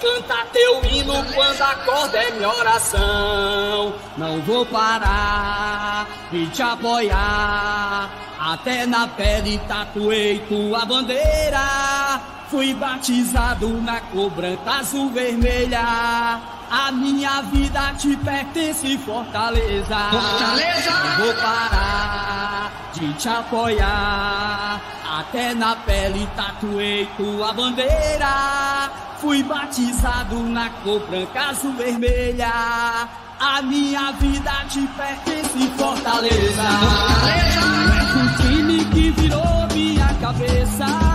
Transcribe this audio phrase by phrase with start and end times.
[0.00, 3.94] Canta teu hino quando acorda é minha oração.
[4.16, 8.08] Não vou parar de te apoiar.
[8.38, 12.37] Até na pele tatuei tua bandeira.
[12.50, 16.40] Fui batizado na cor branca, azul, vermelha.
[16.70, 19.96] A minha vida te pertence, Fortaleza.
[20.10, 20.90] Fortaleza!
[20.90, 24.80] Não vou parar de te apoiar.
[25.18, 28.90] Até na pele tatuei tua bandeira.
[29.18, 33.08] Fui batizado na cor branca, azul, vermelha.
[33.40, 36.62] A minha vida te pertence, Fortaleza.
[36.62, 37.60] Fortaleza!
[37.98, 41.07] É um time que virou minha cabeça.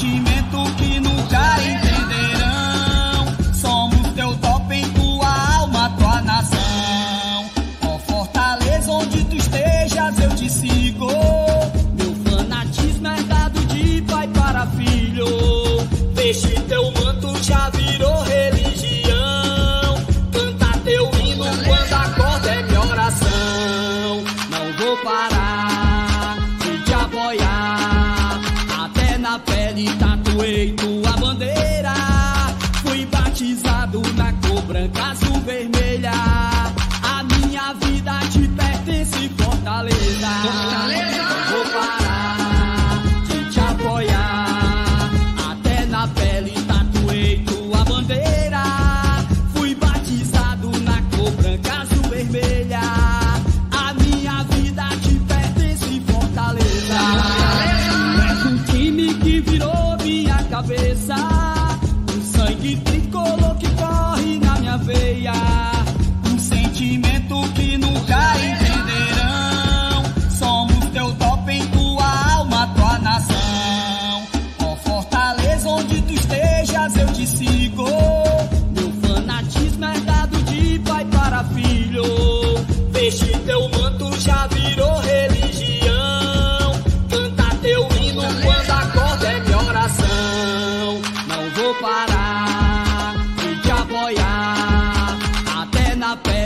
[0.00, 0.89] Um sentimento que nunca
[39.90, 40.99] Fortaleza.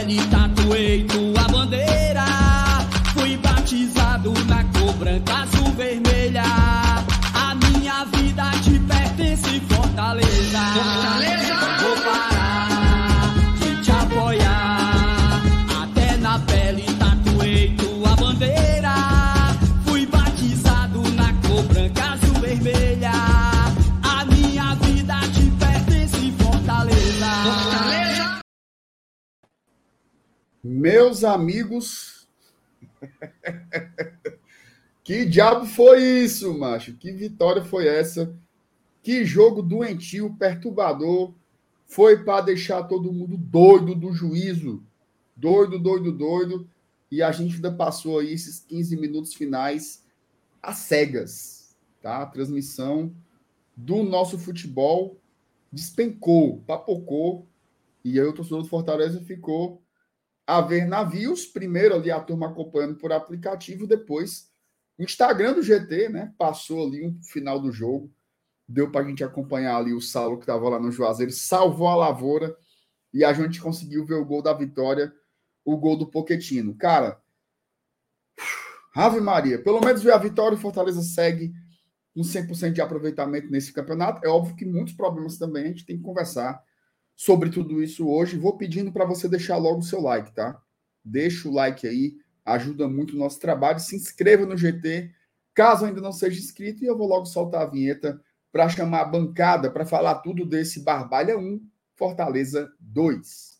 [0.05, 2.25] Pele tatuei tua bandeira.
[3.15, 6.45] Fui batizado na cor branca, azul, vermelha.
[7.35, 10.59] A minha vida te pertence, Fortaleza.
[10.75, 11.34] Fortaleza!
[30.85, 32.29] Meus amigos.
[35.03, 36.93] que diabo foi isso, macho?
[36.93, 38.39] Que vitória foi essa?
[39.03, 41.33] Que jogo doentio, perturbador.
[41.87, 44.85] Foi para deixar todo mundo doido do juízo.
[45.35, 46.69] Doido, doido, doido.
[47.11, 50.05] E a gente ainda passou aí esses 15 minutos finais
[50.63, 51.75] às cegas.
[52.03, 52.19] Tá?
[52.19, 53.11] A transmissão
[53.75, 55.17] do nosso futebol
[55.73, 57.47] despencou, papocou.
[58.05, 59.83] E aí o torcedor do Fortaleza ficou
[60.47, 61.47] a ver navios.
[61.47, 64.51] Primeiro ali a turma acompanhando por aplicativo, depois
[64.99, 66.33] o Instagram do GT, né?
[66.39, 68.13] Passou ali um final do jogo.
[68.67, 71.97] Deu para a gente acompanhar ali o Saulo que estava lá no Juazeiro, salvou a
[71.97, 72.57] lavoura
[73.13, 75.13] e a gente conseguiu ver o gol da vitória,
[75.65, 76.75] o gol do Poquetino.
[76.75, 77.21] Cara,
[78.95, 81.53] Ave Maria, pelo menos ver a vitória, o Fortaleza segue
[82.15, 84.25] com 100% de aproveitamento nesse campeonato.
[84.25, 86.63] É óbvio que muitos problemas também, a gente tem que conversar
[87.17, 88.39] sobre tudo isso hoje.
[88.39, 90.61] Vou pedindo para você deixar logo o seu like, tá?
[91.05, 93.79] Deixa o like aí, ajuda muito o nosso trabalho.
[93.79, 95.11] Se inscreva no GT,
[95.53, 98.21] caso ainda não seja inscrito, e eu vou logo soltar a vinheta
[98.51, 101.61] para chamar a bancada para falar tudo desse Barbalha 1,
[101.97, 103.55] Fortaleza 2.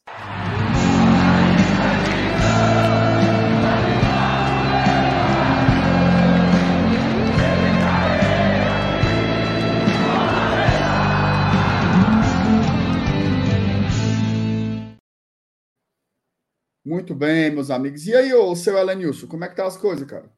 [16.85, 18.07] Muito bem, meus amigos.
[18.07, 20.31] E aí, ô seu Elenilson, como é que tá as coisas, cara?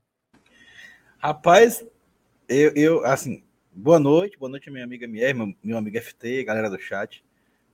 [1.18, 1.84] Rapaz,
[2.48, 3.42] eu, eu assim,
[3.78, 7.22] Boa noite, boa noite, minha amiga Mier, meu, meu amigo FT, galera do chat.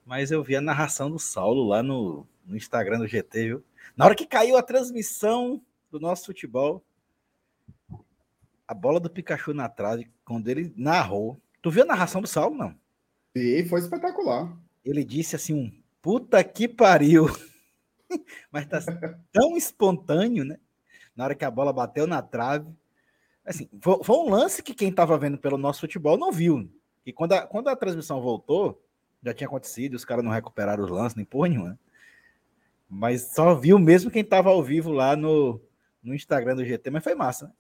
[0.05, 3.65] Mas eu vi a narração do Saulo lá no, no Instagram do GT, viu?
[3.97, 6.85] Na hora que caiu a transmissão do nosso futebol,
[8.67, 11.41] a bola do Pikachu na trave, quando ele narrou.
[11.63, 12.75] Tu viu a narração do Saulo, não?
[13.37, 14.53] E foi espetacular.
[14.85, 15.73] Ele disse assim: um
[16.03, 17.29] puta que pariu.
[18.51, 18.81] Mas tá
[19.33, 20.59] tão espontâneo, né?
[21.15, 22.71] Na hora que a bola bateu na trave.
[23.45, 26.71] Assim, foi, um lance que quem estava vendo pelo nosso futebol não viu.
[27.05, 28.83] E quando a, quando a transmissão voltou,
[29.23, 31.79] já tinha acontecido, os caras não recuperaram os lances, nem porra nenhuma.
[32.89, 35.61] Mas só viu mesmo quem estava ao vivo lá no,
[36.03, 37.53] no Instagram do GT, mas foi massa, né?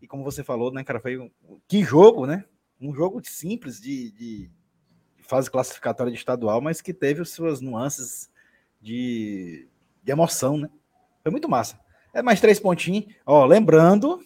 [0.00, 1.30] E como você falou, né, cara, foi um,
[1.66, 2.44] que jogo, né?
[2.80, 4.50] Um jogo simples de, de
[5.18, 8.30] fase classificatória de estadual, mas que teve as suas nuances
[8.80, 9.68] de,
[10.02, 10.70] de emoção, né?
[11.22, 11.78] Foi muito massa.
[12.12, 13.06] É mais três pontinhos.
[13.26, 14.20] Ó, lembrando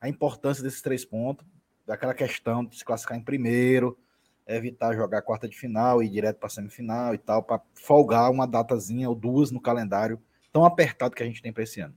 [0.00, 1.46] a importância desses três pontos,
[1.86, 3.98] daquela questão de se classificar em primeiro,
[4.46, 8.46] evitar jogar quarta de final e ir direto para semifinal e tal, para folgar uma
[8.46, 10.20] datazinha ou duas no calendário
[10.52, 11.94] tão apertado que a gente tem para esse ano.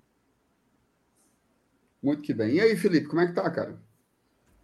[2.02, 2.56] Muito que bem.
[2.56, 3.80] E aí, Felipe, como é que tá, cara?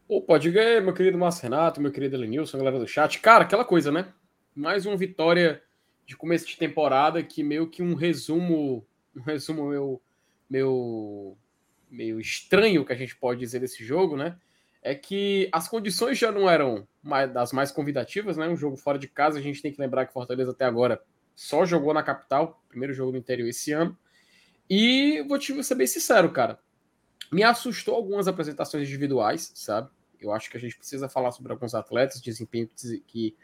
[0.08, 3.20] Opa, diga aí, meu querido Márcio Renato, meu querido Elenilson, galera do chat.
[3.20, 4.14] Cara, aquela coisa, né?
[4.56, 5.62] Mais uma vitória
[6.06, 8.86] de começo de temporada que meio que um resumo,
[9.16, 10.02] um resumo meu,
[10.50, 11.38] meu,
[11.90, 14.38] meio estranho que a gente pode dizer desse jogo, né?
[14.82, 16.88] É que as condições já não eram
[17.34, 18.48] das mais convidativas, né?
[18.48, 21.02] Um jogo fora de casa, a gente tem que lembrar que Fortaleza até agora
[21.36, 23.98] só jogou na capital, primeiro jogo no interior esse ano.
[24.70, 26.60] E vou te ser bem sincero, cara.
[27.32, 29.90] Me assustou algumas apresentações individuais, sabe?
[30.20, 32.70] Eu acho que a gente precisa falar sobre alguns atletas, desempenho
[33.06, 33.36] que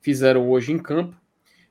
[0.00, 1.16] fizeram hoje em campo.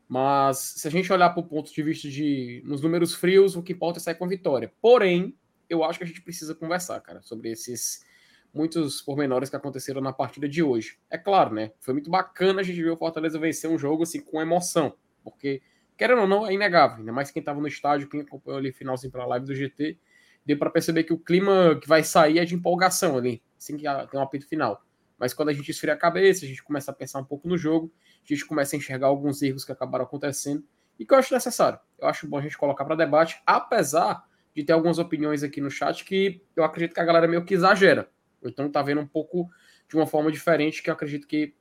[0.08, 3.64] Mas se a gente olhar para o ponto de vista de nos números frios, o
[3.64, 4.72] que importa é sair com vitória.
[4.82, 5.38] Porém,
[5.70, 8.06] eu acho que a gente precisa conversar, cara, sobre esses
[8.54, 10.98] muitos pormenores que aconteceram na partida de hoje.
[11.10, 11.72] É claro, né?
[11.82, 15.62] Foi muito bacana a gente ver o Fortaleza vencer um jogo assim com emoção, porque
[15.98, 19.12] querendo ou não, é inegável, ainda mais quem estava no estádio, quem acompanhou ali finalzinho
[19.20, 19.98] a live do GT,
[20.46, 23.84] deu para perceber que o clima que vai sair é de empolgação ali, assim que
[23.84, 24.82] tem um apito final.
[25.18, 27.58] Mas quando a gente esfria a cabeça, a gente começa a pensar um pouco no
[27.58, 27.92] jogo,
[28.34, 30.64] a gente começa a enxergar alguns erros que acabaram acontecendo
[31.00, 31.80] e que eu acho necessário.
[32.00, 34.26] Eu acho bom a gente colocar para debate, apesar
[34.56, 37.54] de ter algumas opiniões aqui no chat que eu acredito que a galera meio que
[37.54, 38.10] exagera.
[38.44, 39.50] Então tá vendo um pouco
[39.88, 41.54] de uma forma diferente que eu acredito que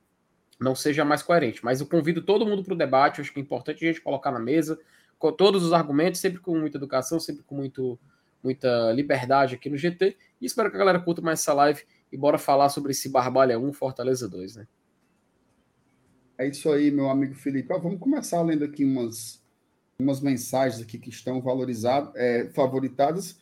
[0.59, 1.63] não seja mais coerente.
[1.63, 4.01] Mas eu convido todo mundo para o debate, eu acho que é importante a gente
[4.01, 4.79] colocar na mesa
[5.17, 7.99] com todos os argumentos, sempre com muita educação, sempre com muito,
[8.43, 10.17] muita liberdade aqui no GT.
[10.41, 13.59] E espero que a galera curta mais essa live e bora falar sobre esse Barbalha
[13.59, 14.67] 1, Fortaleza 2, né?
[16.37, 17.69] É isso aí, meu amigo Felipe.
[17.69, 19.41] Vamos começar lendo aqui umas,
[19.97, 23.39] umas mensagens aqui que estão valorizadas, é, favoritadas.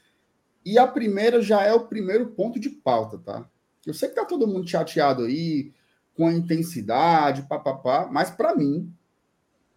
[0.66, 3.50] E a primeira já é o primeiro ponto de pauta, tá?
[3.86, 5.74] Eu sei que tá todo mundo chateado aí
[6.16, 8.92] com a intensidade, papapá, mas para mim,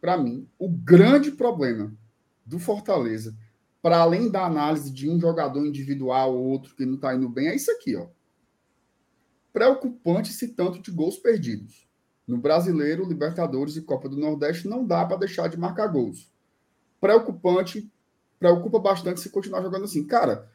[0.01, 1.93] para mim, o grande problema
[2.47, 3.37] do Fortaleza,
[3.83, 7.49] para além da análise de um jogador individual ou outro que não tá indo bem,
[7.49, 8.07] é isso aqui, ó.
[9.53, 11.88] Preocupante esse tanto de gols perdidos.
[12.29, 16.31] No Brasileiro, Libertadores e Copa do Nordeste não dá para deixar de marcar gols.
[17.01, 17.91] Preocupante,
[18.39, 20.07] preocupa bastante se continuar jogando assim.
[20.07, 20.47] Cara,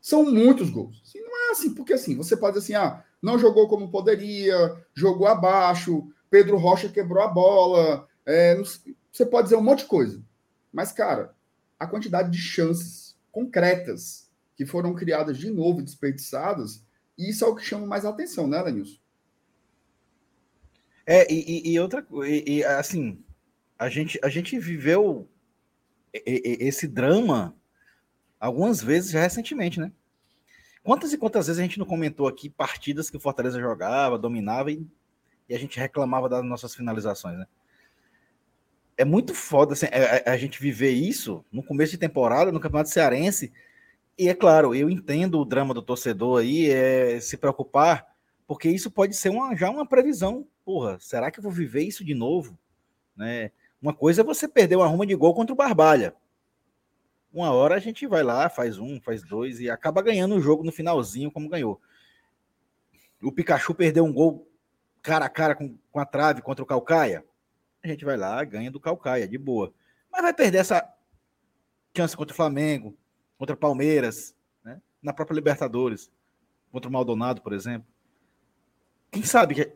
[0.00, 1.00] são muitos gols.
[1.06, 4.76] Assim, não é assim, porque assim, você pode dizer assim, ah, não jogou como poderia,
[4.92, 8.60] jogou abaixo, Pedro Rocha quebrou a bola, é,
[9.12, 10.20] você pode dizer um monte de coisa.
[10.72, 11.32] Mas, cara,
[11.78, 16.84] a quantidade de chances concretas que foram criadas de novo e desperdiçadas,
[17.16, 18.98] isso é o que chama mais atenção, né, Lenilson?
[21.06, 23.22] É, e, e outra e, e, assim,
[23.78, 25.28] a gente, a gente viveu
[26.12, 27.54] esse drama
[28.38, 29.92] algumas vezes recentemente, né?
[30.82, 34.70] Quantas e quantas vezes a gente não comentou aqui partidas que o Fortaleza jogava, dominava
[34.70, 34.86] e,
[35.48, 37.46] e a gente reclamava das nossas finalizações, né?
[38.96, 42.52] É muito foda assim, a, é, é, a, gente viver isso no começo de temporada,
[42.52, 43.52] no Campeonato Cearense.
[44.16, 48.13] E é claro, eu entendo o drama do torcedor aí, é se preocupar,
[48.46, 50.46] porque isso pode ser uma, já uma previsão.
[50.64, 52.58] Porra, será que eu vou viver isso de novo?
[53.16, 53.50] Né?
[53.80, 56.14] Uma coisa é você perder uma ruma de gol contra o Barbalha
[57.34, 60.62] uma hora a gente vai lá, faz um, faz dois e acaba ganhando o jogo
[60.62, 61.80] no finalzinho, como ganhou.
[63.20, 64.48] O Pikachu perdeu um gol
[65.02, 67.24] cara a cara com, com a trave contra o Calcaia.
[67.82, 69.74] A gente vai lá, ganha do Calcaia, de boa.
[70.12, 70.88] Mas vai perder essa
[71.94, 72.96] chance contra o Flamengo,
[73.36, 74.80] contra o Palmeiras, né?
[75.02, 76.12] na própria Libertadores,
[76.70, 77.88] contra o Maldonado, por exemplo.
[79.14, 79.72] Quem sabe, que,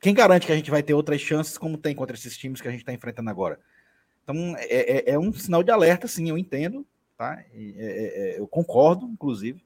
[0.00, 2.66] quem garante que a gente vai ter outras chances como tem contra esses times que
[2.66, 3.60] a gente está enfrentando agora?
[4.24, 6.84] Então, é, é, é, um sinal de alerta, sim, eu entendo,
[7.16, 7.40] tá?
[7.52, 9.64] É, é, é, eu concordo, inclusive.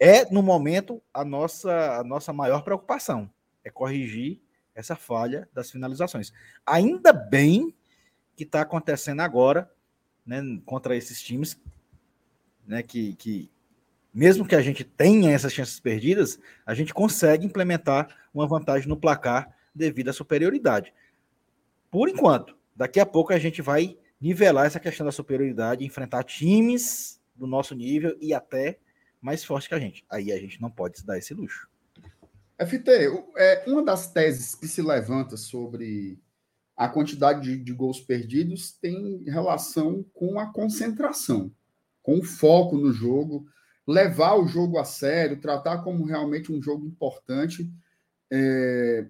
[0.00, 3.30] É, no momento, a nossa, a nossa maior preocupação.
[3.62, 4.40] é corrigir
[4.74, 6.32] essa falha das finalizações.
[6.64, 7.74] Ainda bem
[8.34, 9.70] que está acontecendo agora,
[10.24, 11.60] né, contra esses times,
[12.66, 13.50] né, que, que
[14.12, 18.96] mesmo que a gente tenha essas chances perdidas, a gente consegue implementar uma vantagem no
[18.96, 20.92] placar devido à superioridade.
[21.90, 27.20] Por enquanto, daqui a pouco a gente vai nivelar essa questão da superioridade, enfrentar times
[27.34, 28.78] do nosso nível e até
[29.20, 30.04] mais fortes que a gente.
[30.10, 31.68] Aí a gente não pode se dar esse luxo.
[32.58, 32.90] FT,
[33.36, 36.20] é, uma das teses que se levanta sobre
[36.76, 41.50] a quantidade de, de gols perdidos tem relação com a concentração,
[42.02, 43.46] com o foco no jogo
[43.86, 47.70] levar o jogo a sério, tratar como realmente um jogo importante.
[48.30, 49.06] É...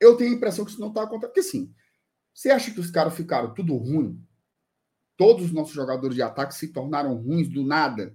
[0.00, 1.30] Eu tenho a impressão que isso não está acontecendo.
[1.30, 1.74] Porque, assim,
[2.34, 4.22] você acha que os caras ficaram tudo ruim?
[5.16, 8.14] Todos os nossos jogadores de ataque se tornaram ruins do nada?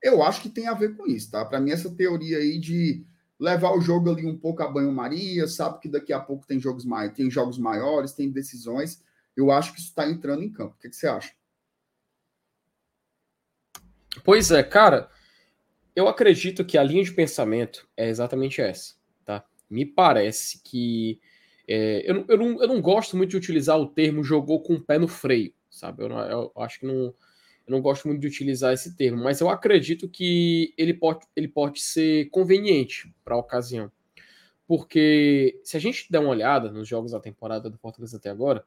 [0.00, 1.44] Eu acho que tem a ver com isso, tá?
[1.44, 3.04] Para mim, essa teoria aí de
[3.38, 6.84] levar o jogo ali um pouco a banho-maria, sabe que daqui a pouco tem jogos,
[6.84, 9.02] mai tem jogos maiores, tem decisões.
[9.36, 10.74] Eu acho que isso está entrando em campo.
[10.74, 11.32] O que, que você acha?
[14.24, 15.08] Pois é, cara,
[15.98, 19.44] eu acredito que a linha de pensamento é exatamente essa, tá?
[19.68, 21.20] Me parece que
[21.66, 24.80] é, eu, eu, não, eu não gosto muito de utilizar o termo jogou com o
[24.80, 26.04] pé no freio, sabe?
[26.04, 27.14] Eu, eu acho que não, eu
[27.66, 31.80] não gosto muito de utilizar esse termo, mas eu acredito que ele pode, ele pode
[31.80, 33.90] ser conveniente para a ocasião.
[34.68, 38.64] Porque se a gente der uma olhada nos jogos da temporada do Fortaleza até agora,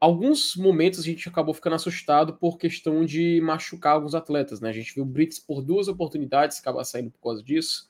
[0.00, 4.68] alguns momentos a gente acabou ficando assustado por questão de machucar alguns atletas, né?
[4.68, 7.88] A gente viu o Brits por duas oportunidades acabar saindo por causa disso.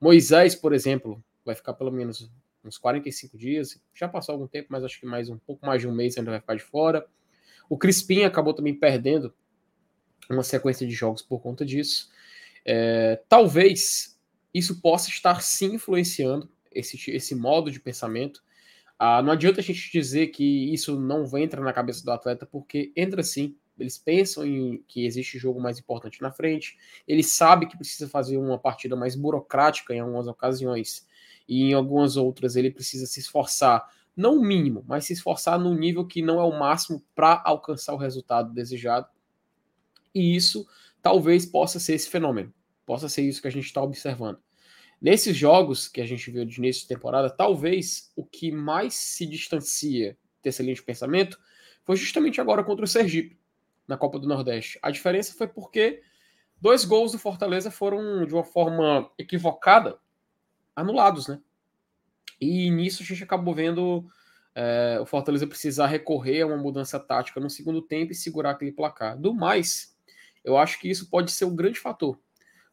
[0.00, 2.30] Moisés, por exemplo, vai ficar pelo menos
[2.64, 3.80] uns 45 dias.
[3.94, 6.30] Já passou algum tempo, mas acho que mais um pouco mais de um mês ainda
[6.30, 7.06] vai ficar de fora.
[7.68, 9.34] O Crispim acabou também perdendo
[10.30, 12.10] uma sequência de jogos por conta disso.
[12.64, 14.18] É, talvez
[14.54, 18.42] isso possa estar sim influenciando esse, esse modo de pensamento
[19.04, 22.92] ah, não adianta a gente dizer que isso não entra na cabeça do atleta, porque
[22.94, 23.56] entra sim.
[23.76, 26.78] Eles pensam em que existe jogo mais importante na frente.
[27.08, 31.04] Ele sabe que precisa fazer uma partida mais burocrática em algumas ocasiões.
[31.48, 33.84] E em algumas outras ele precisa se esforçar,
[34.16, 37.94] não o mínimo, mas se esforçar no nível que não é o máximo para alcançar
[37.94, 39.08] o resultado desejado.
[40.14, 40.64] E isso
[41.02, 42.54] talvez possa ser esse fenômeno.
[42.86, 44.38] Possa ser isso que a gente está observando.
[45.02, 49.26] Nesses jogos que a gente viu de início de temporada, talvez o que mais se
[49.26, 51.40] distancia dessa linha de pensamento
[51.82, 53.36] foi justamente agora contra o Sergipe,
[53.88, 54.78] na Copa do Nordeste.
[54.80, 56.02] A diferença foi porque
[56.60, 59.98] dois gols do Fortaleza foram, de uma forma equivocada,
[60.76, 61.40] anulados, né?
[62.40, 64.08] E nisso a gente acabou vendo
[64.54, 68.70] é, o Fortaleza precisar recorrer a uma mudança tática no segundo tempo e segurar aquele
[68.70, 69.18] placar.
[69.18, 69.98] Do mais,
[70.44, 72.20] eu acho que isso pode ser um grande fator.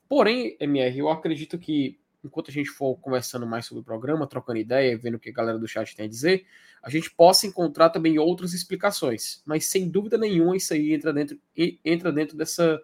[0.07, 4.59] Porém, MR, eu acredito que enquanto a gente for conversando mais sobre o programa, trocando
[4.59, 6.45] ideia, vendo o que a galera do chat tem a dizer,
[6.81, 9.41] a gente possa encontrar também outras explicações.
[9.45, 11.39] Mas sem dúvida nenhuma, isso aí entra dentro,
[11.83, 12.79] entra dentro dessa,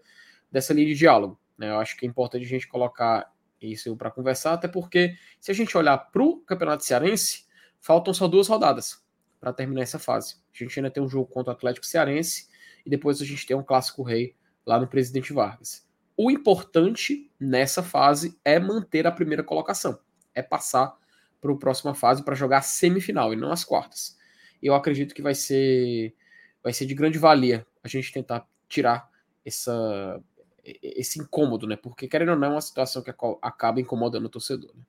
[0.52, 1.40] dessa linha de diálogo.
[1.58, 1.70] Né?
[1.70, 5.54] Eu acho que é importante a gente colocar isso para conversar, até porque se a
[5.54, 7.46] gente olhar para o Campeonato Cearense,
[7.80, 9.04] faltam só duas rodadas
[9.40, 10.36] para terminar essa fase.
[10.54, 12.48] A gente ainda tem um jogo contra o Atlético Cearense
[12.86, 15.85] e depois a gente tem um clássico rei lá no Presidente Vargas.
[16.18, 20.00] O importante nessa fase é manter a primeira colocação,
[20.34, 20.98] é passar
[21.42, 24.18] para a próxima fase para jogar a semifinal e não as quartas.
[24.62, 26.16] Eu acredito que vai ser
[26.64, 29.10] vai ser de grande valia a gente tentar tirar
[29.46, 30.20] essa
[30.64, 31.76] esse incômodo, né?
[31.76, 34.72] Porque querendo ou não é uma situação que acaba incomodando o torcedor.
[34.76, 34.82] Né?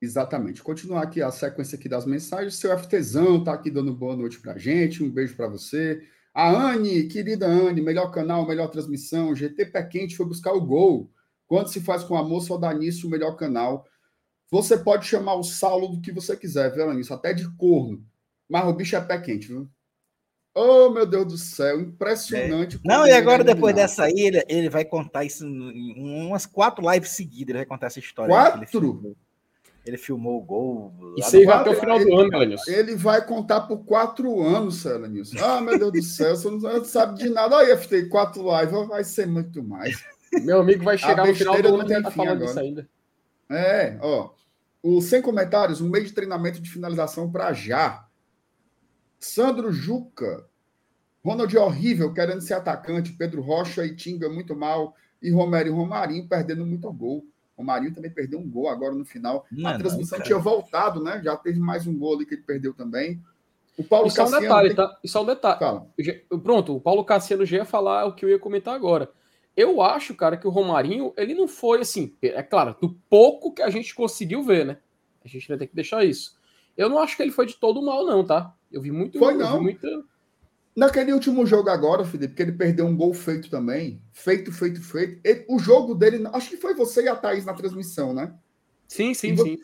[0.00, 0.62] Exatamente.
[0.62, 2.54] Continuar aqui a sequência aqui das mensagens.
[2.56, 5.02] Seu FTzão tá aqui dando boa noite pra gente.
[5.02, 6.06] Um beijo para você.
[6.34, 9.34] A Anne, querida Anne, melhor canal, melhor transmissão.
[9.36, 11.08] GT Pé Quente foi buscar o gol.
[11.46, 13.86] Quando se faz com amor, só dá nisso o melhor canal.
[14.50, 17.10] Você pode chamar o Saulo do que você quiser, viu, Anis?
[17.10, 18.04] Até de corno.
[18.48, 19.68] Mas o bicho é pé quente, viu?
[20.56, 22.76] Oh, meu Deus do céu, impressionante.
[22.76, 22.80] É.
[22.84, 27.10] Não, e agora, depois dessa aí, ele, ele vai contar isso em umas quatro lives
[27.10, 27.50] seguidas.
[27.50, 28.32] Ele vai contar essa história.
[28.32, 29.16] Quatro?
[29.84, 30.94] Ele filmou o gol.
[31.18, 32.70] Isso aí vai até o final do ano, Elenilson.
[32.70, 35.36] Ele vai contar por quatro anos, Elenilson.
[35.44, 37.58] Ah, meu Deus do céu, você não sabe de nada.
[37.58, 40.02] Aí, FT, quatro lives, vai ser muito mais.
[40.42, 42.60] Meu amigo vai chegar no final do ano e tá falando agora.
[42.60, 42.88] ainda.
[43.50, 44.30] É, ó.
[44.82, 48.06] O Sem Comentários, um meio de treinamento de finalização para já.
[49.18, 50.46] Sandro Juca.
[51.24, 53.12] Ronald horrível, querendo ser atacante.
[53.12, 54.94] Pedro Rocha e Tinga muito mal.
[55.22, 57.24] E Romero e Romarinho perdendo muito gol.
[57.56, 59.46] O Marinho também perdeu um gol agora no final.
[59.50, 61.20] Não a transmissão não, tinha voltado, né?
[61.22, 63.22] Já teve mais um gol ali que ele perdeu também.
[63.76, 64.36] O Paulo Isso Cassiano.
[64.36, 64.76] É um detalhe, tem...
[64.76, 64.98] tá?
[65.02, 65.58] Isso é um detalhe.
[65.58, 65.86] Fala.
[66.42, 69.10] Pronto, o Paulo Cassiano já ia falar o que eu ia comentar agora.
[69.56, 73.62] Eu acho, cara, que o Romarinho, ele não foi assim, é claro, do pouco que
[73.62, 74.78] a gente conseguiu ver, né?
[75.24, 76.36] A gente vai ter que deixar isso.
[76.76, 78.52] Eu não acho que ele foi de todo mal, não, tá?
[78.70, 79.16] Eu vi muito.
[79.16, 79.58] Foi, não.
[79.58, 79.88] Vi muita...
[80.76, 84.02] Naquele último jogo agora, Felipe, que ele perdeu um gol feito também.
[84.12, 85.20] Feito, feito, feito.
[85.24, 88.34] Ele- o jogo dele, acho que foi você e a Thaís na transmissão, né?
[88.88, 89.56] Sim, sim, E sim.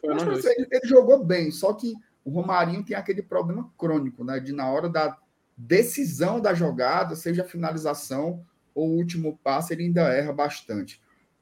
[0.56, 4.38] Ele, ele jogou bem, só que o Romarinho tem aquele problema crônico, né?
[4.40, 5.16] De na hora da
[5.56, 11.00] decisão da jogada, seja a finalização ou o último passe, ele ainda erra bastante.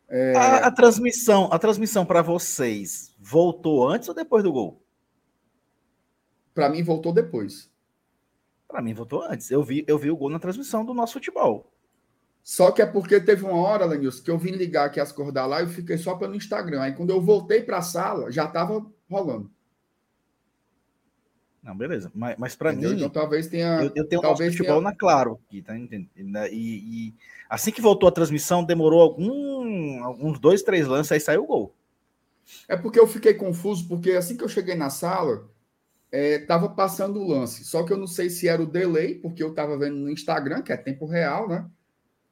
[0.08, 4.82] É, A, a transmissão, a transmissão para vocês voltou antes ou depois do gol?
[6.54, 7.70] Para mim, voltou depois.
[8.68, 9.50] Para mim voltou antes.
[9.50, 11.72] Eu vi, eu vi o gol na transmissão do nosso futebol.
[12.42, 15.44] Só que é porque teve uma hora, Lenilson, que eu vim ligar aqui as da
[15.46, 16.82] live e fiquei só pelo Instagram.
[16.82, 19.50] Aí quando eu voltei para a sala, já estava rolando.
[21.62, 22.10] Não, beleza.
[22.14, 23.82] Mas, mas para mim, Então talvez tenha.
[23.82, 26.38] eu, eu tenho talvez futebol tenha- na Claro aqui, tá entendendo?
[26.50, 27.14] E, e
[27.50, 31.74] assim que voltou a transmissão, demorou algum, alguns dois, três lances, aí saiu o gol.
[32.66, 35.46] É porque eu fiquei confuso, porque assim que eu cheguei na sala,
[36.10, 37.64] é, tava passando o lance.
[37.64, 40.62] Só que eu não sei se era o delay, porque eu tava vendo no Instagram,
[40.62, 41.68] que é tempo real, né?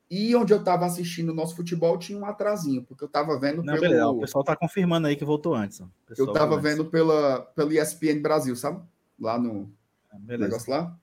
[0.08, 3.62] E onde eu tava assistindo o nosso futebol tinha um atrasinho, porque eu tava vendo
[3.62, 3.80] Não, pelo.
[3.80, 4.08] beleza.
[4.08, 5.80] O pessoal tá confirmando aí que voltou antes.
[5.80, 6.78] eu pessoal tava voltou antes.
[6.78, 8.82] vendo pela, pelo ESPN Brasil, sabe?
[9.18, 9.72] Lá no,
[10.20, 10.44] Beleza.
[10.44, 10.96] negócio lá.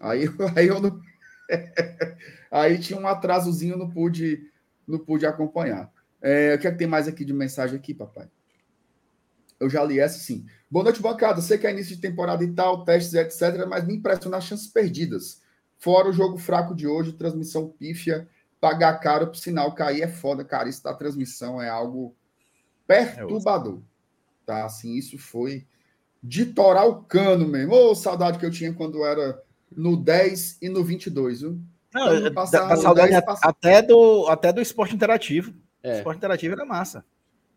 [0.00, 0.24] Aí,
[0.56, 1.00] aí eu não.
[2.50, 4.50] aí tinha um atrasozinho, não pude,
[4.86, 5.92] não pude acompanhar.
[6.20, 8.28] É, o que é que tem mais aqui de mensagem aqui, papai?
[9.60, 10.46] Eu já li essa sim.
[10.70, 11.40] Boa noite, bancada.
[11.40, 14.68] Sei que é início de temporada e tal, testes, etc., mas me impressiona as chances
[14.68, 15.40] perdidas.
[15.78, 18.28] Fora o jogo fraco de hoje, transmissão pífia,
[18.60, 20.68] pagar caro pro sinal cair é foda, cara.
[20.68, 22.14] Isso da transmissão é algo
[22.86, 23.80] perturbador.
[24.46, 25.66] Tá, assim, isso foi
[26.22, 27.72] de torar o cano mesmo.
[27.74, 31.60] Ô, saudade que eu tinha quando era no 10 e no 22, viu?
[31.92, 35.50] Não, dá- passar o saudade 10, a- passa- até, do, até do esporte interativo.
[35.50, 35.98] O É.
[35.98, 37.04] esporte interativo era massa.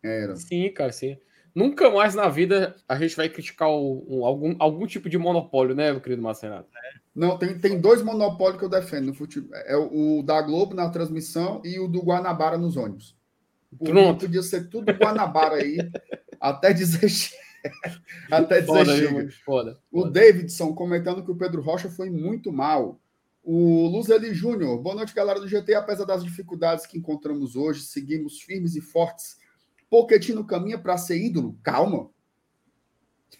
[0.02, 0.36] Era.
[0.36, 1.16] Sim, cara, sim.
[1.54, 5.74] Nunca mais na vida a gente vai criticar o- um- algum, algum tipo de monopólio,
[5.74, 6.68] né, meu querido Marcenato?
[7.14, 9.54] Não, tem, tem dois monopólios que eu defendo no futebol.
[9.66, 13.14] É o, o da Globo na transmissão e o do Guanabara nos ônibus.
[13.80, 14.20] Mim, Pronto.
[14.26, 15.76] Podia ser tudo Guanabara aí,
[16.40, 17.06] até dizer
[18.30, 19.30] até dizer Foda, chega.
[19.44, 19.78] Foda.
[19.90, 20.10] O foda.
[20.20, 22.98] Davidson comentando que o Pedro Rocha foi muito mal.
[23.44, 25.74] O Luzeli Júnior, boa noite, galera do GT.
[25.74, 29.36] Apesar das dificuldades que encontramos hoje, seguimos firmes e fortes.
[29.92, 31.58] Poquetino caminha para ser ídolo?
[31.62, 32.08] Calma.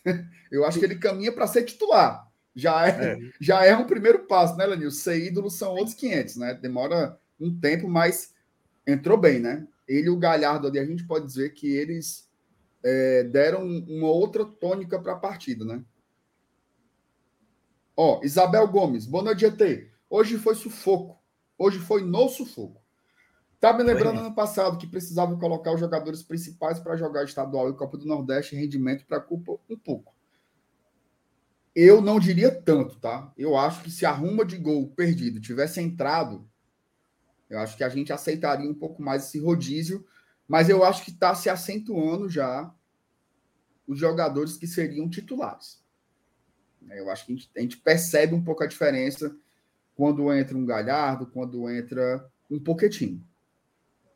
[0.53, 2.31] Eu acho que ele caminha para ser titular.
[2.55, 4.91] Já é, já é um primeiro passo, né, Lenil?
[4.91, 6.53] Ser ídolo são outros 500, né?
[6.53, 8.35] Demora um tempo, mas
[8.87, 9.67] entrou bem, né?
[9.89, 12.31] Ele e o Galhardo ali, a gente pode dizer que eles
[12.85, 15.83] é, deram uma outra tônica para a partida, né?
[17.97, 19.91] Ó, Isabel Gomes, boa noite, GT.
[20.11, 21.19] Hoje foi sufoco.
[21.57, 22.82] Hoje foi no sufoco.
[23.63, 27.77] Tá me lembrando ano passado que precisava colocar os jogadores principais para jogar estadual e
[27.77, 30.13] Copa do Nordeste, rendimento preocupa um pouco.
[31.73, 33.33] Eu não diria tanto, tá?
[33.39, 36.45] Eu acho que se a ruma de gol perdido tivesse entrado,
[37.49, 40.05] eu acho que a gente aceitaria um pouco mais esse rodízio,
[40.49, 42.69] mas eu acho que está se acentuando já
[43.87, 45.81] os jogadores que seriam titulares.
[46.91, 49.33] Eu acho que a gente, a gente percebe um pouco a diferença
[49.95, 53.25] quando entra um Galhardo, quando entra um Poquetinho.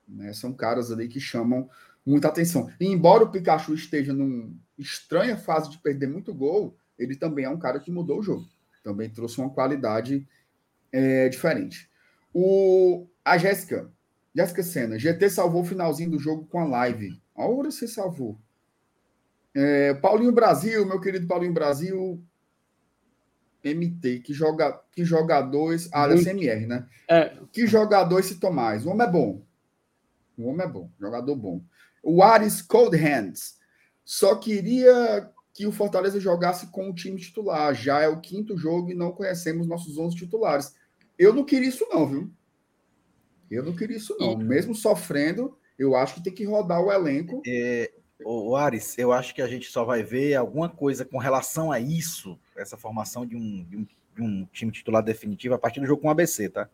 [0.07, 0.33] Né?
[0.33, 1.69] São caras ali que chamam
[2.05, 2.71] muita atenção.
[2.79, 7.51] E embora o Pikachu esteja numa estranha fase de perder muito gol, ele também é
[7.51, 8.47] um cara que mudou o jogo.
[8.83, 10.27] Também trouxe uma qualidade
[10.93, 11.91] é, diferente.
[12.33, 13.91] O, a Jéssica,
[14.35, 17.21] Jéssica Senna, GT salvou o finalzinho do jogo com a live.
[17.35, 18.39] A hora você salvou.
[19.55, 22.23] É, Paulinho Brasil, meu querido Paulinho Brasil,
[23.65, 25.89] MT, que, joga, que jogadores.
[25.93, 26.25] Ah, Muito.
[26.25, 26.87] CMR, né?
[27.09, 28.85] É, Que jogador esse Tomás?
[28.85, 29.46] O homem é bom.
[30.37, 31.63] O homem é bom, jogador bom.
[32.03, 33.57] O Ares Cold Hands
[34.05, 37.75] só queria que o Fortaleza jogasse com o time titular.
[37.75, 40.75] Já é o quinto jogo e não conhecemos nossos 11 titulares.
[41.19, 42.31] Eu não queria isso, não, viu?
[43.51, 44.37] Eu não queria isso, não.
[44.37, 47.41] Mesmo sofrendo, eu acho que tem que rodar o elenco.
[47.47, 47.91] É,
[48.25, 51.81] o, Ares, eu acho que a gente só vai ver alguma coisa com relação a
[51.81, 55.87] isso, essa formação de um, de um, de um time titular definitivo a partir do
[55.87, 56.69] jogo com o ABC, tá?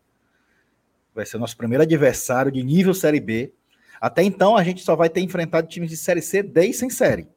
[1.15, 3.53] Vai ser o nosso primeiro adversário de nível Série B.
[4.01, 6.91] Até então, a gente só vai ter enfrentado times de Série C, D e sem
[6.91, 7.29] série.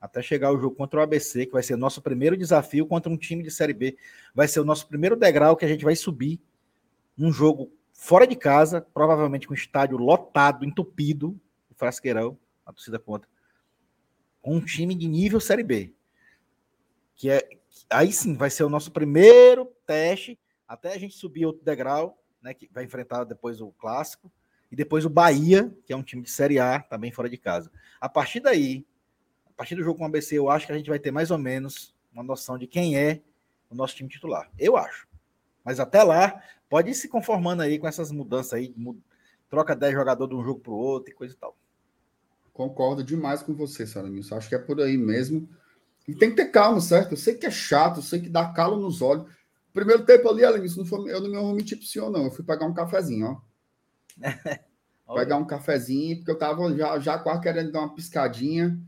[0.00, 3.10] Até chegar o jogo contra o ABC, que vai ser o nosso primeiro desafio contra
[3.10, 3.96] um time de Série B.
[4.34, 6.40] Vai ser o nosso primeiro degrau que a gente vai subir
[7.18, 11.38] um jogo fora de casa, provavelmente com o estádio lotado, entupido,
[11.70, 12.36] o Frasqueirão,
[12.66, 13.28] a torcida contra,
[14.40, 15.94] com um time de nível Série B.
[17.14, 17.48] Que é,
[17.88, 22.52] aí sim vai ser o nosso primeiro teste, até a gente subir outro degrau, né,
[22.52, 24.30] que vai enfrentar depois o Clássico,
[24.70, 27.70] e depois o Bahia, que é um time de Série A, também fora de casa.
[28.00, 28.86] A partir daí,
[29.46, 31.30] a partir do jogo com o ABC, eu acho que a gente vai ter mais
[31.30, 33.20] ou menos uma noção de quem é
[33.70, 34.50] o nosso time titular.
[34.58, 35.06] Eu acho.
[35.62, 38.74] Mas até lá, pode ir se conformando aí com essas mudanças aí,
[39.48, 41.54] troca 10 jogadores de um jogo para o outro e coisa e tal.
[42.52, 44.36] Concordo demais com você, Saranilson.
[44.36, 45.48] Acho que é por aí mesmo.
[46.08, 47.12] E tem que ter calma, certo?
[47.12, 49.30] Eu sei que é chato, eu sei que dá calo nos olhos.
[49.72, 52.24] Primeiro tempo ali, Alenilson, não foi, eu não me omiti pro senhor, não.
[52.24, 53.40] Eu fui pegar um cafezinho, ó.
[55.14, 58.78] pegar um cafezinho, porque eu tava já, já quase querendo dar uma piscadinha.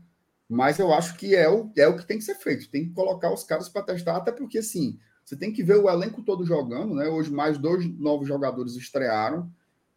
[0.47, 2.69] Mas eu acho que é o, é o que tem que ser feito.
[2.69, 5.89] Tem que colocar os caras para testar, até porque, assim, você tem que ver o
[5.89, 7.07] elenco todo jogando, né?
[7.07, 9.51] Hoje mais dois novos jogadores estrearam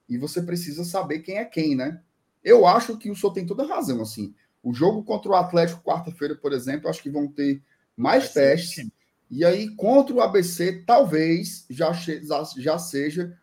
[0.08, 2.00] e você precisa saber quem é quem, né?
[2.42, 4.34] Eu acho que o senhor tem toda a razão, assim.
[4.62, 7.62] O jogo contra o Atlético quarta-feira, por exemplo, acho que vão ter
[7.94, 8.70] mais Vai ser testes.
[8.70, 8.92] time.
[9.30, 13.38] E aí, contra o ABC, talvez já, já seja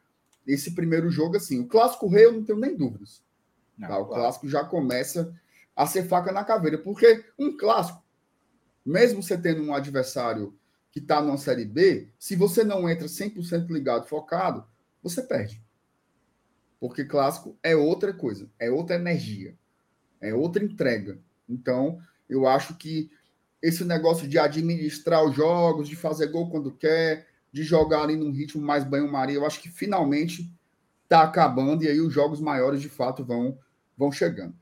[0.46, 1.60] esse primeiro jogo, assim.
[1.60, 3.24] O Clássico Rei, eu não tenho nem dúvidas.
[3.78, 4.22] Não, Tá, o claro.
[4.22, 5.34] clássico já começa
[5.76, 8.02] a ser faca na caveira, porque um clássico,
[8.86, 10.58] mesmo você tendo um adversário
[10.92, 14.66] que está numa Série B, se você não entra 100% ligado, focado,
[15.04, 15.62] você perde.
[16.80, 19.58] Porque clássico é outra coisa, é outra energia,
[20.22, 21.20] é outra entrega.
[21.50, 23.12] Então, eu acho que
[23.62, 28.32] esse negócio de administrar os jogos, de fazer gol quando quer, de jogar ali num
[28.32, 30.52] ritmo mais banho-maria, eu acho que finalmente
[31.04, 33.58] está acabando e aí os jogos maiores de fato vão
[33.98, 34.54] vão chegando.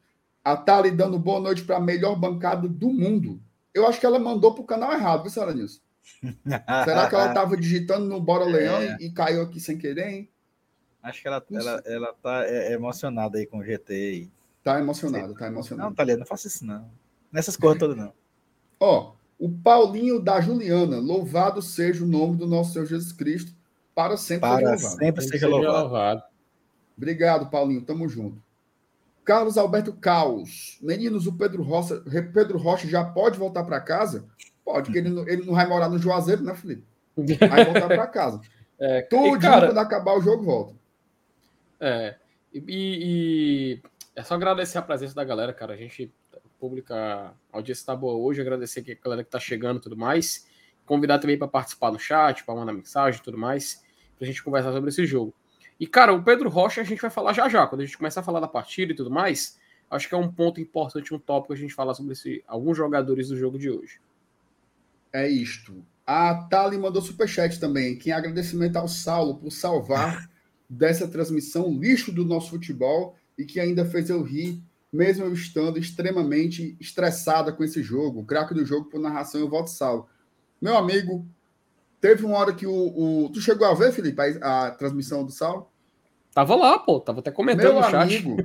[0.44, 3.42] A Thali dando boa noite para a melhor bancada do mundo.
[3.74, 5.80] Eu acho que ela mandou para o canal errado, viu, Sara Nilson?
[6.86, 8.98] Será que ela estava digitando no Bora Leão É.
[9.00, 10.30] e, e caiu aqui sem querer, hein?
[11.02, 13.94] Acho que ela, ela, ela tá é, emocionada aí com o GT.
[13.94, 14.32] aí.
[14.64, 15.96] Tá emocionada, tá Não, emocionada.
[15.96, 16.90] Thalia, não faça isso não.
[17.32, 18.14] Nessas coisas todas não.
[18.86, 23.56] Ó, o Paulinho da Juliana, louvado seja o nome do nosso Senhor Jesus Cristo,
[23.96, 24.98] para sempre seja Para louvado.
[24.98, 26.24] sempre seja louvado.
[26.98, 27.82] Obrigado, Paulinho.
[27.82, 28.44] Tamo junto.
[29.24, 30.78] Carlos Alberto Caos.
[30.82, 34.26] Meninos, o Pedro Rocha, Pedro Rocha já pode voltar para casa?
[34.66, 36.84] Pode, porque ele não, ele não vai morar no Juazeiro, né, Felipe?
[37.16, 38.42] Vai voltar para casa.
[38.80, 40.74] É, Tudo e, cara, quando acabar o jogo, volta.
[41.80, 42.16] É,
[42.54, 43.82] e, e
[44.14, 45.74] é só agradecer a presença da galera, cara.
[45.74, 46.12] A gente
[46.64, 46.96] pública,
[47.52, 50.48] a audiência tá boa hoje, agradecer que a galera que tá chegando e tudo mais.
[50.86, 53.84] Convidar também para participar no chat, para mandar mensagem e tudo mais,
[54.18, 55.34] pra gente conversar sobre esse jogo.
[55.78, 58.22] E, cara, o Pedro Rocha a gente vai falar já já, quando a gente começar
[58.22, 59.60] a falar da partida e tudo mais.
[59.92, 63.28] Acho que é um ponto importante, um tópico a gente falar sobre esse, alguns jogadores
[63.28, 64.00] do jogo de hoje.
[65.12, 65.86] É isto.
[66.08, 67.98] A Thali mandou superchat também.
[67.98, 70.30] Que agradecimento ao Saulo por salvar
[70.70, 75.80] dessa transmissão lixo do nosso futebol e que ainda fez eu rir, mesmo eu estando
[75.80, 78.22] extremamente estressada com esse jogo.
[78.22, 80.08] O craque do jogo por narração, eu voto Saulo.
[80.62, 81.26] Meu amigo,
[82.00, 82.72] teve uma hora que o.
[83.26, 85.68] o- Tu chegou a ver, Felipe, a, a transmissão do Saulo?
[86.34, 87.96] Tava lá, pô, tava até comentando Meu no chat.
[87.96, 88.38] amigo,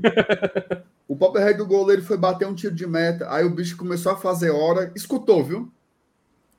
[1.07, 4.17] o Popperhead do goleiro foi bater um tiro de meta, aí o bicho começou a
[4.17, 5.73] fazer hora, escutou, viu?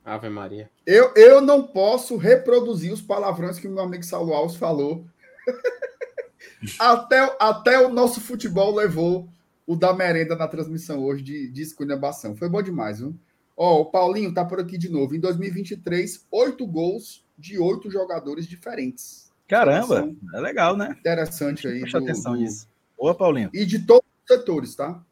[0.04, 0.72] Ave Maria.
[0.88, 5.06] Eu, eu não posso reproduzir os palavrões que o meu amigo Saulo Alves falou.
[6.80, 9.30] até, até o nosso futebol levou
[9.70, 12.36] o da merenda na transmissão hoje de, de esculhambação.
[12.36, 13.16] Foi bom demais, viu?
[13.56, 15.14] Ó, o Paulinho tá por aqui de novo.
[15.16, 19.32] Em 2023, oito gols de oito jogadores diferentes.
[19.48, 20.96] Caramba, é legal, né?
[21.00, 21.82] Interessante aí.
[21.82, 22.68] Presta do- atenção do- nisso.
[22.98, 23.52] Boa, Paulinho.
[23.54, 25.04] E de todos os setores, tá?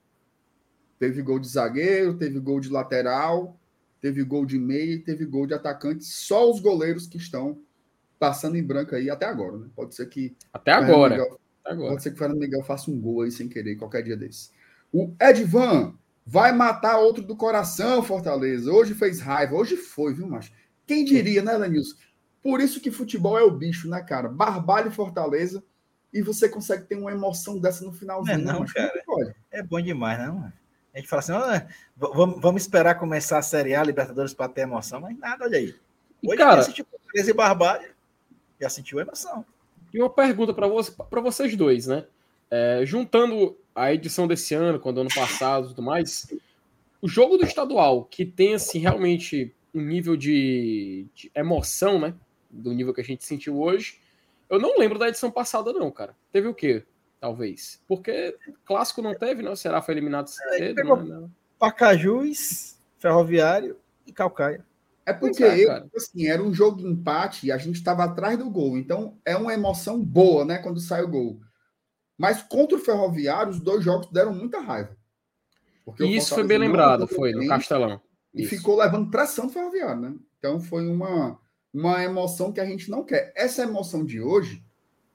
[0.98, 3.56] Teve gol de zagueiro, teve gol de lateral,
[4.02, 6.04] teve gol de meia e teve gol de atacante.
[6.04, 7.60] Só os goleiros que estão
[8.18, 9.68] passando em branco aí até agora, né?
[9.76, 10.36] Pode ser que.
[10.52, 11.16] Até agora.
[11.18, 11.90] Miguel- agora.
[11.92, 14.52] pode ser que o Fernando Miguel faça um gol aí sem querer, qualquer dia desse.
[14.92, 15.94] O Edvan
[16.26, 18.72] vai matar outro do coração, Fortaleza.
[18.72, 19.56] Hoje fez raiva.
[19.56, 20.52] Hoje foi, viu, macho?
[20.86, 21.96] Quem diria, né, Lenilson?
[22.42, 24.30] Por isso que futebol é o bicho, né, cara?
[24.30, 25.64] Barbalho e Fortaleza.
[26.14, 28.74] E você consegue ter uma emoção dessa no finalzinho, Não é né, não, macho?
[29.06, 29.36] Como é cara.
[29.52, 30.52] É bom demais, não?
[30.94, 34.62] A gente fala assim, "Ah, vamos, vamos esperar começar a Série A, Libertadores, para ter
[34.62, 35.76] emoção, mas nada, olha aí.
[36.24, 37.90] E, Hoje cara, quem assistiu Fortaleza e Barbalho
[38.60, 39.46] já sentiu emoção.
[39.98, 42.06] E uma pergunta para você, pra vocês dois, né?
[42.52, 46.32] É, juntando a edição desse ano com do ano passado e tudo mais,
[47.02, 52.14] o jogo do estadual, que tem assim realmente um nível de, de emoção, né?
[52.48, 54.00] Do nível que a gente sentiu hoje,
[54.48, 56.16] eu não lembro da edição passada, não, cara.
[56.32, 56.84] Teve o quê?
[57.20, 57.82] Talvez.
[57.88, 59.50] Porque clássico não teve, né?
[59.50, 60.76] O Ceará foi eliminado cedo.
[60.76, 61.16] pegou- né?
[61.22, 61.32] Não.
[61.58, 64.64] Pacajus, Ferroviário e Calcaia.
[65.08, 65.90] É porque é, eu, cara.
[65.96, 68.78] assim, era um jogo de empate e a gente estava atrás do gol.
[68.78, 70.58] Então é uma emoção boa, né?
[70.58, 71.40] Quando sai o gol.
[72.18, 74.98] Mas contra o Ferroviário, os dois jogos deram muita raiva.
[75.86, 78.02] Porque E isso foi bem lembrado, foi, no Castelão.
[78.34, 78.50] E Isso.
[78.50, 80.16] ficou levando pressão do Ferroviário, né?
[80.38, 81.40] Então foi uma,
[81.74, 83.32] uma emoção que a gente não quer.
[83.34, 84.62] Essa emoção de hoje,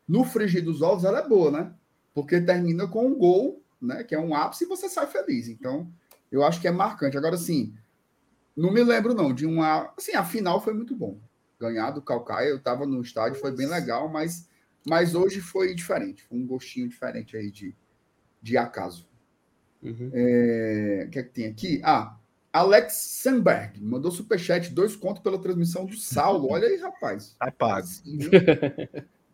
[0.08, 1.74] no frigir dos ovos, ela é boa, né?
[2.14, 4.04] Porque termina com um gol, né?
[4.04, 5.48] Que é um ápice e você sai feliz.
[5.48, 5.92] Então,
[6.30, 7.18] Eu acho que é marcante.
[7.18, 7.74] Agora, sim,
[8.56, 9.92] não me lembro, não, de uma.
[9.96, 11.18] Assim, a final foi muito bom.
[11.58, 14.48] Ganhar do Calcaia, eu estava no estádio, foi bem legal, mas,
[14.86, 16.22] mas hoje foi diferente.
[16.24, 17.74] Foi um gostinho diferente aí de,
[18.42, 19.06] de acaso.
[19.82, 20.10] Uhum.
[20.12, 21.80] É, O que é que tem aqui?
[21.84, 22.16] Ah,
[22.52, 26.50] Alex Sandberg mandou superchat, dois contos pela transmissão do Saulo.
[26.50, 27.34] Olha aí, rapaz.
[27.40, 27.78] Tá pago.
[27.78, 28.18] Assim?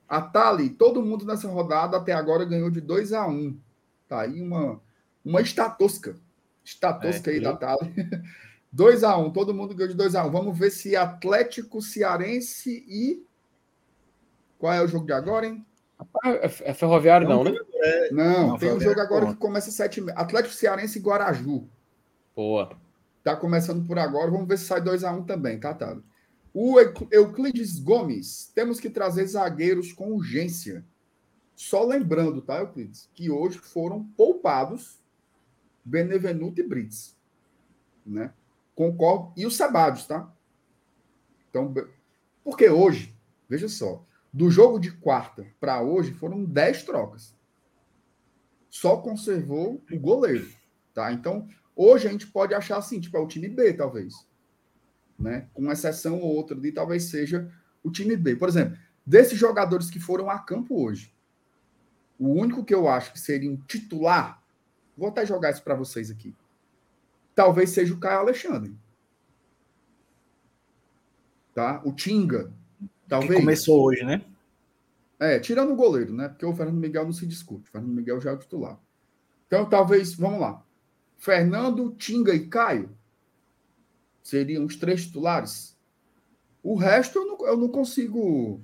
[0.08, 3.60] A Tali, todo mundo nessa rodada até agora ganhou de 2 a 1 um.
[4.06, 4.80] Tá aí uma,
[5.24, 6.16] uma estatosca.
[6.64, 7.92] Estatosca É, aí da Tali.
[8.78, 10.30] 2 a 1 um, todo mundo ganhou de 2 a 1 um.
[10.30, 13.26] Vamos ver se Atlético Cearense e.
[14.56, 15.66] Qual é o jogo de agora, hein?
[16.24, 17.50] É é ferroviário, não, né?
[18.12, 19.34] Não, Não, tem um jogo agora conta.
[19.34, 21.68] que começa às 7 h Atlético Cearense e Guaraju.
[22.36, 22.78] Boa.
[23.24, 24.30] Tá começando por agora.
[24.30, 26.00] Vamos ver se sai 2 a 1 também, tá, Tali?
[26.54, 30.84] O Eu- Euclides Gomes, temos que trazer zagueiros com urgência.
[31.56, 35.00] Só lembrando, tá, Euclides, que hoje foram poupados
[35.84, 37.16] Benevenuto e Brits,
[38.06, 38.32] né?
[38.78, 39.32] Concordo.
[39.36, 40.32] E o Sebadios, tá?
[41.50, 41.74] Então,
[42.44, 43.12] porque hoje,
[43.48, 47.36] veja só, do jogo de quarta para hoje foram 10 trocas.
[48.70, 50.48] Só conservou o goleiro,
[50.94, 51.12] tá?
[51.12, 54.28] Então, hoje a gente pode achar assim, tipo, é o time B, talvez
[55.18, 55.48] né?
[55.52, 58.36] Com exceção ou outra de talvez seja o time B.
[58.36, 61.12] Por exemplo, desses jogadores que foram a campo hoje,
[62.16, 64.40] o único que eu acho que seria um titular,
[64.96, 66.32] vou até jogar isso para vocês aqui.
[67.38, 68.74] Talvez seja o Caio Alexandre.
[71.54, 71.80] Tá?
[71.84, 72.52] O Tinga.
[72.80, 73.38] Que Talvez.
[73.38, 74.24] começou hoje, né?
[75.20, 76.28] É, tirando o goleiro, né?
[76.28, 77.68] Porque o Fernando Miguel não se discute.
[77.68, 78.76] O Fernando Miguel já é o titular.
[79.46, 80.66] Então, talvez, vamos lá.
[81.16, 82.90] Fernando, Tinga e Caio
[84.20, 85.78] seriam os três titulares.
[86.60, 88.60] O resto eu não, eu não consigo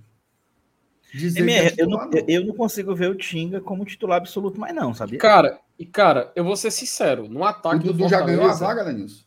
[1.18, 1.44] dizer.
[1.44, 2.10] que é MR, eu, não, não.
[2.28, 5.18] eu não consigo ver o Tinga como titular absoluto, mais não, sabia?
[5.18, 8.54] Cara, e cara, eu vou ser sincero, no O ataque do Dudu já ganhou a
[8.54, 9.24] vaga, Lenilson?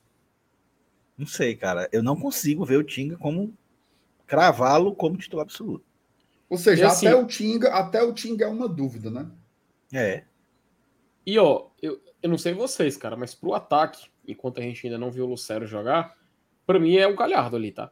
[1.17, 1.89] Não sei, cara.
[1.91, 3.53] Eu não consigo ver o Tinga como
[4.25, 5.83] cravá-lo como titular absoluto.
[6.49, 9.27] Ou seja, E assim- até o Tinga, até o Tinga é uma dúvida, né?
[9.91, 10.23] É.
[11.25, 14.97] E ó, eu, eu não sei vocês, cara, mas pro ataque, enquanto a gente ainda
[14.97, 16.15] não viu o Lucero jogar,
[16.65, 17.91] pra mim é o Galhardo ali, tá?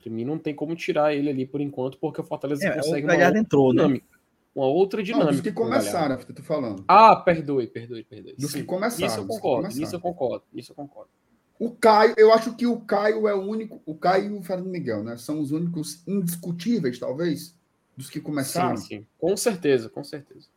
[0.00, 3.02] Pra mim não tem como tirar ele ali por enquanto, porque o Fortaleza é consegue
[3.06, 3.82] o uma Galhardo outra entrou, né?
[3.82, 4.20] dinâmica.
[4.54, 5.32] Uma outra Não, dinâmica.
[5.32, 6.84] dos que começaram, é eu tô falando.
[6.88, 8.34] Ah, perdoe, perdoe, perdoe.
[8.36, 11.10] Dos que Sim, começaram, Nisso eu que concordo, nisso eu concordo, nisso eu concordo.
[11.58, 13.82] O Caio, eu acho que o Caio é o único.
[13.84, 15.18] O Caio e o Fernando Miguel, né?
[15.18, 17.54] São os únicos indiscutíveis, talvez,
[17.96, 18.78] dos que começaram.
[18.78, 19.06] Sim, sim.
[19.18, 20.48] Com certeza, com certeza.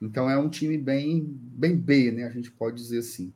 [0.00, 2.24] Então é um time bem, bem B, né?
[2.24, 3.32] A gente pode dizer assim.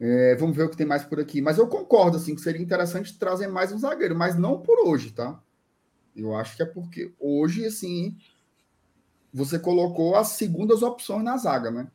[0.00, 1.40] É, vamos ver o que tem mais por aqui.
[1.40, 5.10] Mas eu concordo, assim, que seria interessante trazer mais um zagueiro, mas não por hoje,
[5.10, 5.42] tá?
[6.14, 8.16] Eu acho que é porque hoje, assim,
[9.32, 11.90] você colocou as segundas opções na zaga, né?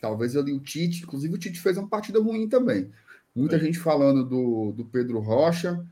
[0.00, 2.90] Talvez ali o Tite, inclusive o Tite fez uma partida ruim também.
[3.34, 5.86] Muita gente falando do, do Pedro Rocha,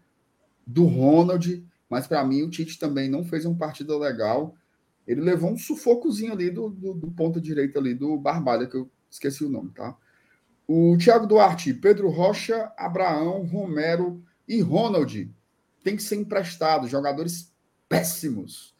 [0.66, 4.54] do Ronald, mas para mim o Tite também não fez uma partida legal.
[5.06, 8.90] Ele levou um sufocozinho ali do, do, do ponta direita ali, do Barbalha, que eu
[9.10, 9.96] esqueci o nome, tá?
[10.72, 15.28] O Thiago Duarte, Pedro Rocha, Abraão, Romero e Ronald
[15.82, 17.52] tem que ser emprestados, jogadores
[17.88, 18.72] péssimos.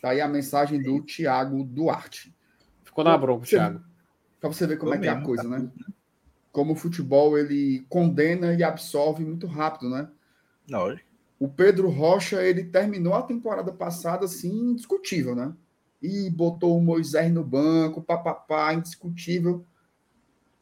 [0.00, 2.32] Tá aí a mensagem do Thiago Duarte.
[2.84, 3.80] Ficou na bronca, Você- Thiago.
[4.40, 5.68] Para você ver como Foi é que é a mesmo, coisa, tá né?
[6.52, 10.08] Como o futebol ele condena e absorve muito rápido, né?
[10.70, 11.08] Lógico.
[11.40, 15.52] O Pedro Rocha, ele terminou a temporada passada assim, indiscutível, né?
[16.00, 19.66] E botou o Moisés no banco, papapá, indiscutível.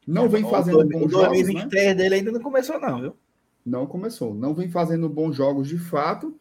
[0.07, 1.45] Não vem fazendo o, bons o jogos, né?
[1.45, 3.17] 2023 dele ainda não começou, não, viu?
[3.65, 4.35] Não começou.
[4.35, 6.39] Não vem fazendo bons jogos de fato,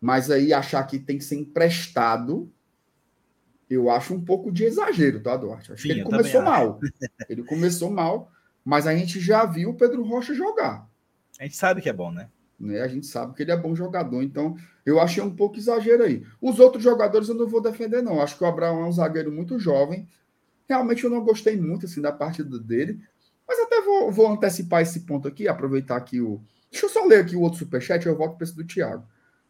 [0.00, 2.50] mas aí achar que tem que ser emprestado,
[3.68, 5.72] eu acho um pouco de exagero, tá, Duarte?
[5.72, 6.80] Acho Sim, que ele começou mal.
[7.28, 8.32] Ele começou mal,
[8.64, 10.88] mas a gente já viu o Pedro Rocha jogar.
[11.38, 12.28] A gente sabe que é bom, né?
[12.58, 12.80] Né?
[12.80, 16.24] A gente sabe que ele é bom jogador, então eu achei um pouco exagero aí.
[16.40, 18.20] Os outros jogadores eu não vou defender, não.
[18.20, 20.08] Acho que o Abraão é um zagueiro muito jovem.
[20.68, 23.00] Realmente eu não gostei muito assim da partida dele,
[23.46, 26.40] mas até vou, vou antecipar esse ponto aqui, aproveitar aqui o.
[26.70, 29.04] Deixa eu só ler aqui o outro superchat, eu volto para esse do Thiago.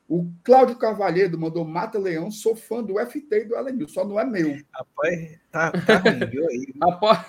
[0.08, 4.18] O Cláudio Carvalheiro mandou Mata Leão, sou fã do FT e do Elenil, só não
[4.18, 4.56] é meu.
[4.72, 5.98] Rapaz, tá, tá
[6.30, 6.46] viu?
[6.48, 7.26] Aí, Rapaz,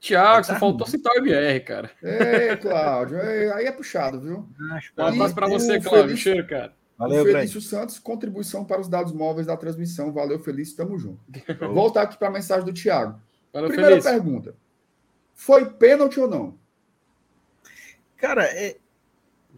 [0.00, 0.90] Thiago, Tá só faltou ruim.
[0.90, 1.90] citar o MR, cara.
[2.02, 4.48] É, Cláudio, é, aí é puxado, viu?
[4.98, 6.04] Um abraço pra E você, Cláudio.
[6.08, 6.74] Feliz- Cheiro, cara.
[6.98, 7.24] Valeu.
[7.26, 10.10] Felício Santos, contribuição para os dados móveis da transmissão.
[10.12, 11.20] Valeu, Felício, tamo junto.
[11.74, 13.20] Voltar aqui para a mensagem do Thiago.
[13.56, 14.04] Valeu, Primeira feliz.
[14.04, 14.54] pergunta.
[15.34, 16.58] Foi pênalti ou não?
[18.18, 18.76] Cara, é-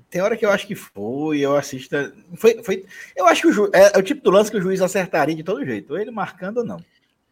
[0.08, 1.96] tem hora que eu acho que foi, eu assisto.
[2.36, 4.60] Foi, foi, eu acho que o ju, é, é o tipo do lance que o
[4.62, 6.78] juiz acertaria de todo jeito, ou ele marcando ou não.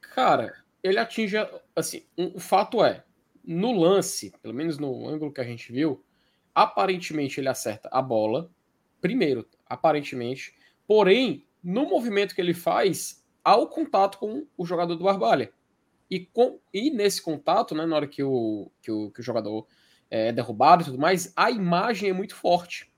[0.00, 1.36] Cara, ele atinge.
[1.76, 3.04] Assim, um- o fato é,
[3.44, 6.02] no lance, pelo menos no ângulo que a gente viu,
[6.52, 8.50] aparentemente ele acerta a bola,
[9.00, 10.52] primeiro, aparentemente,
[10.84, 15.52] porém, no movimento que ele faz, há o contato com o jogador do Barbalha.
[16.10, 19.66] E, com, e nesse contato, né, na hora que o, que o, que o jogador
[20.10, 22.90] é derrubado e tudo mais, a imagem é muito forte.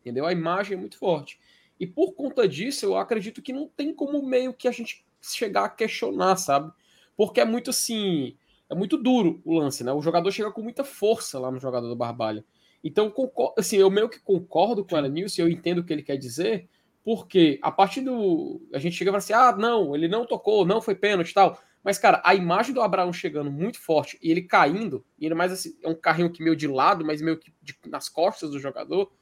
[0.00, 0.26] Entendeu?
[0.26, 1.38] A imagem é muito forte.
[1.78, 5.64] E por conta disso, eu acredito que não tem como meio que a gente chegar
[5.64, 6.72] a questionar, sabe?
[7.16, 8.36] Porque é muito assim.
[8.68, 9.92] É muito duro o lance, né?
[9.92, 12.44] O jogador chega com muita força lá no jogador do Barbalha.
[12.82, 13.12] Então,
[13.56, 16.68] assim, eu meio que concordo com ela, Nilson, eu entendo o que ele quer dizer,
[17.04, 18.60] porque a partir do.
[18.72, 21.34] A gente chega e fala assim: ah, não, ele não tocou, não foi pênalti e
[21.34, 21.58] tal.
[21.86, 25.52] Mas, cara, a imagem do Abraão chegando muito forte e ele caindo, e ainda mais
[25.52, 28.58] assim, é um carrinho que meio de lado, mas meio que de, nas costas do
[28.58, 29.12] jogador,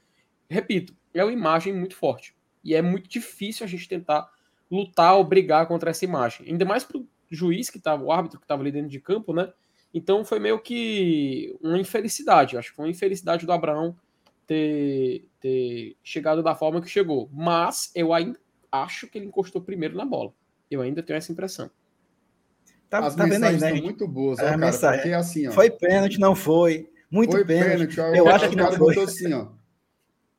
[0.48, 2.34] repito, é uma imagem muito forte.
[2.64, 4.30] E é muito difícil a gente tentar
[4.70, 6.46] lutar ou brigar contra essa imagem.
[6.48, 9.52] Ainda mais pro juiz que estava, o árbitro que estava ali dentro de campo, né?
[9.92, 12.56] Então foi meio que uma infelicidade.
[12.56, 13.94] Acho que foi uma infelicidade do Abraão
[14.46, 17.28] ter, ter chegado da forma que chegou.
[17.30, 18.40] Mas eu ainda
[18.72, 20.32] acho que ele encostou primeiro na bola.
[20.70, 21.70] Eu ainda tenho essa impressão.
[22.94, 23.72] Tá, As tá vendo aí, né?
[23.72, 26.88] muito boas, ó, cara, porque assim, ó, Foi pênalti, não foi.
[27.10, 27.96] Muito foi pênalti.
[27.96, 28.16] pênalti.
[28.16, 29.48] Eu acho que o cara botou assim, ó.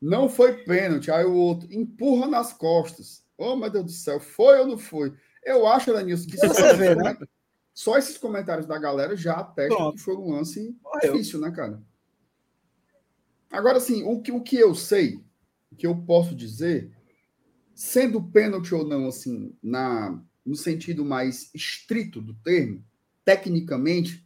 [0.00, 1.10] Não foi pênalti.
[1.10, 3.22] Aí o outro empurra nas costas.
[3.36, 5.12] Oh, meu Deus do céu, foi ou não foi?
[5.44, 7.18] Eu acho, Danilson, que você vê, né?
[7.74, 9.96] só esses comentários da galera já atestam Pronto.
[9.96, 11.12] que foi um lance Morreu.
[11.12, 11.82] difícil, né, cara?
[13.50, 15.22] Agora, assim, o que, o que eu sei,
[15.70, 16.90] o que eu posso dizer,
[17.74, 22.82] sendo pênalti ou não, assim, na no sentido mais estrito do termo,
[23.24, 24.24] tecnicamente,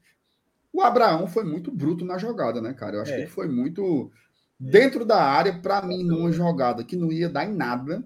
[0.70, 2.96] o Abraão foi muito bruto na jogada, né, cara?
[2.96, 3.16] Eu acho é.
[3.16, 4.12] que ele foi muito
[4.58, 8.04] dentro da área, para mim, numa jogada que não ia dar em nada,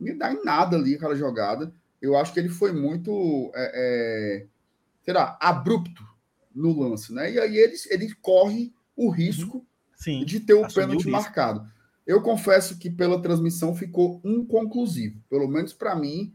[0.00, 1.72] não ia dar em nada ali aquela jogada.
[2.00, 4.46] Eu acho que ele foi muito, é, é,
[5.02, 6.02] sei lá, abrupto
[6.54, 7.30] no lance, né?
[7.30, 11.70] E aí ele, ele corre o risco Sim, de ter o pênalti o marcado.
[12.06, 16.32] Eu confesso que pela transmissão ficou inconclusivo, pelo menos para mim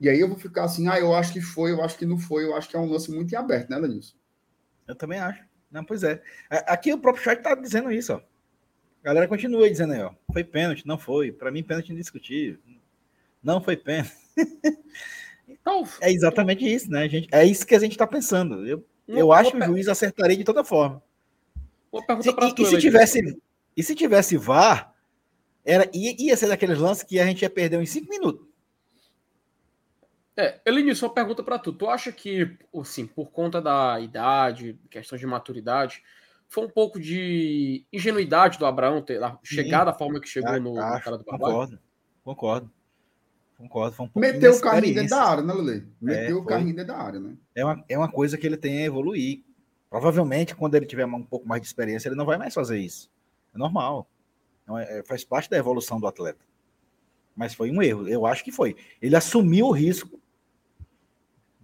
[0.00, 2.18] e aí eu vou ficar assim, ah, eu acho que foi, eu acho que não
[2.18, 4.14] foi, eu acho que é um lance muito em aberto, né, Danilson?
[4.86, 5.42] Eu também acho.
[5.70, 6.22] Não, pois é.
[6.50, 8.16] Aqui o próprio chat tá dizendo isso, ó.
[8.16, 10.12] A galera continua dizendo aí, ó.
[10.32, 11.32] Foi pênalti, não foi.
[11.32, 12.58] Para mim, pênalti indiscutível.
[13.42, 14.12] Não foi pênalti.
[15.48, 17.28] então, é exatamente isso, né, gente?
[17.32, 18.66] É isso que a gente tá pensando.
[18.66, 21.02] Eu, eu acho que o juiz acertaria de toda forma.
[22.20, 23.38] Se, e, tu, e, se tivesse,
[23.76, 24.92] e se tivesse VAR,
[25.64, 28.46] era, ia, ia ser daqueles lances que a gente ia perder em cinco minutos.
[30.36, 31.72] É, Eline, só pergunta para tu.
[31.72, 36.02] Tu acha que, assim, por conta da idade, questão de maturidade,
[36.48, 41.04] foi um pouco de ingenuidade do Abraão ter chegar da forma que chegou no, acho,
[41.04, 41.52] cara do Barbalho?
[41.52, 41.80] Concordo,
[42.22, 42.70] concordo.
[43.56, 43.96] Concordo.
[43.96, 45.88] Foi um Meteu o carrinho dentro da área, né, Lele?
[46.00, 47.34] Meteu é, o carrinho dentro da área, né?
[47.54, 49.42] É uma, é uma coisa que ele tem a evoluir.
[49.88, 53.10] Provavelmente, quando ele tiver um pouco mais de experiência, ele não vai mais fazer isso.
[53.54, 54.06] É normal.
[54.66, 56.44] Não é, é faz parte da evolução do atleta.
[57.34, 58.06] Mas foi um erro.
[58.06, 58.76] Eu acho que foi.
[59.00, 60.20] Ele assumiu o risco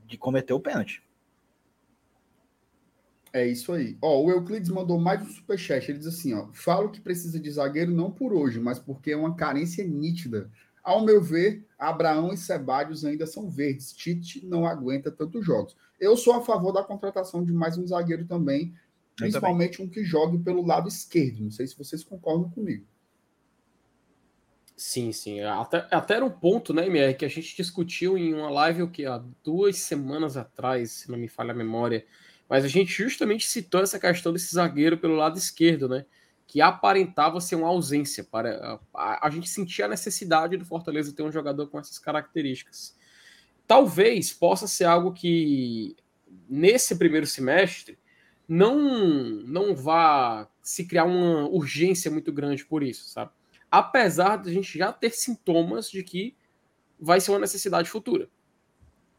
[0.06, 1.02] de cometer o pênalti.
[3.32, 3.96] É isso aí.
[4.02, 5.90] Ó, o Euclides mandou mais um superchat.
[5.90, 9.16] Ele diz assim: ó, falo que precisa de zagueiro não por hoje, mas porque é
[9.16, 10.50] uma carência nítida.
[10.84, 13.92] Ao meu ver, Abraão e Sebadios ainda são verdes.
[13.92, 15.76] Tite não aguenta tantos jogos.
[15.98, 18.74] Eu sou a favor da contratação de mais um zagueiro também,
[19.16, 19.86] principalmente também.
[19.86, 21.44] um que jogue pelo lado esquerdo.
[21.44, 22.84] Não sei se vocês concordam comigo.
[24.84, 25.40] Sim, sim.
[25.40, 28.90] Até, até era um ponto, né, MR, que a gente discutiu em uma live o
[28.90, 32.04] que há duas semanas atrás, se não me falha a memória.
[32.48, 36.04] Mas a gente justamente citou essa questão desse zagueiro pelo lado esquerdo, né?
[36.48, 38.24] Que aparentava ser uma ausência.
[38.24, 42.96] para A, a gente sentia a necessidade do Fortaleza ter um jogador com essas características.
[43.68, 45.96] Talvez possa ser algo que,
[46.48, 47.96] nesse primeiro semestre,
[48.48, 48.76] não,
[49.46, 53.30] não vá se criar uma urgência muito grande por isso, sabe?
[53.72, 56.36] Apesar de a gente já ter sintomas de que
[57.00, 58.28] vai ser uma necessidade futura.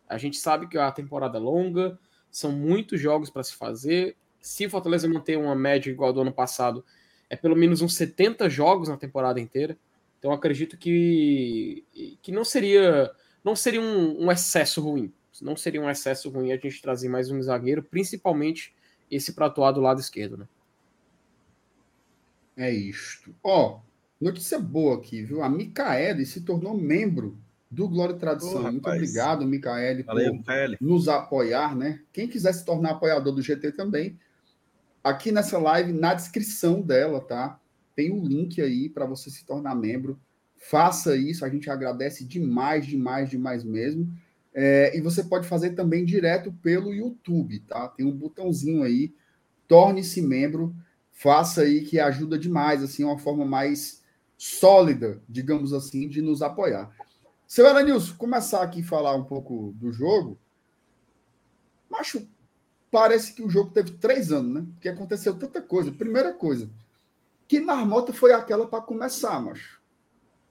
[0.07, 4.15] A gente sabe que a temporada é longa, são muitos jogos para se fazer.
[4.39, 6.85] Se Fortaleza manter uma média igual ao do ano passado,
[7.31, 9.75] é pelo menos uns 70 jogos na temporada inteira.
[10.19, 11.83] Então acredito que,
[12.21, 13.11] que não seria
[13.43, 15.11] não seria um, um, excesso ruim.
[15.41, 18.73] Não seria um excesso ruim a gente trazer mais um zagueiro, principalmente
[19.09, 20.47] esse para atuar do lado esquerdo, né?
[22.55, 23.35] É isto.
[23.43, 23.92] Ó, oh,
[24.23, 25.43] Notícia boa aqui, viu?
[25.43, 27.37] A Micaele se tornou membro
[27.69, 28.63] do Glória e Tradição.
[28.63, 30.77] Oh, Muito obrigado, Micaele, por Micaele.
[30.79, 31.99] nos apoiar, né?
[32.13, 34.17] Quem quiser se tornar apoiador do GT também,
[35.03, 37.59] aqui nessa live, na descrição dela, tá?
[37.97, 40.17] Tem o um link aí para você se tornar membro.
[40.55, 44.09] Faça isso, a gente agradece demais, demais, demais mesmo.
[44.53, 47.89] É, e você pode fazer também direto pelo YouTube, tá?
[47.89, 49.13] Tem um botãozinho aí
[49.67, 50.73] torne-se membro,
[51.11, 54.02] faça aí que ajuda demais, assim, uma forma mais
[54.43, 56.93] sólida, digamos assim, de nos apoiar.
[57.47, 60.37] Seu Elenilson, começar aqui a falar um pouco do jogo.
[61.89, 62.27] Macho,
[62.91, 64.67] parece que o jogo teve três anos, né?
[64.73, 65.93] Porque aconteceu tanta coisa.
[65.93, 66.69] Primeira coisa,
[67.47, 69.81] que marmota foi aquela para começar, macho?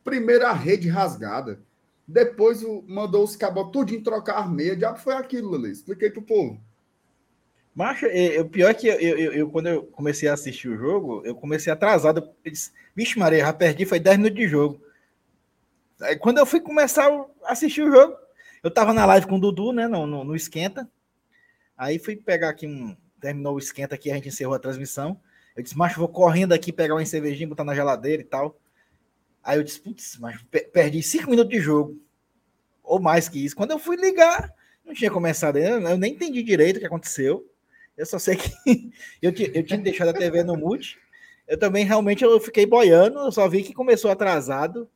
[0.02, 1.60] Primeiro a rede rasgada.
[2.08, 4.74] Depois o, mandou os cabos tudinho trocar a meia.
[4.74, 5.70] Diabo foi aquilo, ali.
[5.70, 6.58] Expliquei pro povo.
[7.74, 10.76] Macho, é, o pior é que eu, eu, eu, quando eu comecei a assistir o
[10.76, 12.34] jogo, eu comecei atrasado.
[12.44, 14.80] Eu disse, Vixe, Maria, já perdi, foi 10 minutos de jogo.
[16.02, 17.08] Aí quando eu fui começar
[17.44, 18.16] a assistir o jogo,
[18.62, 20.88] eu tava na live com o Dudu, né, no, no, no Esquenta.
[21.76, 22.96] Aí fui pegar aqui um.
[23.20, 25.18] Terminou o Esquenta aqui, a gente encerrou a transmissão.
[25.56, 28.58] Eu disse, macho, vou correndo aqui pegar uma cervejinha, botar na geladeira e tal.
[29.42, 30.40] Aí eu disse, putz, mas
[30.72, 32.00] perdi 5 minutos de jogo.
[32.82, 33.56] Ou mais que isso.
[33.56, 34.52] Quando eu fui ligar,
[34.84, 37.51] não tinha começado ainda, eu nem entendi direito o que aconteceu.
[37.96, 38.50] Eu só sei que
[39.20, 40.98] eu, tinha, eu tinha deixado a TV no mute.
[41.46, 44.88] Eu também realmente eu fiquei boiando, eu só vi que começou atrasado,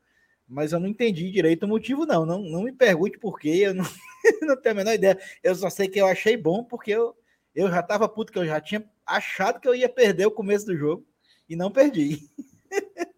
[0.49, 2.25] mas eu não entendi direito o motivo, não.
[2.25, 3.85] Não, não me pergunte por quê, eu não,
[4.43, 5.19] não tenho a menor ideia.
[5.43, 7.15] Eu só sei que eu achei bom porque eu,
[7.55, 10.67] eu já tava puto, que eu já tinha achado que eu ia perder o começo
[10.67, 11.07] do jogo
[11.49, 12.29] e não perdi.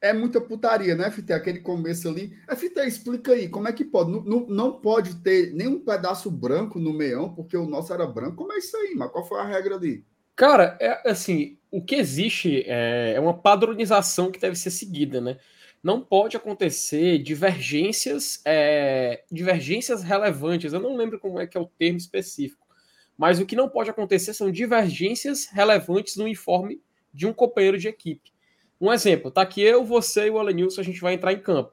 [0.00, 1.34] é muita putaria, né, Fité?
[1.34, 2.32] Aquele começo ali.
[2.48, 4.10] É, Fité, explica aí, como é que pode?
[4.10, 8.36] Não, não, não, pode ter nenhum pedaço branco no meião, porque o nosso era branco.
[8.36, 10.04] Como é isso aí, mas qual foi a regra ali?
[10.34, 15.36] Cara, é assim, o que existe é, é uma padronização que deve ser seguida, né?
[15.82, 20.72] Não pode acontecer divergências, é, divergências relevantes.
[20.72, 22.66] Eu não lembro como é que é o termo específico,
[23.18, 26.80] mas o que não pode acontecer são divergências relevantes no informe
[27.12, 28.32] de um companheiro de equipe.
[28.80, 31.72] Um exemplo, tá aqui eu, você e o Alenilson, a gente vai entrar em campo.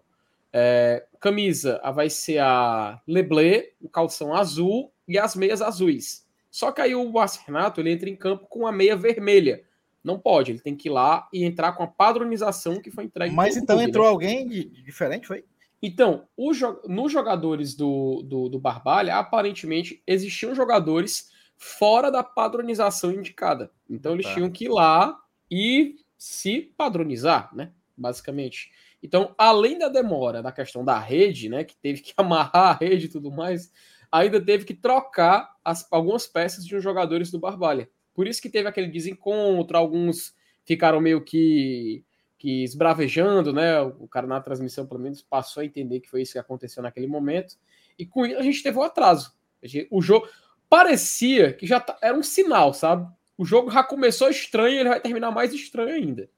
[0.52, 6.26] É, camisa vai ser a Leblé, o calção azul e as meias azuis.
[6.50, 9.64] Só que aí o Márcio Renato ele entra em campo com a meia vermelha.
[10.04, 13.36] Não pode, ele tem que ir lá e entrar com a padronização que foi entregue.
[13.36, 14.12] Mas então clube, entrou né?
[14.12, 15.44] alguém de, de diferente, foi?
[15.82, 16.52] Então, o,
[16.88, 23.72] nos jogadores do, do, do Barbalha, aparentemente existiam jogadores fora da padronização indicada.
[23.90, 24.34] Então eles tá.
[24.34, 27.72] tinham que ir lá e se padronizar, né?
[27.96, 28.72] Basicamente.
[29.02, 31.64] Então, além da demora da questão da rede, né?
[31.64, 33.72] Que teve que amarrar a rede e tudo mais,
[34.12, 37.90] ainda teve que trocar as, algumas peças de uns jogadores do Barbalha.
[38.14, 42.04] Por isso que teve aquele desencontro, alguns ficaram meio que,
[42.38, 43.80] que esbravejando, né?
[43.82, 47.08] O cara na transmissão, pelo menos, passou a entender que foi isso que aconteceu naquele
[47.08, 47.56] momento.
[47.98, 49.34] E com isso a gente teve um atraso.
[49.90, 50.28] O jogo
[50.70, 53.08] parecia que já tá, era um sinal, sabe?
[53.38, 56.30] O jogo já começou estranho e ele vai terminar mais estranho ainda.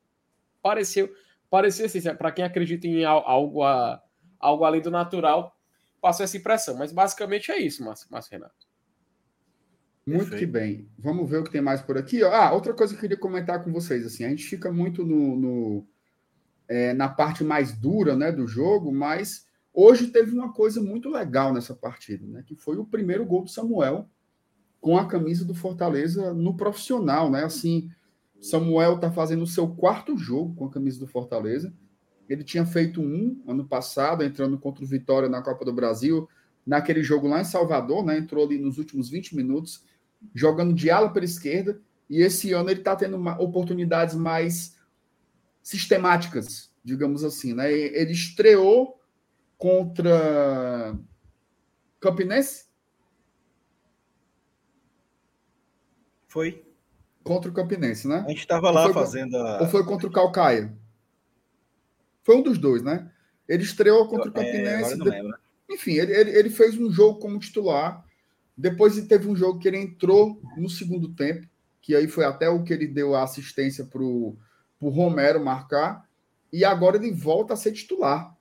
[0.62, 1.14] Pareceu,
[1.50, 4.04] parecia assim, para quem acredita em algo, a,
[4.38, 5.58] algo além do natural,
[6.02, 6.78] passou essa impressão.
[6.78, 8.68] Mas basicamente é isso, Márcio, Márcio Renato.
[10.06, 10.40] Muito Perfeito.
[10.40, 10.90] que bem.
[10.98, 12.24] Vamos ver o que tem mais por aqui.
[12.24, 14.06] Ah, outra coisa que eu queria comentar com vocês.
[14.06, 15.88] Assim, a gente fica muito no, no
[16.68, 21.54] é, na parte mais dura né, do jogo, mas hoje teve uma coisa muito legal
[21.54, 24.10] nessa partida, né, que foi o primeiro gol do Samuel
[24.80, 27.44] com a camisa do Fortaleza no profissional, né?
[27.44, 27.90] Assim,
[28.40, 31.74] Samuel está fazendo o seu quarto jogo com a camisa do Fortaleza.
[32.28, 36.30] Ele tinha feito um ano passado, entrando contra o Vitória na Copa do Brasil,
[36.66, 38.18] naquele jogo lá em Salvador, né?
[38.18, 39.84] Entrou ali nos últimos 20 minutos,
[40.34, 41.82] jogando de ala pela esquerda.
[42.10, 44.78] E esse ano ele está tendo oportunidades mais
[45.62, 47.72] sistemáticas, digamos assim, né?
[47.72, 49.00] Ele estreou
[49.58, 50.98] contra
[52.00, 52.69] Campinense,
[56.30, 56.64] Foi.
[57.24, 58.24] Contra o Campinense, né?
[58.26, 59.62] A gente estava lá fazendo a...
[59.62, 60.72] Ou foi contra o Calcaia?
[62.24, 63.12] Foi um dos dois, né?
[63.48, 64.94] Ele estreou contra o é, Campinense.
[64.94, 65.34] É, de...
[65.74, 68.06] Enfim, ele, ele, ele, fez um jogo como titular.
[68.56, 71.48] Depois ele teve um jogo que ele entrou no segundo tempo,
[71.82, 74.38] que aí foi até o que ele deu a assistência para o
[74.80, 76.08] Romero marcar.
[76.54, 78.36] E agora ele volta a ser titular.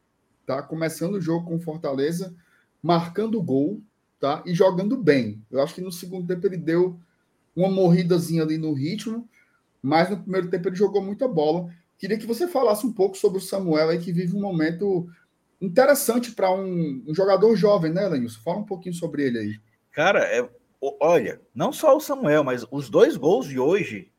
[0.46, 0.62] Tá?
[0.62, 2.34] Começando o jogo com Fortaleza,
[2.82, 3.82] marcando gol
[4.20, 4.42] tá?
[4.46, 5.42] e jogando bem.
[5.50, 7.00] Eu acho que no segundo tempo ele deu
[7.54, 9.28] uma morridazinha ali no ritmo,
[9.82, 11.68] mas no primeiro tempo ele jogou muita bola.
[11.98, 15.08] Queria que você falasse um pouco sobre o Samuel aí, que vive um momento
[15.60, 18.40] interessante para um, um, jogador jovem, né, Lenilson?
[18.42, 19.60] Fala um pouquinho sobre ele aí.
[19.90, 20.48] Cara, é,
[20.80, 24.12] olha, não só o Samuel, mas os dois gols de hoje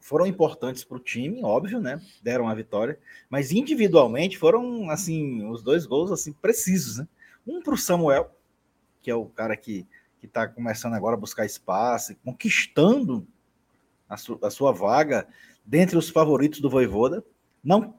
[0.00, 2.00] foram importantes para o time, óbvio, né?
[2.22, 2.98] Deram a vitória,
[3.30, 7.08] mas individualmente foram assim os dois gols assim precisos, né?
[7.46, 8.34] Um para o Samuel,
[9.00, 9.86] que é o cara que
[10.22, 13.26] que está começando agora a buscar espaço, conquistando
[14.08, 15.26] a, su, a, sua vaga
[15.66, 17.24] dentre os favoritos do Voivoda,
[17.62, 17.98] não,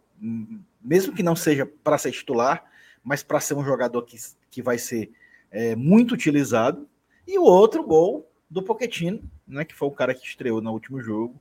[0.81, 2.63] mesmo que não seja para ser titular,
[3.03, 4.15] mas para ser um jogador que,
[4.49, 5.11] que vai ser
[5.51, 6.87] é, muito utilizado.
[7.27, 11.01] E o outro gol do Pochettino, né, que foi o cara que estreou no último
[11.01, 11.37] jogo.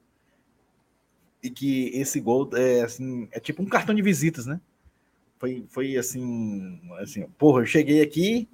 [1.41, 4.61] E que esse gol é assim, é tipo um cartão de visitas, né?
[5.39, 8.49] Foi, foi assim, assim, porra, eu cheguei aqui,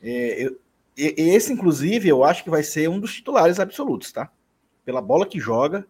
[0.00, 0.60] é, eu,
[0.96, 4.30] esse inclusive eu acho que vai ser um dos titulares absolutos, tá?
[4.84, 5.86] Pela bola que joga,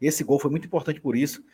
[0.00, 1.44] esse gol foi muito importante por isso.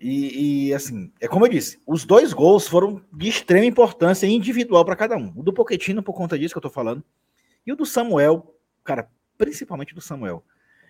[0.00, 4.84] E, e, assim, é como eu disse, os dois gols foram de extrema importância individual
[4.84, 5.32] para cada um.
[5.36, 7.04] O do Pochettino, por conta disso que eu tô falando,
[7.64, 10.44] e o do Samuel, cara, principalmente do Samuel.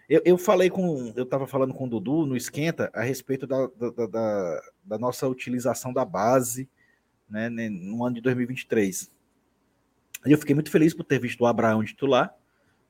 [0.08, 1.12] Eu, eu falei com.
[1.14, 5.28] Eu estava falando com o Dudu no Esquenta a respeito da, da, da, da nossa
[5.28, 6.68] utilização da base
[7.28, 9.10] né, no ano de 2023.
[10.24, 12.34] E eu fiquei muito feliz por ter visto o Abraão titular.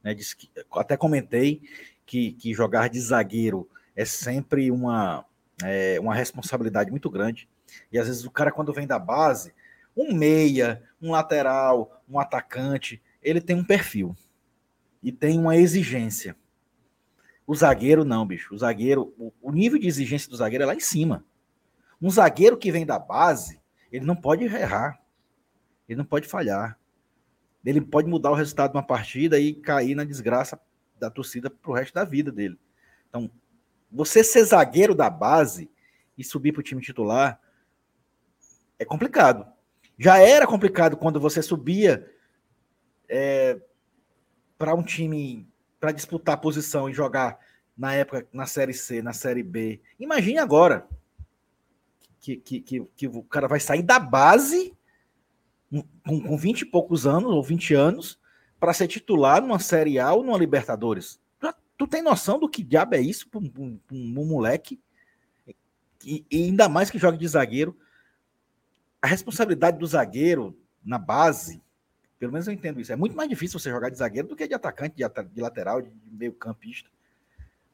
[0.02, 1.62] Né, que, até comentei
[2.04, 5.24] que, que jogar de zagueiro é sempre uma,
[5.62, 7.48] é, uma responsabilidade muito grande.
[7.90, 9.54] E às vezes o cara, quando vem da base,
[9.96, 14.16] um meia, um lateral, um atacante, ele tem um perfil
[15.02, 16.36] e tem uma exigência.
[17.46, 18.54] O zagueiro não, bicho.
[18.54, 21.24] O zagueiro, o nível de exigência do zagueiro é lá em cima.
[22.00, 23.60] Um zagueiro que vem da base,
[23.90, 25.00] ele não pode errar.
[25.88, 26.78] Ele não pode falhar.
[27.64, 30.60] Ele pode mudar o resultado de uma partida e cair na desgraça
[30.98, 32.58] da torcida pro resto da vida dele.
[33.08, 33.30] Então,
[33.90, 35.70] você ser zagueiro da base
[36.16, 37.40] e subir para o time titular
[38.78, 39.46] é complicado.
[39.98, 42.10] Já era complicado quando você subia
[43.08, 43.60] é,
[44.58, 45.46] para um time
[45.78, 47.38] para disputar posição e jogar
[47.76, 49.80] na época na Série C, na Série B.
[49.98, 50.88] Imagine agora
[52.20, 54.76] que, que, que, que o cara vai sair da base
[56.04, 58.18] com, com 20 e poucos anos, ou 20 anos,
[58.60, 61.20] para ser titular numa Série A ou numa Libertadores.
[61.40, 64.80] Tu, tu tem noção do que diabo é isso para um, um, moleque?
[66.04, 67.76] E, e ainda mais que joga de zagueiro.
[69.00, 71.62] A responsabilidade do zagueiro na base
[72.22, 72.92] pelo menos eu entendo isso.
[72.92, 75.04] É muito mais difícil você jogar de zagueiro do que de atacante, de,
[75.34, 76.88] de lateral, de meio campista.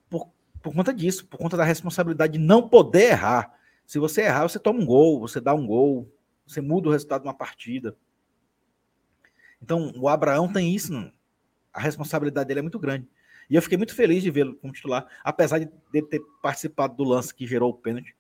[0.08, 0.26] Por,
[0.62, 3.54] por conta disso, por conta da responsabilidade de não poder errar.
[3.84, 6.10] Se você errar, você toma um gol, você dá um gol,
[6.48, 7.96] você muda o resultado de uma partida.
[9.62, 11.12] Então, o Abraão tem isso, não?
[11.72, 13.08] a responsabilidade dele é muito grande.
[13.48, 17.04] E eu fiquei muito feliz de vê-lo como titular, apesar de ele ter participado do
[17.04, 18.14] lance que gerou o pênalti,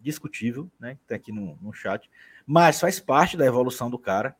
[0.00, 0.98] discutível, né?
[1.06, 2.10] Tem aqui no, no chat,
[2.46, 4.36] mas faz parte da evolução do cara.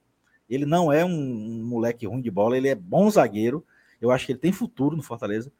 [0.48, 3.64] Ele não é um, um, moleque ruim de bola, ele é bom zagueiro.
[4.00, 5.52] Eu acho que ele tem futuro no Fortaleza.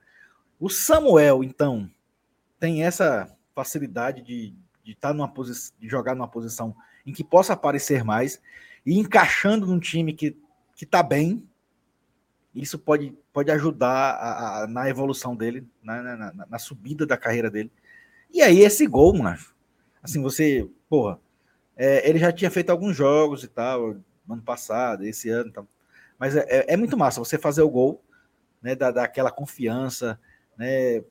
[0.58, 1.90] O Samuel, então,
[2.58, 6.74] tem essa facilidade de, de, estar tá numa posição, de jogar numa posição
[7.08, 8.40] em que possa aparecer mais
[8.84, 10.36] e encaixando num time que
[10.78, 11.44] que está bem.
[12.54, 17.50] Isso pode, pode ajudar a, a, na evolução dele, na, na, na, subida da carreira
[17.50, 17.70] dele.
[18.32, 19.38] E aí, esse gol, mano,
[20.00, 21.18] assim, você, porra,
[21.76, 23.96] é, ele já tinha feito alguns jogos e tal,
[24.28, 25.48] ano passado, esse ano.
[25.48, 25.68] Então.
[26.16, 28.00] Mas é, é, é, muito massa você fazer o gol,
[28.62, 28.76] né?
[28.76, 30.18] Dar, dar aquela confiança,
[30.56, 31.02] né?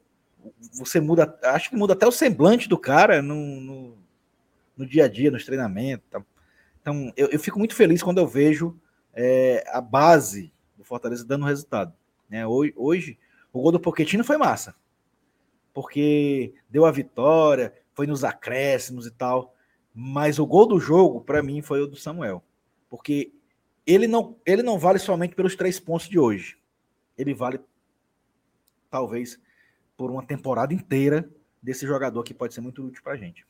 [0.73, 3.97] Você muda, acho que muda até o semblante do cara no, no,
[4.77, 6.07] no dia a dia, nos treinamentos.
[6.79, 8.79] Então, eu, eu, fico muito feliz quando eu vejo
[9.13, 11.93] é, a base do Fortaleza dando resultado.
[12.29, 12.45] Né?
[12.45, 13.19] Hoje, hoje,
[13.51, 14.75] o gol do Poquetino foi massa,
[15.73, 19.53] porque deu a vitória, foi nos acréscimos e tal.
[19.93, 22.43] Mas o gol do jogo, para mim, foi o do Samuel.
[22.87, 23.33] Porque
[23.85, 26.57] ele não, ele não vale somente pelos três pontos de hoje.
[27.17, 27.59] Ele vale,
[28.91, 29.39] talvez,
[29.97, 31.27] por uma temporada inteira
[31.61, 33.45] desse jogador que pode ser muito útil para a gente.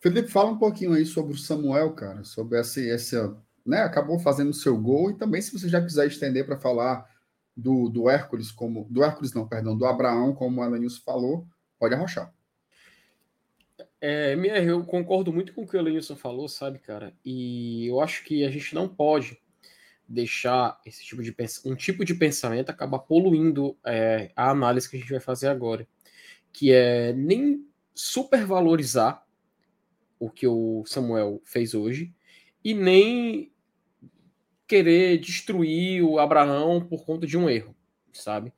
[0.00, 3.36] Felipe, fala um pouquinho aí sobre o Samuel, cara, sobre essa, essa
[3.66, 7.04] né, acabou fazendo o seu gol, e também se você já quiser estender para falar
[7.56, 8.86] do, do Hércules, como.
[8.88, 11.46] Do Hércules, não, perdão, do Abraão, como o Elenilson falou,
[11.78, 12.32] pode arrochar.
[14.00, 14.34] É,
[14.64, 17.12] eu concordo muito com o que o Lenilson falou, sabe, cara?
[17.24, 19.36] E eu acho que a gente não pode
[20.08, 21.34] deixar esse tipo de
[21.66, 25.86] um tipo de pensamento acabar poluindo é, a análise que a gente vai fazer agora,
[26.52, 29.26] que é nem supervalorizar
[30.18, 32.12] o que o Samuel fez hoje
[32.64, 33.52] e nem
[34.66, 37.74] querer destruir o Abraão por conta de um erro,
[38.12, 38.52] sabe?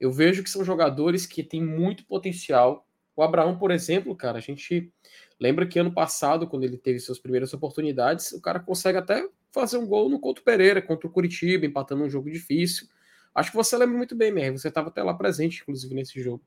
[0.00, 4.40] Eu vejo que são jogadores que têm muito potencial o Abraão, por exemplo, cara, a
[4.40, 4.90] gente
[5.38, 9.76] lembra que ano passado, quando ele teve suas primeiras oportunidades, o cara consegue até fazer
[9.76, 12.88] um gol no Couto Pereira, contra o Curitiba, empatando um jogo difícil.
[13.34, 16.42] Acho que você lembra muito bem, Mer, você estava até lá presente, inclusive, nesse jogo.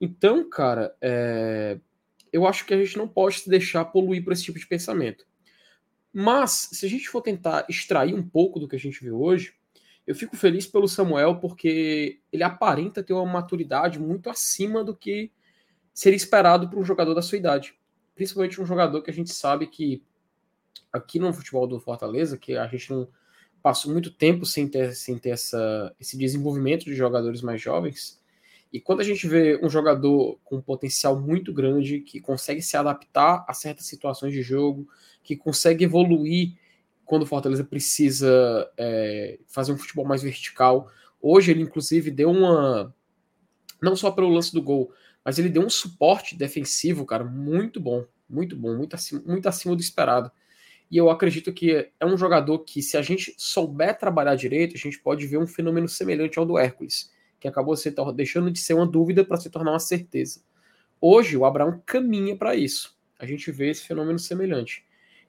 [0.00, 1.78] Então, cara, é...
[2.36, 5.26] eu acho que a gente não pode se deixar poluir por esse tipo de pensamento.
[6.12, 9.54] Mas, se a gente for tentar extrair um pouco do que a gente viu hoje,
[10.06, 15.32] eu fico feliz pelo Samuel porque ele aparenta ter uma maturidade muito acima do que
[15.94, 17.74] seria esperado para um jogador da sua idade.
[18.14, 20.04] Principalmente um jogador que a gente sabe que
[20.92, 23.08] aqui no futebol do Fortaleza, que a gente não
[23.62, 28.22] passou muito tempo sem ter, sem ter essa, esse desenvolvimento de jogadores mais jovens.
[28.76, 32.76] E quando a gente vê um jogador com um potencial muito grande, que consegue se
[32.76, 34.86] adaptar a certas situações de jogo,
[35.24, 36.52] que consegue evoluir
[37.06, 40.90] quando o Fortaleza precisa é, fazer um futebol mais vertical.
[41.22, 42.94] Hoje ele, inclusive, deu uma.
[43.80, 44.92] Não só pelo lance do gol,
[45.24, 48.04] mas ele deu um suporte defensivo, cara, muito bom.
[48.28, 50.30] Muito bom, muito acima, muito acima do esperado.
[50.90, 54.78] E eu acredito que é um jogador que, se a gente souber trabalhar direito, a
[54.78, 57.10] gente pode ver um fenômeno semelhante ao do Hércules,
[57.46, 60.40] que acabou se deixando de ser uma dúvida para se tornar uma certeza.
[61.00, 62.96] Hoje, o Abraão caminha para isso.
[63.18, 64.84] A gente vê esse fenômeno semelhante.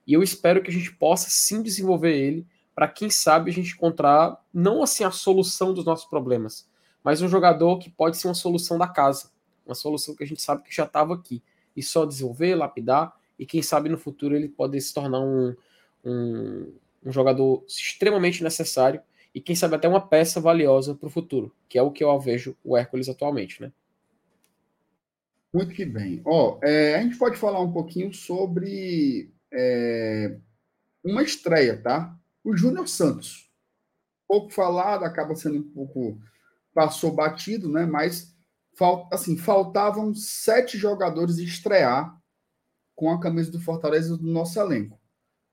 [0.06, 3.72] E eu espero que a gente possa sim desenvolver ele para quem sabe a gente
[3.72, 6.68] encontrar não assim a solução dos nossos problemas,
[7.02, 9.30] mas um jogador que pode ser uma solução da casa,
[9.66, 11.42] uma solução que a gente sabe que já estava aqui
[11.76, 15.54] e só desenvolver, lapidar e quem sabe no futuro ele pode se tornar um,
[16.04, 16.72] um,
[17.04, 19.00] um jogador extremamente necessário
[19.38, 22.18] e quem sabe até uma peça valiosa para o futuro, que é o que eu
[22.18, 23.70] vejo o Hércules atualmente, né?
[25.54, 26.20] Muito que bem.
[26.24, 30.36] Ó, é, a gente pode falar um pouquinho sobre é,
[31.04, 32.18] uma estreia, tá?
[32.42, 33.48] O Júnior Santos.
[34.26, 36.20] Pouco falado, acaba sendo um pouco.
[36.74, 37.86] passou batido, né?
[37.86, 38.36] Mas
[39.12, 42.20] assim, faltavam sete jogadores estrear
[42.96, 44.98] com a camisa do Fortaleza do nosso elenco.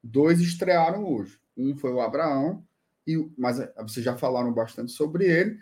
[0.03, 1.39] Dois estrearam hoje.
[1.55, 2.65] Um foi o Abraão,
[3.07, 5.57] e, mas eh, vocês já falaram bastante sobre ele.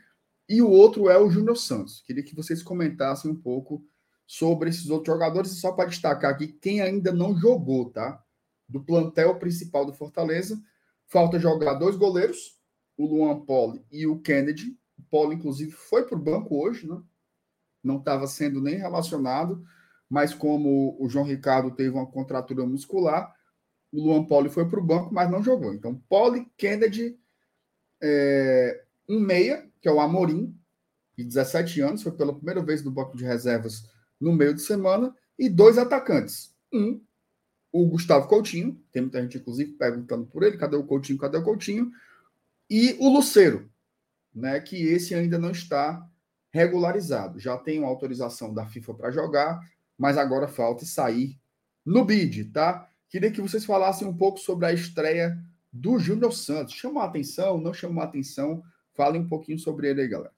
[0.47, 2.01] E o outro é o Júnior Santos.
[2.01, 3.85] Queria que vocês comentassem um pouco
[4.25, 8.23] sobre esses outros jogadores, só para destacar aqui quem ainda não jogou, tá?
[8.67, 10.61] Do plantel principal do Fortaleza,
[11.05, 12.57] falta jogar dois goleiros,
[12.97, 14.77] o Luan Poli e o Kennedy.
[14.97, 17.01] O Poli, inclusive, foi para o banco hoje, né?
[17.83, 19.63] Não estava sendo nem relacionado
[20.13, 23.35] mas como o João Ricardo teve uma contratura muscular,
[23.91, 25.73] o Luan Poli foi para o banco, mas não jogou.
[25.73, 27.19] Então, Poli, Kennedy,
[28.03, 30.53] é, um meia, que é o Amorim,
[31.17, 33.89] de 17 anos, foi pela primeira vez no banco de reservas
[34.19, 36.53] no meio de semana, e dois atacantes.
[36.71, 37.01] Um,
[37.71, 41.43] o Gustavo Coutinho, tem muita gente, inclusive, perguntando por ele, cadê o Coutinho, cadê o
[41.43, 41.91] Coutinho?
[42.69, 43.69] E o Luceiro,
[44.33, 46.05] né, que esse ainda não está
[46.51, 47.39] regularizado.
[47.39, 49.59] Já tem uma autorização da FIFA para jogar,
[49.97, 51.39] mas agora falta sair
[51.85, 52.89] no bid, tá?
[53.09, 55.37] Queria que vocês falassem um pouco sobre a estreia
[55.73, 56.75] do Júnior Santos.
[56.75, 57.57] Chamou a atenção?
[57.57, 58.63] Não chamou a atenção?
[58.93, 60.33] Falem um pouquinho sobre ele aí, galera.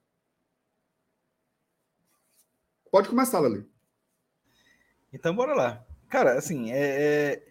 [2.90, 3.68] Pode começar, Lali.
[5.12, 5.84] Então, bora lá.
[6.08, 7.42] Cara, assim, é, é...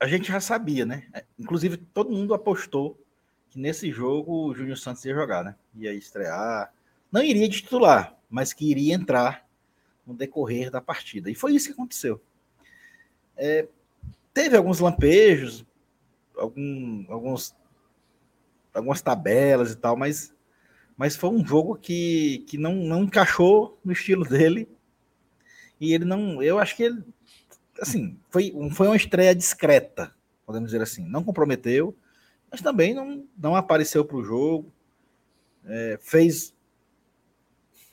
[0.00, 1.08] a gente já sabia, né?
[1.38, 3.00] Inclusive, todo mundo apostou
[3.48, 5.54] que nesse jogo o Júnior Santos ia jogar, né?
[5.76, 6.74] Ia estrear.
[7.12, 9.46] Não iria titular, mas que iria entrar
[10.04, 11.30] no decorrer da partida.
[11.30, 12.20] E foi isso que aconteceu.
[13.36, 13.68] É,
[14.34, 15.64] teve alguns lampejos,
[16.42, 17.54] algum, alguns,
[18.74, 20.34] algumas tabelas e tal, mas,
[20.96, 24.68] mas foi um jogo que, que não, não encaixou no estilo dele.
[25.80, 26.42] E ele não.
[26.42, 27.02] Eu acho que ele.
[27.80, 30.14] Assim, foi, foi uma estreia discreta,
[30.46, 31.04] podemos dizer assim.
[31.04, 31.96] Não comprometeu,
[32.50, 34.72] mas também não, não apareceu para o jogo.
[35.64, 36.54] É, fez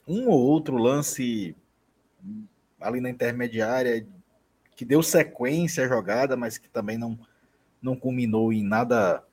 [0.07, 1.55] um ou outro lance
[2.79, 4.05] ali na intermediária,
[4.75, 7.19] que deu sequência à jogada, mas que também não,
[7.81, 9.23] não culminou em nada,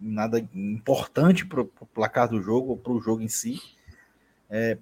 [0.00, 3.60] em nada importante para o placar do jogo, ou para o jogo em si.
[4.50, 4.78] É,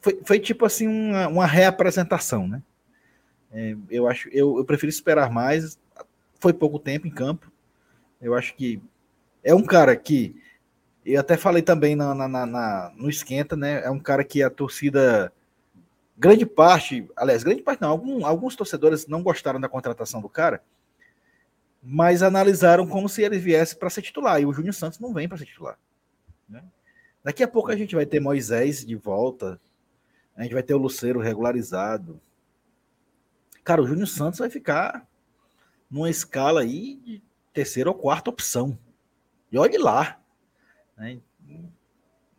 [0.00, 2.62] foi, foi tipo assim uma, uma reapresentação, né?
[3.52, 5.78] É, eu acho, eu, eu prefiro esperar mais.
[6.40, 7.50] Foi pouco tempo em campo.
[8.20, 8.82] Eu acho que
[9.42, 10.34] é um cara que
[11.04, 13.84] eu até falei também na, na, na, no esquenta, né?
[13.84, 15.32] É um cara que a torcida
[16.16, 20.62] grande parte, aliás, grande parte não, algum, alguns torcedores não gostaram da contratação do cara,
[21.84, 25.28] mas analisaram como se ele viesse para ser titular, e o Júnior Santos não vem
[25.28, 25.78] para ser titular.
[26.48, 26.64] Né?
[27.22, 29.60] Daqui a pouco a gente vai ter Moisés de volta,
[30.34, 32.18] a gente vai ter o Luceiro regularizado.
[33.62, 35.06] Cara, o Júnior Santos vai ficar
[35.90, 37.22] numa escala aí de
[37.52, 38.76] terceira ou quarta opção.
[39.52, 40.18] E olhe lá.
[40.96, 41.20] Né?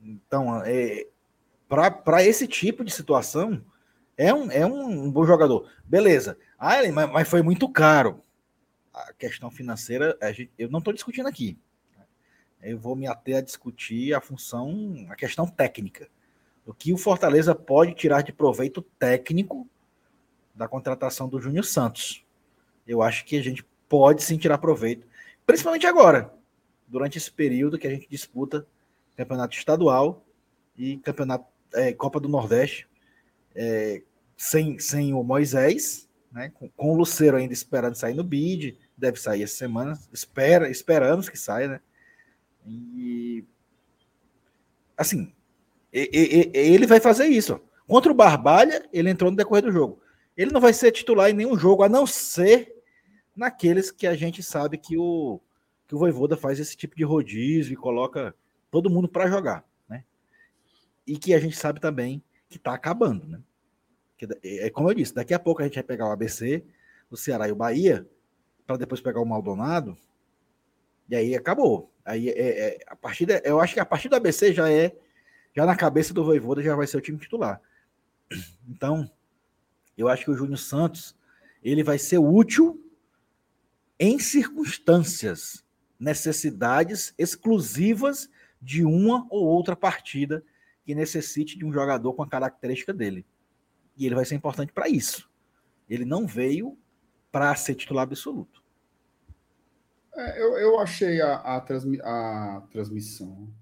[0.01, 1.07] Então, é,
[1.69, 3.63] para esse tipo de situação,
[4.17, 5.69] é um, é um bom jogador.
[5.85, 6.37] Beleza.
[6.57, 8.24] Ah, mas, mas foi muito caro.
[8.95, 11.57] A questão financeira, a gente, eu não estou discutindo aqui.
[12.61, 16.07] Eu vou me ater a discutir a função, a questão técnica.
[16.65, 19.67] O que o Fortaleza pode tirar de proveito técnico
[20.55, 22.25] da contratação do Júnior Santos.
[22.87, 25.05] Eu acho que a gente pode sim tirar proveito,
[25.45, 26.33] principalmente agora,
[26.87, 28.65] durante esse período que a gente disputa
[29.17, 30.25] campeonato estadual
[30.77, 32.87] e campeonato é, Copa do Nordeste
[33.53, 34.01] é,
[34.37, 39.19] sem, sem o Moisés, né, com, com, o Luceiro ainda esperando sair no bid, deve
[39.19, 41.81] sair essa semana, espera, esperamos que saia, né?
[42.65, 43.43] E
[44.97, 45.33] assim,
[45.91, 47.59] ele vai fazer isso.
[47.87, 50.01] Contra o Barbalha, ele entrou no decorrer do jogo.
[50.35, 52.75] Ele não vai ser titular em nenhum jogo, a não ser
[53.35, 55.39] naqueles que a gente sabe que o,
[55.87, 58.35] que o Voivoda faz esse tipo de rodízio e coloca
[58.71, 60.03] todo mundo para jogar, né?
[61.05, 63.39] E que a gente sabe também que tá acabando, né?
[64.17, 66.63] Que é é como eu disse, daqui a pouco a gente vai pegar o ABC,
[67.09, 68.07] o Ceará e o Bahia,
[68.65, 69.97] para depois pegar o Maldonado,
[71.09, 71.91] e aí acabou.
[72.03, 74.95] Aí é, é- a partir da- eu acho que a partir do ABC já é
[75.55, 77.61] já na cabeça do Voivoda já vai ser o time titular.
[78.67, 79.09] Então,
[79.97, 81.15] eu acho que o Júnior Santos
[81.63, 82.81] ele vai ser útil
[83.99, 85.63] em circunstâncias,
[85.97, 88.29] necessidades exclusivas
[88.61, 90.43] de uma ou outra partida
[90.83, 93.25] que necessite de um jogador com a característica dele.
[93.97, 95.29] E ele vai ser importante para isso.
[95.89, 96.77] Ele não veio
[97.35, 98.63] para ser titular absoluto.
[100.15, 103.53] É, eu, eu achei a, a, transmi- a transmissão,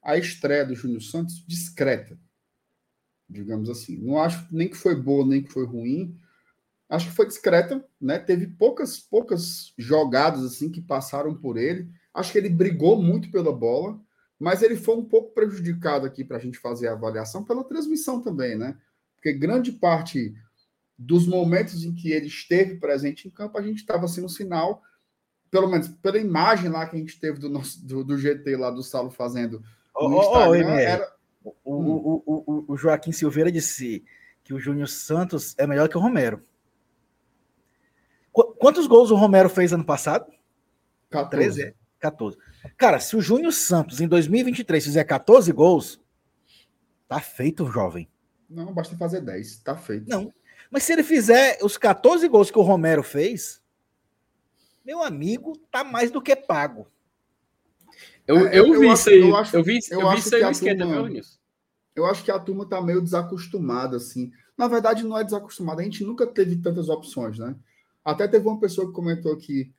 [0.00, 2.16] a estreia do Júnior Santos discreta,
[3.28, 3.96] digamos assim.
[3.96, 6.16] Não acho nem que foi boa, nem que foi ruim.
[6.88, 8.20] Acho que foi discreta, né?
[8.20, 11.90] Teve poucas, poucas jogadas assim que passaram por ele.
[12.14, 14.00] Acho que ele brigou muito pela bola,
[14.38, 18.22] mas ele foi um pouco prejudicado aqui para a gente fazer a avaliação pela transmissão
[18.22, 18.78] também, né?
[19.16, 20.36] Porque grande parte
[20.98, 24.82] dos momentos em que ele esteve presente em campo, a gente estava assim no sinal
[25.50, 28.70] pelo menos pela imagem lá que a gente teve do, nosso, do, do GT lá
[28.70, 29.62] do Saulo fazendo
[29.94, 34.04] Ô, no Instagram, MR, era, o, o, o, o, o Joaquim Silveira disse
[34.44, 36.42] que o Júnior Santos é melhor que o Romero.
[38.32, 40.30] Qu- quantos gols o Romero fez ano passado?
[41.10, 41.30] 14.
[41.30, 41.62] 13?
[41.62, 41.74] é?
[41.98, 42.36] 14.
[42.76, 46.00] Cara, se o Júnior Santos em 2023 fizer 14 gols,
[47.08, 48.08] tá feito, jovem.
[48.48, 50.08] Não, basta fazer 10, tá feito.
[50.08, 50.32] Não.
[50.70, 53.60] Mas se ele fizer os 14 gols que o Romero fez,
[54.84, 56.86] meu amigo, tá mais do que pago.
[58.26, 59.20] Eu, É, eu, eu vi acho- isso aí.
[59.20, 60.94] eu acho- eu vi, eu eu vi acho isso aí que no a esquenta, turma-
[60.96, 61.38] viu, Vinícius?
[61.96, 64.30] Eu acho que a turma tá meio desacostumada, assim.
[64.56, 67.56] Na verdade, não é desacostumada, a gente nunca teve tantas opções, né?
[68.04, 69.72] Até teve uma pessoa que comentou aqui: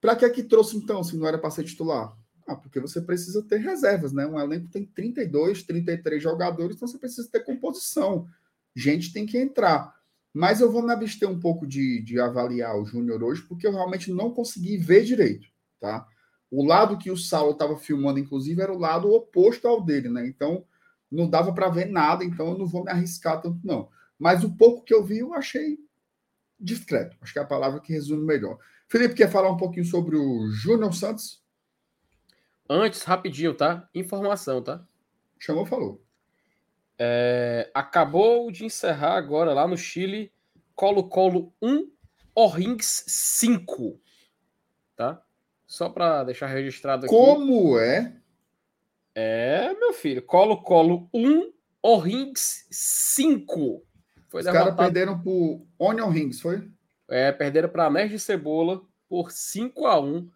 [0.00, 2.16] para que é que trouxe então, se não era para ser titular?
[2.46, 4.26] Ah, porque você precisa ter reservas, né?
[4.26, 8.26] Um elenco tem 32, 33 jogadores, então você precisa ter composição.
[8.74, 9.94] Gente tem que entrar.
[10.32, 13.72] Mas eu vou me abster um pouco de, de avaliar o Júnior hoje, porque eu
[13.72, 15.46] realmente não consegui ver direito,
[15.78, 16.06] tá?
[16.50, 20.26] O lado que o Saulo estava filmando, inclusive, era o lado oposto ao dele, né?
[20.26, 20.64] Então,
[21.10, 23.88] não dava para ver nada, então eu não vou me arriscar tanto, não.
[24.18, 25.78] Mas o pouco que eu vi, eu achei
[26.58, 27.16] discreto.
[27.20, 28.58] Acho que é a palavra que resume melhor.
[28.88, 31.42] Felipe, quer falar um pouquinho sobre o Júnior Santos?
[32.68, 33.88] Antes, rapidinho, tá?
[33.94, 34.86] Informação, tá?
[35.38, 36.02] Chamou, falou.
[37.04, 40.32] É, acabou de encerrar agora lá no Chile
[40.72, 41.90] Colo-Colo 1,
[42.32, 44.00] Orings 5.
[44.94, 45.20] Tá?
[45.66, 47.12] Só para deixar registrado aqui.
[47.12, 48.16] Como é?
[49.16, 50.22] É, meu filho.
[50.22, 53.84] Colo-Colo 1, Orings 5.
[54.28, 56.70] Foi Os caras perderam por Onion Rings, foi?
[57.10, 60.30] É, perderam para Anéis de Cebola por 5 a 1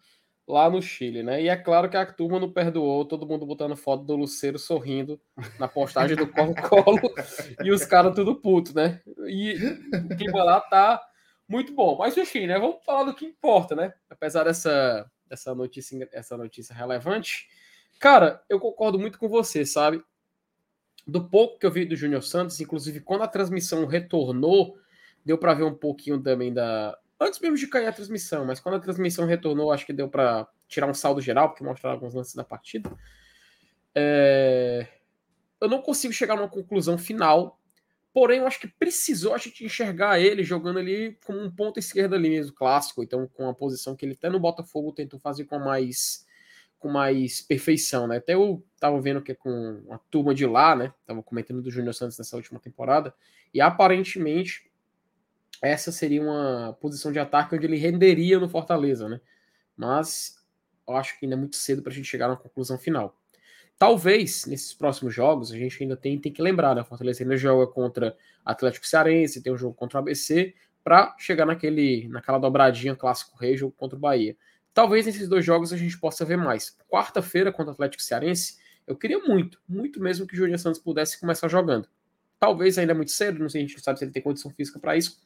[0.47, 1.41] lá no Chile, né?
[1.41, 5.19] E é claro que a turma não perdoou, todo mundo botando foto do Luceiro sorrindo
[5.59, 7.01] na postagem do Colo-Colo
[7.63, 9.01] e os caras tudo puto, né?
[9.27, 9.55] E
[9.93, 11.01] o clima lá tá
[11.49, 11.97] muito bom.
[11.97, 12.57] Mas enfim, né?
[12.57, 13.93] Vamos falar do que importa, né?
[14.09, 17.49] Apesar dessa, dessa, notícia, essa notícia relevante.
[17.99, 20.01] Cara, eu concordo muito com você, sabe?
[21.05, 24.77] Do pouco que eu vi do Júnior Santos, inclusive quando a transmissão retornou,
[25.25, 26.97] deu para ver um pouquinho também da.
[27.19, 30.47] Antes mesmo de cair a transmissão, mas quando a transmissão retornou, acho que deu para
[30.67, 32.91] tirar um saldo geral, porque mostraram alguns lances da partida.
[33.95, 34.87] É...
[35.59, 37.59] Eu não consigo chegar numa conclusão final,
[38.13, 42.13] porém eu acho que precisou a gente enxergar ele jogando ali como um ponto esquerdo
[42.13, 45.57] ali mesmo, clássico, então com a posição que ele até no Botafogo tentou fazer com
[45.57, 46.25] mais
[46.77, 48.17] com mais perfeição, né?
[48.17, 50.93] Até eu tava vendo que é com a turma de lá, né?
[51.07, 53.15] Tava comentando do Júnior Santos nessa última temporada,
[53.51, 54.66] e aparentemente
[55.61, 59.19] essa seria uma posição de ataque onde ele renderia no Fortaleza, né?
[59.75, 60.37] Mas
[60.87, 63.17] eu acho que ainda é muito cedo para a gente chegar na conclusão final.
[63.77, 66.83] Talvez nesses próximos jogos a gente ainda tem, tem que lembrar, né?
[66.83, 72.07] Fortaleza ainda joga contra Atlético Cearense, tem um jogo contra o ABC, para chegar naquele,
[72.07, 74.37] naquela dobradinha clássico rei, jogo contra o Bahia.
[74.73, 76.77] Talvez nesses dois jogos a gente possa ver mais.
[76.87, 81.19] Quarta-feira contra o Atlético Cearense, eu queria muito, muito mesmo que o Júnior Santos pudesse
[81.19, 81.89] começar jogando.
[82.39, 84.49] Talvez ainda é muito cedo, não sei, a gente não sabe se ele tem condição
[84.51, 85.19] física para isso.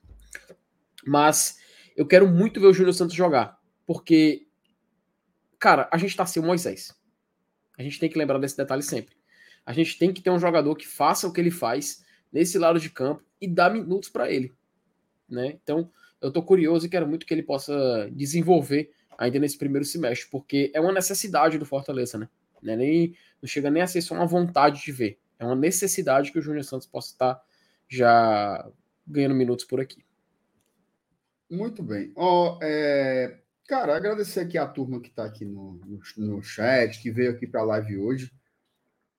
[1.05, 1.59] Mas
[1.95, 3.59] eu quero muito ver o Júnior Santos jogar.
[3.85, 4.47] Porque,
[5.59, 6.95] cara, a gente tá sem o Moisés.
[7.77, 9.15] A gente tem que lembrar desse detalhe sempre.
[9.65, 12.79] A gente tem que ter um jogador que faça o que ele faz nesse lado
[12.79, 14.53] de campo e dá minutos para ele.
[15.27, 15.57] Né?
[15.63, 20.29] Então, eu tô curioso e quero muito que ele possa desenvolver ainda nesse primeiro semestre,
[20.31, 22.27] porque é uma necessidade do Fortaleza, né?
[22.61, 25.19] Não, é nem, não chega nem a ser só uma vontade de ver.
[25.39, 27.41] É uma necessidade que o Júnior Santos possa estar
[27.89, 28.69] já
[29.05, 30.03] ganhando minutos por aqui.
[31.51, 32.11] Muito bem.
[32.15, 33.41] Ó, é,
[33.71, 37.47] Cara, agradecer aqui a turma que está aqui no, no, no, chat, que veio aqui
[37.47, 38.29] para a live hoje.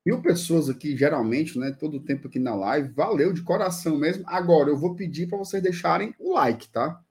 [0.04, 1.70] Mil pessoas aqui, geralmente, né?
[1.72, 2.92] Todo o tempo aqui na live.
[2.92, 4.24] Valeu de coração mesmo.
[4.26, 7.02] Agora, eu vou pedir para vocês deixarem o like, tá?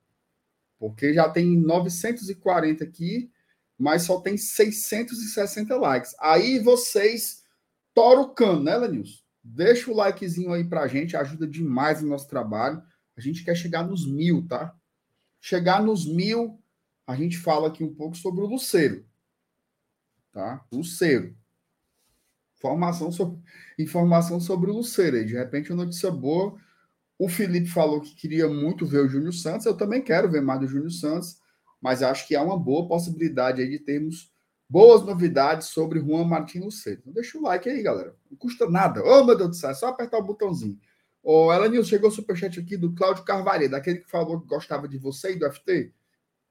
[0.77, 3.31] Porque já tem 940 aqui,
[3.75, 6.13] mas só tem 660 likes.
[6.19, 7.43] Aí vocês
[7.91, 9.19] toram o cano, né, Lenilson?
[9.43, 12.83] Deixa o likezinho aí pra gente, ajuda demais no nosso trabalho.
[13.17, 14.75] A gente quer chegar nos mil, tá?
[15.41, 16.61] Chegar nos mil,
[17.07, 19.03] a gente fala aqui um pouco sobre o Luceiro.
[20.31, 20.63] Tá?
[20.71, 21.35] Luceiro.
[22.57, 23.39] Informação sobre,
[23.79, 25.17] informação sobre o Luceiro.
[25.17, 26.55] E de repente, uma notícia boa.
[27.17, 29.65] O Felipe falou que queria muito ver o Júnior Santos.
[29.65, 31.39] Eu também quero ver mais do Júnior Santos,
[31.81, 34.31] mas acho que há uma boa possibilidade aí de termos
[34.69, 37.01] boas novidades sobre Juan Martins Luceiro.
[37.01, 38.15] Então, deixa o like aí, galera.
[38.29, 39.03] Não custa nada.
[39.03, 40.79] Ô, oh, meu Deus do céu, é só apertar o botãozinho.
[41.23, 44.87] Ô, oh, Elenil, chegou o superchat aqui do Cláudio Carvalho, daquele que falou que gostava
[44.87, 45.93] de você e do FT.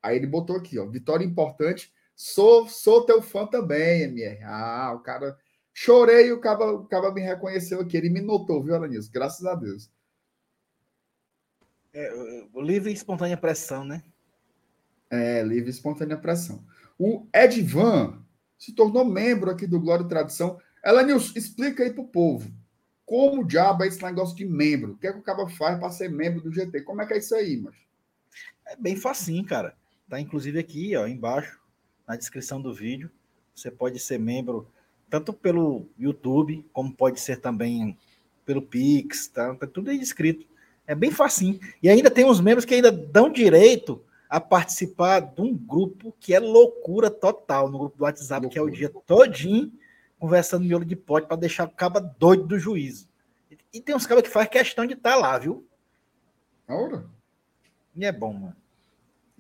[0.03, 1.93] Aí ele botou aqui, ó, vitória importante.
[2.14, 4.45] Sou, sou teu fã também, MR.
[4.45, 5.37] Ah, o cara.
[5.73, 7.97] Chorei e o cara, o cara me reconheceu aqui.
[7.97, 9.09] Ele me notou, viu, Alanis?
[9.09, 9.91] Graças a Deus.
[11.93, 12.12] É,
[12.55, 14.03] livre e espontânea pressão, né?
[15.09, 16.64] É, livre e espontânea pressão.
[16.99, 18.23] O Edvan
[18.59, 20.61] se tornou membro aqui do Glória e Tradição.
[20.85, 22.53] Elenilson, explica aí pro povo.
[23.11, 24.93] Como diabo é esse negócio de membro?
[24.93, 26.83] O que é que o cara faz para ser membro do GT?
[26.83, 27.75] Como é que é isso aí, mas?
[28.65, 29.75] É bem facinho, cara.
[30.09, 31.59] Tá inclusive aqui, ó, embaixo,
[32.07, 33.11] na descrição do vídeo.
[33.53, 34.69] Você pode ser membro
[35.11, 37.99] tanto pelo YouTube, como pode ser também
[38.47, 39.57] pelo Pix, tá?
[39.57, 40.47] tá tudo aí escrito.
[40.87, 41.59] É bem facinho.
[41.83, 46.33] E ainda tem uns membros que ainda dão direito a participar de um grupo que
[46.33, 48.51] é loucura total, no grupo do WhatsApp, loucura.
[48.53, 49.73] que é o dia todinho
[50.21, 53.09] conversando miolo de pote para deixar o caba doido do juízo.
[53.73, 55.66] E tem uns cabas que faz questão de estar tá lá, viu?
[56.68, 57.05] Ora.
[57.97, 58.61] E é bom, mano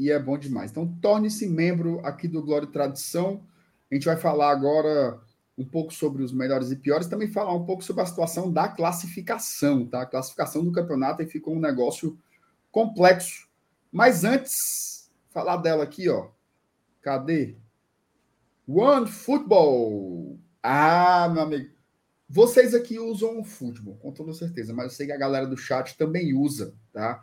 [0.00, 0.70] e é bom demais.
[0.70, 3.44] Então, torne-se membro aqui do Glória e Tradição.
[3.90, 5.20] A gente vai falar agora
[5.58, 8.66] um pouco sobre os melhores e piores, também falar um pouco sobre a situação da
[8.66, 10.00] classificação, tá?
[10.00, 12.18] A classificação do campeonato aí ficou um negócio
[12.72, 13.46] complexo.
[13.92, 16.30] Mas antes, falar dela aqui, ó.
[17.02, 17.58] Cadê?
[18.66, 20.38] One Football.
[20.62, 21.70] Ah, meu amigo.
[22.28, 25.56] Vocês aqui usam o futebol, com toda certeza, mas eu sei que a galera do
[25.56, 27.20] chat também usa, tá?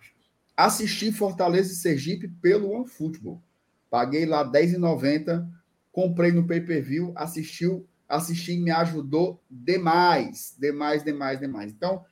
[0.55, 3.41] Assisti Fortaleza e Sergipe pelo OneFootball.
[3.89, 5.47] Paguei lá R$10,90,
[5.91, 11.71] comprei no pay-per-view, assistiu, assisti me ajudou demais, demais, demais, demais.
[11.71, 12.03] Então,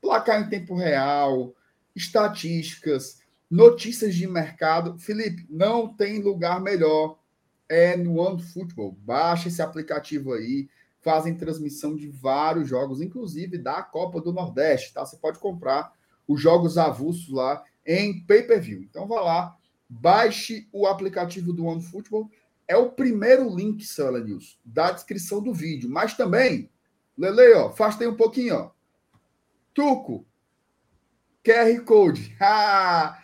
[0.00, 1.54] placar em tempo real,
[1.94, 4.98] estatísticas, notícias de mercado.
[4.98, 7.18] Felipe, não tem lugar melhor.
[7.72, 8.92] É no OneFootball.
[9.00, 10.68] Baixa esse aplicativo aí.
[11.00, 15.04] Fazem transmissão de vários jogos, inclusive da Copa do Nordeste, tá?
[15.06, 15.90] Você pode comprar
[16.28, 18.82] os jogos avulsos lá em pay-per-view.
[18.82, 19.56] Então vá lá,
[19.88, 22.30] baixe o aplicativo do OneFootball.
[22.68, 25.88] É o primeiro link, Sala News, da descrição do vídeo.
[25.88, 26.70] Mas também,
[27.16, 28.70] Lele, ó, aí um pouquinho, ó.
[29.72, 30.26] Tuco,
[31.42, 32.36] QR Code.
[32.38, 33.21] Ah,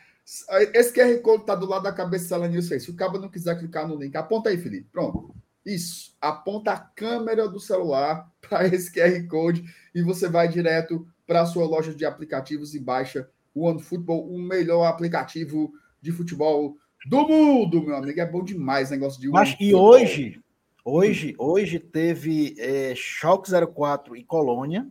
[0.74, 2.68] esse QR Code tá do lado da cabeça da Sala News.
[2.68, 4.88] Se o cabo não quiser clicar no link, aponta aí, Felipe.
[4.92, 5.34] Pronto.
[5.64, 6.14] Isso.
[6.20, 9.64] Aponta a câmera do celular para esse QR Code
[9.94, 14.38] e você vai direto para a sua loja de aplicativos e baixa o OneFootball, o
[14.38, 16.76] melhor aplicativo de futebol
[17.06, 18.20] do mundo, meu amigo.
[18.20, 20.40] É bom demais o negócio de Mas e hoje,
[20.84, 24.86] hoje, hoje teve é, Schalke 04 e Colônia,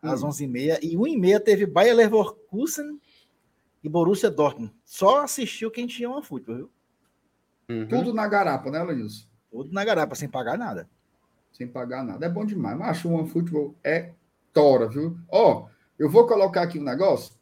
[0.00, 0.28] às hum.
[0.28, 3.00] 11h30, e 1h30 teve Bayer Leverkusen
[3.82, 4.72] e Borussia Dortmund.
[4.84, 6.70] Só assistiu quem tinha uma futebol, viu?
[7.68, 7.88] Uhum.
[7.88, 9.26] Tudo na garapa, né, Lenilson?
[9.50, 10.88] Tudo na garapa, sem pagar nada.
[11.52, 12.24] Sem pagar nada.
[12.24, 12.78] É bom demais.
[12.78, 14.12] Mas acho que o OneFootball é
[14.52, 15.18] tora, viu?
[15.28, 15.68] Ó,
[15.98, 17.34] eu vou colocar aqui um negócio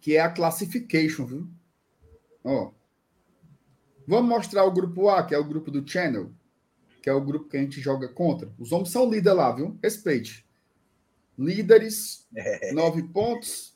[0.00, 1.48] que é a classification, viu?
[2.42, 2.72] Ó.
[4.06, 6.30] Vamos mostrar o grupo A, que é o grupo do Channel,
[7.02, 8.52] que é o grupo que a gente joga contra.
[8.58, 9.78] Os homens são líderes lá, viu?
[9.82, 10.46] Respeite.
[11.38, 12.28] Líderes,
[12.72, 13.73] nove pontos.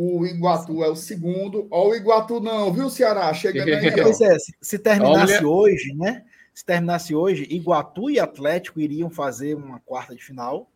[0.00, 1.66] O Iguatu é o segundo.
[1.72, 3.34] Ó, o Iguatu não, viu, Ceará?
[3.34, 3.90] Chegando aí.
[4.00, 5.48] Pois é, se, se terminasse Olha...
[5.48, 6.24] hoje, né?
[6.54, 10.70] Se terminasse hoje, Iguatu e Atlético iriam fazer uma quarta de final.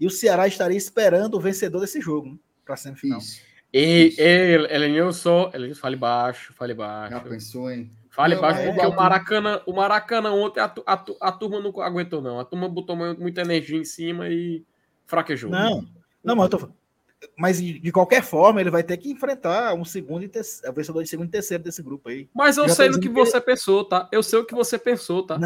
[0.00, 2.38] E o Ceará estaria esperando o vencedor desse jogo, né?
[2.64, 3.18] Para a semifinal.
[3.18, 3.42] Isso.
[3.74, 7.12] E, Elenilson, Elenilson, fale baixo, fale baixo.
[7.12, 7.90] Já pensou, hein?
[8.08, 11.60] Fale não, baixo, é, porque é, o Maracanã, o Maracanã ontem a, a, a, turma
[11.60, 12.40] não aguentou, não.
[12.40, 14.64] A turma botou muita energia em cima e
[15.04, 15.50] fraquejou.
[15.50, 15.86] Não,
[16.24, 16.81] não, mas eu tô
[17.38, 21.02] mas de, qualquer forma, ele vai ter que enfrentar um segundo e terceiro, o vencedor
[21.02, 22.28] de segundo e terceiro desse grupo aí.
[22.34, 24.08] Mas eu Já sei no que que- você pensou, tá?
[24.12, 25.38] Eu sei o que você pensou, tá?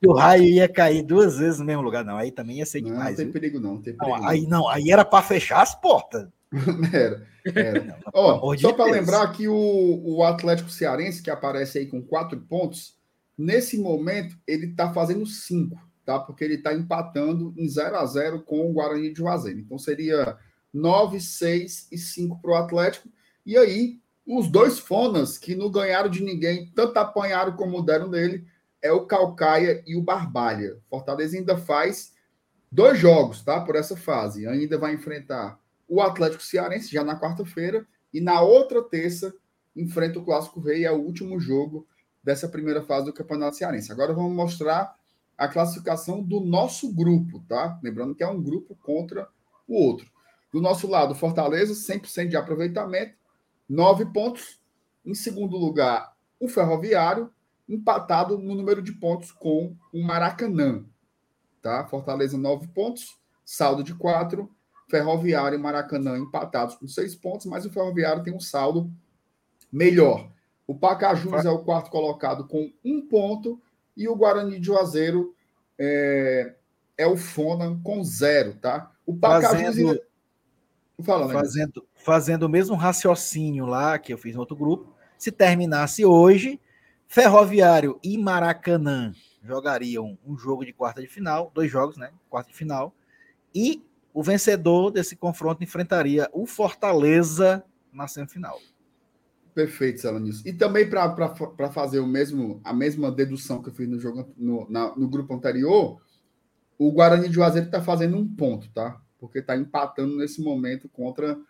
[0.00, 2.16] Que o raio ia cair duas vezes no mesmo lugar, não.
[2.16, 3.16] Aí também ia ser Não, não demais.
[3.16, 3.32] tem viu?
[3.32, 3.74] perigo, não.
[3.74, 4.18] Não tem perigo.
[4.18, 4.28] não.
[4.28, 6.28] aí não, aí era para fechar as portas.
[6.92, 7.98] Era, era.
[8.14, 9.54] Não, de só para lembrar que o,
[10.04, 12.94] o Atlético Cearense, que aparece aí com quatro pontos,
[13.36, 15.76] nesse momento ele está fazendo cinco,
[16.06, 16.20] tá?
[16.20, 19.58] Porque ele está empatando em 0 a 0 com o Guarani de Juazeiro.
[19.58, 20.38] Então seria
[20.72, 23.08] 9, 6 e 5 para o Atlético.
[23.44, 28.46] E aí, os dois fonas que não ganharam de ninguém, tanto apanharam como deram dele,
[28.80, 30.78] é o Calcaia e o Barbalha.
[30.88, 32.14] Fortaleza ainda faz
[32.70, 33.60] dois jogos, tá?
[33.60, 34.46] Por essa fase.
[34.46, 39.34] Ainda vai enfrentar o Atlético Cearense já na quarta-feira e na outra terça
[39.74, 41.86] enfrenta o Clássico Rei, é o último jogo
[42.22, 43.92] dessa primeira fase do Campeonato Cearense.
[43.92, 44.94] Agora vamos mostrar
[45.36, 47.78] a classificação do nosso grupo, tá?
[47.82, 49.28] Lembrando que é um grupo contra
[49.68, 50.10] o outro.
[50.52, 53.14] Do nosso lado, Fortaleza, 100% de aproveitamento,
[53.68, 54.60] 9 pontos.
[55.04, 57.30] Em segundo lugar, o Ferroviário,
[57.68, 60.84] empatado no número de pontos com o Maracanã,
[61.60, 61.86] tá?
[61.86, 64.50] Fortaleza, 9 pontos, saldo de 4.
[64.88, 68.90] Ferroviário e Maracanã empatados com 6 pontos, mas o Ferroviário tem um saldo
[69.70, 70.30] melhor.
[70.66, 73.60] O Pacajus é o quarto colocado com um ponto
[73.96, 75.34] e o Guarani de Juazeiro
[75.78, 76.54] é,
[76.98, 78.92] é o Fona com zero, tá?
[79.04, 80.00] O Pacajus Fazendo-.
[81.02, 81.34] Fala, né?
[81.34, 84.94] Fazendo, fazendo o mesmo raciocínio lá que eu fiz no outro grupo.
[85.18, 86.60] Se terminasse hoje,
[87.06, 92.10] Ferroviário e Maracanã jogariam um jogo de quarta de final, dois jogos, né?
[92.28, 92.94] Quarta de final.
[93.54, 98.58] E o vencedor desse confronto enfrentaria o Fortaleza na semifinal.
[99.56, 100.44] Perfeito, Salanis.
[100.44, 104.68] E também para fazer o mesmo, a mesma dedução que eu fiz no jogo no,
[104.68, 105.98] na- no grupo anterior,
[106.78, 109.00] o Guarani de Juazeiro está fazendo um ponto, tá?
[109.18, 111.40] Porque está empatando nesse momento contra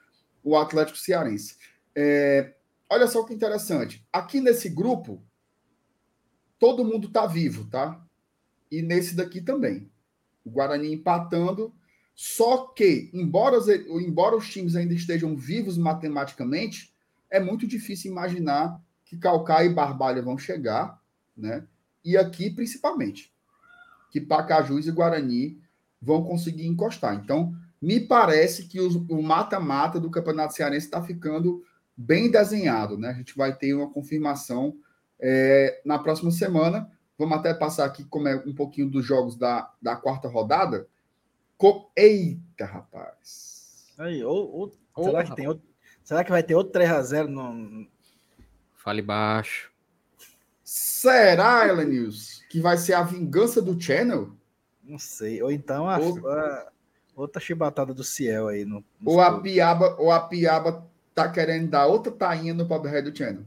[0.44, 1.56] o Atlético Cearense.
[1.96, 2.54] É,
[2.88, 4.06] olha só que interessante.
[4.12, 5.20] Aqui nesse grupo,
[6.60, 8.00] todo mundo está vivo, tá?
[8.70, 9.90] E nesse daqui também.
[10.44, 11.74] O Guarani empatando.
[12.14, 13.58] Só que, embora,
[14.00, 16.94] embora os times ainda estejam vivos matematicamente,
[17.30, 21.00] é muito difícil imaginar que Calcaia e Barbalha vão chegar,
[21.36, 21.66] né?
[22.04, 23.32] E aqui, principalmente,
[24.10, 25.60] que Pacajus e Guarani
[26.00, 27.14] vão conseguir encostar.
[27.14, 31.64] Então, me parece que os- o mata-mata do Campeonato Cearense está ficando
[31.96, 33.10] bem desenhado, né?
[33.10, 34.76] A gente vai ter uma confirmação
[35.18, 36.90] é, na próxima semana.
[37.18, 40.86] Vamos até passar aqui como é um pouquinho dos jogos da, da quarta rodada.
[41.56, 43.94] Co- Eita, rapaz!
[43.96, 45.34] Aí, ou, ou- Ô, será, que rapaz.
[45.36, 45.64] tem outro,
[46.06, 47.86] será que vai ter outro 3x0 no.
[48.74, 49.70] Fale baixo.
[50.62, 54.30] Será, Elenils, que vai ser a vingança do Channel?
[54.82, 55.42] Não sei.
[55.42, 56.68] Ou então a, Ou- a-
[57.14, 58.64] outra chibatada do Ciel aí.
[58.64, 59.40] No, nos Ou a.
[59.40, 63.44] Piaba, ou a Piaba tá querendo dar outra tainha no pobre rei do Channel?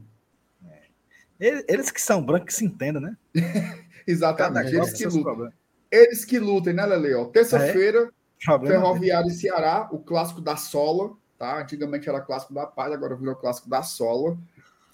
[1.38, 3.16] Eles, eles que são brancos que se entendam, né?
[4.06, 4.72] Exatamente.
[4.72, 5.52] Cada Eles que lutam.
[5.90, 7.24] Eles que lutem, né, Lele?
[7.32, 8.12] Terça-feira,
[8.44, 11.58] Problema Ferroviário e Ceará, o clássico da Sola, tá?
[11.58, 14.36] Antigamente era clássico da Paz, agora virou clássico da Sola.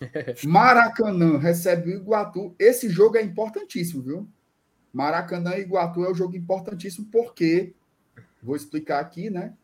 [0.47, 2.55] Maracanã recebe o Iguatu.
[2.57, 4.29] Esse jogo é importantíssimo, viu?
[4.93, 7.75] Maracanã e Iguatu é um jogo importantíssimo porque,
[8.41, 9.55] vou explicar aqui, né?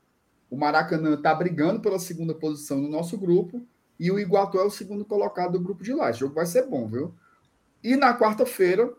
[0.50, 3.64] O Maracanã está brigando pela segunda posição no nosso grupo
[3.98, 6.10] e o Iguatu é o segundo colocado do grupo de lá.
[6.10, 7.14] Esse jogo vai ser bom, viu?
[7.80, 8.92] E na quarta-feira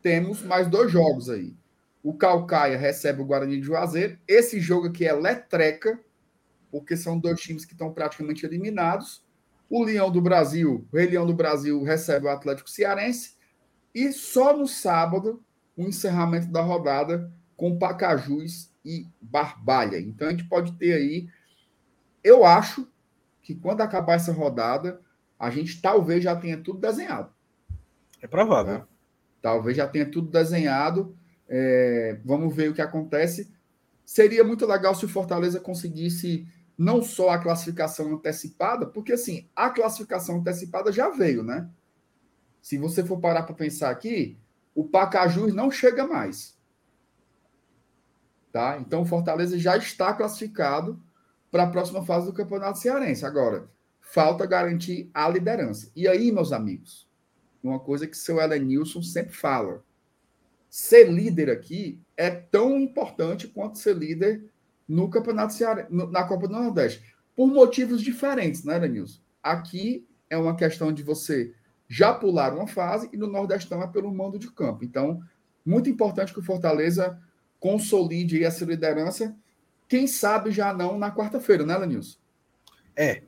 [0.00, 1.54] temos mais dois jogos aí.
[2.02, 4.18] O Calcaia recebe o Guarani de Juazeiro.
[4.26, 6.00] Esse jogo aqui é letreca,
[6.72, 9.22] porque são dois times que estão praticamente eliminados.
[9.68, 13.36] O Leão do Brasil, o Rei Leão do Brasil recebe o Atlético Cearense.
[13.94, 15.44] E só no sábado,
[15.76, 19.98] o encerramento da rodada com Pacajus e Barbalha.
[19.98, 21.28] Então a gente pode ter aí.
[22.24, 22.88] Eu acho
[23.42, 25.00] que quando acabar essa rodada,
[25.38, 27.30] a gente talvez já tenha tudo desenhado.
[28.20, 28.84] É provável.
[29.42, 31.14] Talvez já tenha tudo desenhado.
[31.48, 33.52] É, vamos ver o que acontece.
[34.04, 36.46] Seria muito legal se o Fortaleza conseguisse
[36.82, 41.70] não só a classificação antecipada, porque assim, a classificação antecipada já veio, né?
[42.60, 44.36] Se você for parar para pensar aqui,
[44.74, 46.58] o Pacajus não chega mais.
[48.50, 48.78] Tá?
[48.80, 51.00] Então o Fortaleza já está classificado
[51.52, 53.24] para a próxima fase do Campeonato Cearense.
[53.24, 53.70] Agora,
[54.00, 55.90] falta garantir a liderança.
[55.94, 57.08] E aí, meus amigos,
[57.62, 59.84] uma coisa que seu Elenilson sempre fala.
[60.68, 64.51] Ser líder aqui é tão importante quanto ser líder
[64.92, 65.54] no Campeonato
[65.90, 67.02] na Copa do Nordeste,
[67.34, 69.20] por motivos diferentes, né, Elenilson?
[69.42, 71.54] Aqui é uma questão de você
[71.88, 74.84] já pular uma fase e no Nordestão é pelo mando de campo.
[74.84, 75.22] Então,
[75.64, 77.18] muito importante que o Fortaleza
[77.58, 79.34] consolide essa liderança,
[79.88, 82.18] quem sabe já não na quarta-feira, né, Lenilson?
[82.94, 83.22] É.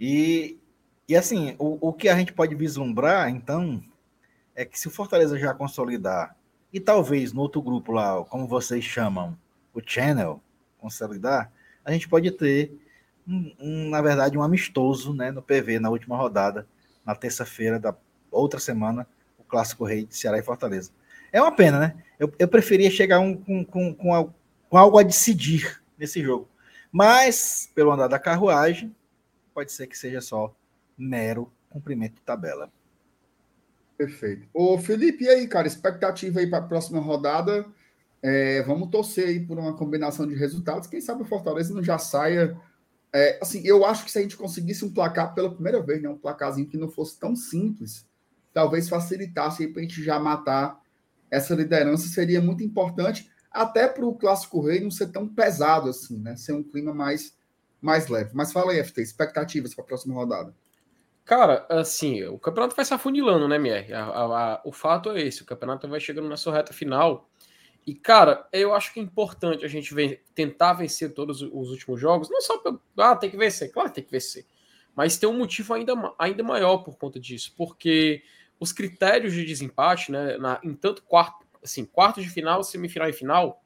[0.00, 0.58] E,
[1.06, 3.82] e assim, o, o que a gente pode vislumbrar, então,
[4.54, 6.34] é que se o Fortaleza já consolidar,
[6.72, 9.36] e talvez no outro grupo lá, como vocês chamam,
[9.74, 10.40] o Channel,
[10.82, 11.50] consolidar,
[11.84, 12.76] a gente pode ter,
[13.26, 16.66] um, um, na verdade, um amistoso né, no PV, na última rodada,
[17.06, 17.94] na terça-feira da
[18.30, 19.06] outra semana,
[19.38, 20.90] o Clássico Rei de Ceará e Fortaleza.
[21.32, 22.02] É uma pena, né?
[22.18, 24.34] Eu, eu preferia chegar um, com, com, com,
[24.68, 26.48] com algo a decidir nesse jogo.
[26.90, 28.94] Mas, pelo andar da carruagem,
[29.54, 30.54] pode ser que seja só
[30.96, 32.70] mero cumprimento de tabela.
[33.96, 34.46] Perfeito.
[34.52, 37.64] Ô, Felipe, e aí, cara, expectativa aí para a próxima rodada?
[38.22, 40.86] É, vamos torcer aí por uma combinação de resultados.
[40.86, 42.56] Quem sabe o Fortaleza não já saia.
[43.12, 46.08] É, assim, eu acho que se a gente conseguisse um placar pela primeira vez, né,
[46.08, 48.06] um placarzinho que não fosse tão simples,
[48.54, 50.80] talvez facilitasse para a gente já matar
[51.30, 52.08] essa liderança.
[52.08, 56.36] Seria muito importante, até para o Clássico Rei não ser tão pesado assim, né?
[56.36, 57.36] Ser um clima mais,
[57.80, 58.30] mais leve.
[58.34, 60.54] Mas fala aí, FT, expectativas para a próxima rodada.
[61.24, 63.92] Cara, assim, o campeonato vai se afunilando, né, MR?
[63.92, 67.28] A, a, a, o fato é esse: o campeonato vai chegando na sua reta final.
[67.86, 72.00] E, cara, eu acho que é importante a gente ver, tentar vencer todos os últimos
[72.00, 74.46] jogos, não só pra, ah, tem que vencer, claro que tem que vencer,
[74.94, 78.22] mas tem um motivo ainda, ainda maior por conta disso, porque
[78.60, 83.12] os critérios de desempate, né, na, em tanto quarto, assim, quarto de final, semifinal e
[83.12, 83.64] final,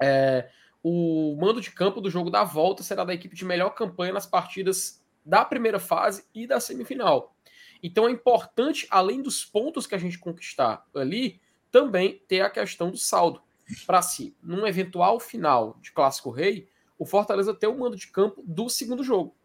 [0.00, 0.48] é,
[0.82, 4.26] o mando de campo do jogo da volta será da equipe de melhor campanha nas
[4.26, 7.34] partidas da primeira fase e da semifinal.
[7.82, 11.40] Então é importante, além dos pontos que a gente conquistar ali,
[11.70, 13.42] também ter a questão do saldo.
[13.86, 18.42] Para si, num eventual final de Clássico Rei, o Fortaleza ter o mando de campo
[18.46, 19.36] do segundo jogo.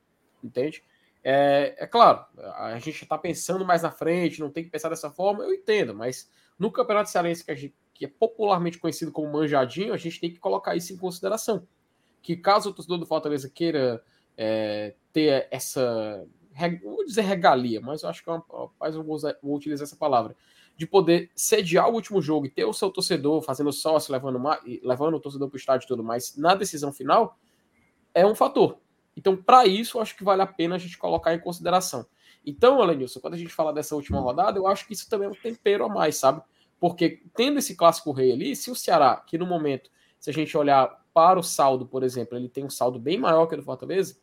[0.41, 0.83] Entende?
[1.23, 5.09] É, é claro, a gente está pensando mais na frente, não tem que pensar dessa
[5.09, 9.93] forma, eu entendo, mas no Campeonato Cearense, que, gente, que é popularmente conhecido como manjadinho,
[9.93, 11.65] a gente tem que colocar isso em consideração.
[12.21, 14.03] Que caso o torcedor do Fortaleza queira
[14.37, 16.25] é, ter essa,
[16.83, 18.43] vou dizer regalia, mas eu acho que é uma,
[18.81, 20.35] eu usar, vou utilizar essa palavra,
[20.75, 24.41] de poder sediar o último jogo e ter o seu torcedor fazendo sócio, levando,
[24.83, 27.37] levando o torcedor para o estádio e tudo mais na decisão final,
[28.13, 28.77] é um fator.
[29.15, 32.05] Então, para isso, eu acho que vale a pena a gente colocar em consideração.
[32.45, 35.31] Então, Alenilson, quando a gente fala dessa última rodada, eu acho que isso também é
[35.31, 36.41] um tempero a mais, sabe?
[36.79, 40.57] Porque tendo esse clássico rei ali, se o Ceará, que no momento, se a gente
[40.57, 43.63] olhar para o saldo, por exemplo, ele tem um saldo bem maior que o do
[43.63, 44.17] Fortaleza,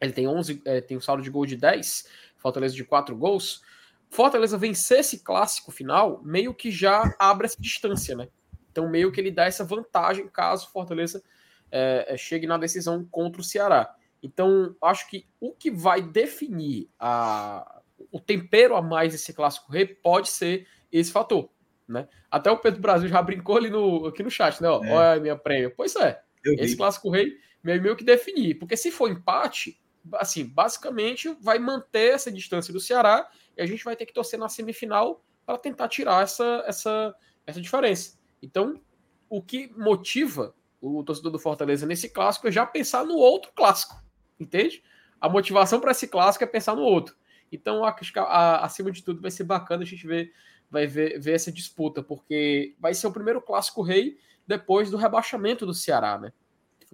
[0.00, 3.62] ele tem 11, é, tem um saldo de gol de 10, Fortaleza de 4 gols.
[4.10, 8.28] Fortaleza vencer esse clássico final, meio que já abre essa distância, né?
[8.70, 11.22] Então, meio que ele dá essa vantagem caso Fortaleza
[11.70, 13.94] é, é, chegue na decisão contra o Ceará.
[14.22, 19.86] Então, acho que o que vai definir a, o tempero a mais desse clássico rei
[19.86, 21.50] pode ser esse fator.
[21.86, 22.08] Né?
[22.30, 24.68] Até o Pedro Brasil já brincou ali no, aqui no chat, né?
[24.68, 24.92] Ó, é.
[24.92, 25.72] Olha a minha prêmio.
[25.76, 26.20] Pois é,
[26.58, 28.54] esse clássico rei meio, meio que definir.
[28.58, 29.80] Porque se for empate,
[30.14, 34.38] assim, basicamente vai manter essa distância do Ceará e a gente vai ter que torcer
[34.38, 37.14] na semifinal para tentar tirar essa, essa,
[37.46, 38.18] essa diferença.
[38.42, 38.80] Então,
[39.28, 44.02] o que motiva o torcedor do Fortaleza nesse clássico é já pensar no outro clássico,
[44.38, 44.82] entende?
[45.20, 47.16] A motivação para esse clássico é pensar no outro.
[47.50, 50.32] Então, acho que acima de tudo vai ser bacana a gente ver,
[50.70, 55.64] vai ver, ver essa disputa, porque vai ser o primeiro clássico rei depois do rebaixamento
[55.64, 56.32] do Ceará, né?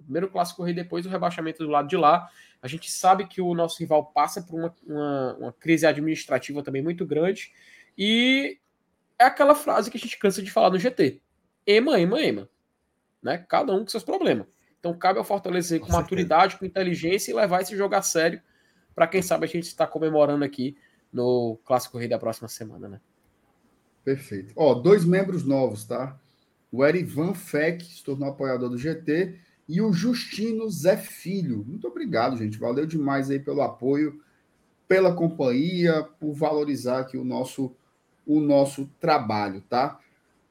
[0.00, 2.28] O primeiro clássico rei depois do rebaixamento do lado de lá.
[2.62, 6.82] A gente sabe que o nosso rival passa por uma, uma, uma crise administrativa também
[6.82, 7.52] muito grande.
[7.96, 8.58] E
[9.18, 11.20] é aquela frase que a gente cansa de falar no GT.
[11.66, 12.48] Ema, ema, ema.
[13.22, 13.38] Né?
[13.48, 14.46] Cada um com seus problemas.
[14.78, 18.42] Então cabe ao Fortaleza com, com maturidade, com inteligência e levar esse jogo a sério
[18.94, 20.76] para quem sabe a gente está comemorando aqui
[21.12, 23.00] no Clássico Rei da próxima semana, né?
[24.04, 24.52] Perfeito.
[24.56, 26.18] Ó, dois membros novos, tá?
[26.72, 29.38] O Erivan Feck se tornou apoiador do GT
[29.70, 31.64] e o Justino Zé Filho.
[31.64, 32.58] Muito obrigado, gente.
[32.58, 34.20] Valeu demais aí pelo apoio,
[34.88, 37.72] pela companhia, por valorizar aqui o nosso,
[38.26, 40.00] o nosso trabalho, tá?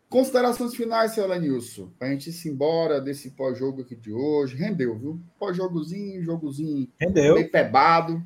[0.07, 4.55] Considerações finais, seu Lenilson, para a gente ir embora desse pós-jogo aqui de hoje.
[4.55, 5.19] Rendeu, viu?
[5.37, 7.35] Pós-jogozinho, jogozinho Rendeu.
[7.35, 8.23] bem pebado.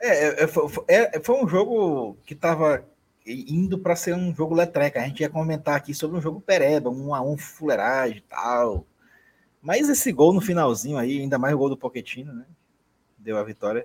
[0.00, 2.86] É, é, foi, é, foi um jogo que estava
[3.26, 5.00] indo para ser um jogo letreca.
[5.00, 8.86] A gente ia comentar aqui sobre um jogo pereba, um a um fuleiragem e tal.
[9.66, 12.46] Mas esse gol no finalzinho aí, ainda mais o gol do Pochettino, né?
[13.18, 13.84] Deu a vitória.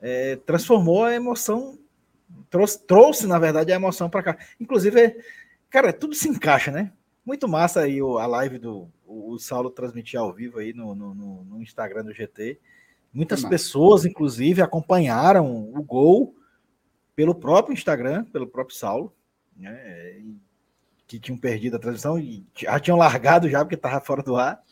[0.00, 1.78] É, transformou a emoção,
[2.48, 4.38] trouxe, trouxe, na verdade, a emoção para cá.
[4.58, 5.22] Inclusive,
[5.68, 6.90] cara, tudo se encaixa, né?
[7.22, 11.62] Muito massa aí a live do o Saulo transmitir ao vivo aí no, no, no
[11.62, 12.58] Instagram do GT.
[13.12, 16.34] Muitas pessoas, inclusive, acompanharam o gol
[17.14, 19.14] pelo próprio Instagram, pelo próprio Saulo,
[19.54, 20.22] né?
[21.06, 24.64] Que tinham perdido a transmissão e já tinham largado já porque estava fora do ar.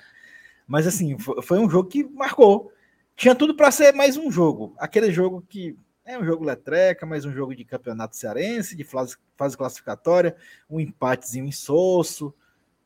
[0.67, 2.73] Mas assim, fo- foi um jogo que marcou.
[3.17, 4.75] Tinha tudo para ser mais um jogo.
[4.79, 9.17] Aquele jogo que é um jogo letreca, mais um jogo de campeonato cearense, de fase,
[9.37, 10.35] fase classificatória,
[10.69, 12.35] um empatezinho insosso,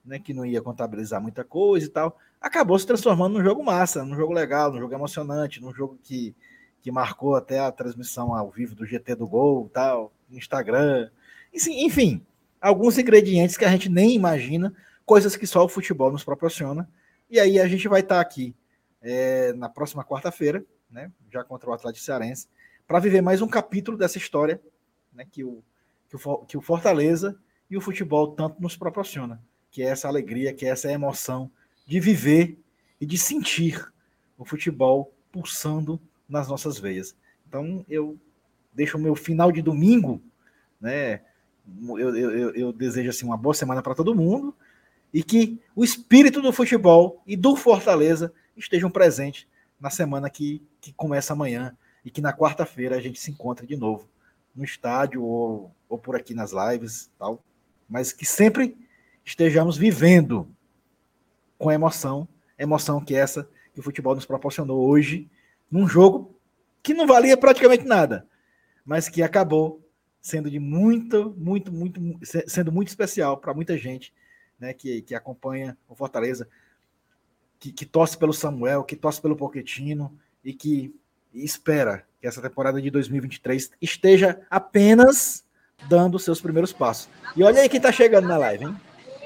[0.04, 2.18] né, que não ia contabilizar muita coisa e tal.
[2.40, 6.34] Acabou se transformando num jogo massa, num jogo legal, num jogo emocionante, num jogo que,
[6.82, 11.08] que marcou até a transmissão ao vivo do GT do Gol, tal, Instagram.
[11.52, 12.20] Enfim,
[12.60, 14.74] alguns ingredientes que a gente nem imagina,
[15.04, 16.88] coisas que só o futebol nos proporciona.
[17.28, 18.54] E aí a gente vai estar aqui
[19.02, 22.48] é, na próxima quarta-feira, né, já contra o Atlético Cearense,
[22.86, 24.60] para viver mais um capítulo dessa história
[25.12, 25.62] né, que, o,
[26.08, 27.36] que, o, que o Fortaleza
[27.68, 31.50] e o futebol tanto nos proporciona, que é essa alegria, que é essa emoção
[31.84, 32.58] de viver
[33.00, 33.84] e de sentir
[34.38, 37.14] o futebol pulsando nas nossas veias.
[37.48, 38.16] Então eu
[38.72, 40.22] deixo o meu final de domingo,
[40.80, 41.22] né?
[41.98, 44.54] Eu, eu- eu desejo assim uma boa semana para todo mundo
[45.16, 49.46] e que o espírito do futebol e do Fortaleza estejam presentes
[49.80, 51.74] na semana que, que começa amanhã
[52.04, 54.06] e que na quarta-feira a gente se encontre de novo
[54.54, 57.42] no estádio ou, ou por aqui nas lives, tal,
[57.88, 58.76] mas que sempre
[59.24, 60.46] estejamos vivendo
[61.56, 62.28] com emoção,
[62.58, 65.30] emoção que é essa que o futebol nos proporcionou hoje,
[65.70, 66.38] num jogo
[66.82, 68.26] que não valia praticamente nada,
[68.84, 69.82] mas que acabou
[70.20, 74.12] sendo de muito, muito, muito, se- sendo muito especial para muita gente,
[74.58, 76.48] né, que, que acompanha o Fortaleza,
[77.58, 80.94] que, que torce pelo Samuel, que torce pelo Poquetino e que
[81.34, 85.44] espera que essa temporada de 2023 esteja apenas
[85.88, 87.08] dando seus primeiros passos.
[87.36, 88.76] E olha aí quem tá chegando na live, hein?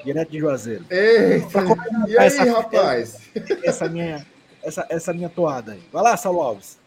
[0.05, 0.85] Direto de Juazeiro.
[0.91, 1.61] Eita!
[2.09, 3.21] E aí, Essa- rapaz?
[3.63, 4.27] Essa minha,
[4.63, 5.83] essa, essa minha toada aí.
[5.93, 6.79] Vai lá, Saulo Alves.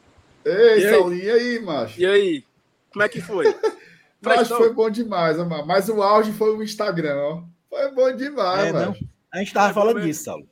[0.43, 0.89] Ei, E?
[0.89, 2.01] Saulinho, e aí, macho?
[2.01, 2.43] E aí?
[2.91, 3.45] Como é que foi?
[4.21, 4.57] Prestou?
[4.57, 5.65] foi bom demais, mano.
[5.65, 7.43] Mas o auge foi o Instagram, ó.
[7.73, 8.95] Foi bom demais, É, não?
[9.33, 10.47] A gente tava É, falando disso, Saulo.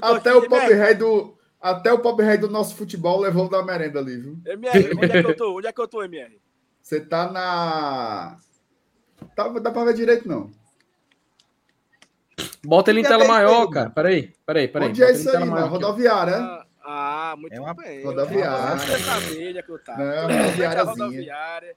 [0.00, 1.36] Até o Pop Rei do.
[1.60, 4.38] Até o Pop Rei do nosso futebol levou da merenda ali, viu?
[4.46, 5.56] MR, onde é que eu tô?
[5.58, 6.40] Onde é que eu tô, MR?
[6.80, 8.36] Você tá na.
[9.34, 10.48] Tá, dá pra ver direito, não.
[12.64, 13.90] Bota ele em é tela é maior, aí, cara.
[13.90, 14.88] Peraí, peraí, peraí.
[14.90, 15.70] Onde é isso aí, maior ó.
[15.70, 16.46] Rodoviária, né?
[16.84, 18.04] Ah, ah, muito É uma bem.
[18.04, 19.58] rodoviária.
[19.58, 20.04] É que eu tava.
[20.04, 21.04] Não, rodoviáriazinha.
[21.06, 21.76] rodoviária.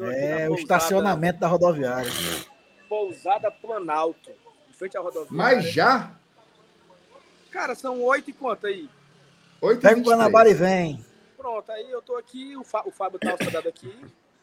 [0.00, 2.10] É, o estacionamento da rodoviária.
[2.88, 4.30] Pousada Planalto.
[4.68, 5.56] Em frente à rodoviária.
[5.56, 6.10] Mas já?
[7.50, 8.88] Cara, são oito e quanto aí?
[9.60, 11.04] 8 Pega o Guanabara e vem.
[11.36, 13.94] Pronto, aí eu tô aqui, o, Fá- o Fábio tá hospedado aqui.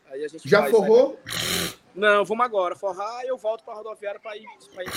[0.10, 1.20] Aí a gente Já vai forrou?
[1.28, 2.76] sair- Não, vamos agora.
[2.76, 4.90] Forrar e eu volto pra rodoviária pra ir, pra ir.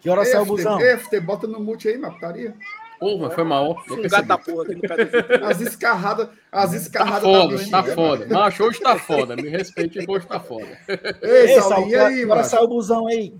[0.00, 0.78] Que hora sai o busão?
[0.80, 2.54] FT, bota no mute aí, mataria.
[2.98, 3.82] Porra, foi mal.
[3.90, 5.44] Um gato da porra aqui no pé do.
[5.46, 8.26] As escarradas, as Tá escarradas foda, bichinha, tá né, foda.
[8.26, 9.36] Macho, hoje tá foda.
[9.36, 10.78] Me respeite, hoje tá foda.
[11.22, 12.44] Ei, Ei, Saulo, e aí, mano?
[12.44, 13.34] sai o busão aí?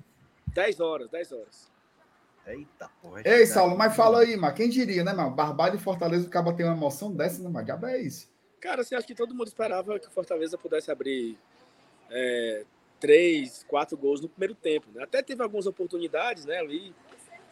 [0.54, 1.68] 10 horas, 10 horas.
[2.46, 3.22] Eita porra.
[3.24, 4.54] Ei, Saulo, mas fala aí, mano.
[4.54, 5.30] Quem diria, né, mano?
[5.30, 7.64] Barbado e Fortaleza acaba tendo uma emoção dessa, né, mano?
[7.64, 8.28] Diabo é isso.
[8.60, 11.36] Cara, assim, acho que todo mundo esperava que o Fortaleza pudesse abrir
[12.10, 12.64] é,
[12.98, 14.86] três, quatro gols no primeiro tempo.
[14.94, 15.02] Né?
[15.04, 16.94] Até teve algumas oportunidades, né, ali.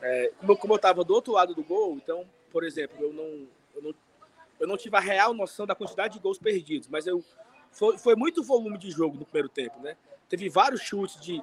[0.02, 3.12] É, como, eu- como eu estava do outro lado do gol, então, por exemplo, eu
[3.12, 3.94] não, eu não,
[4.60, 7.24] eu não tive a real noção da quantidade de gols perdidos, mas eu
[7.72, 9.96] foi, foi muito volume de jogo no primeiro tempo, né?
[10.28, 11.42] Teve vários chutes de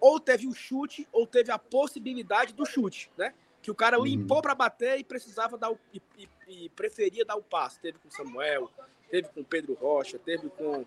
[0.00, 3.32] ou teve o chute ou teve a possibilidade do chute, né?
[3.62, 6.28] Que o cara limpou para bater e precisava dar o, e, e-
[6.64, 7.80] e preferia dar o passe.
[7.80, 8.70] Teve com o Samuel,
[9.10, 10.84] teve com o Pedro Rocha, teve com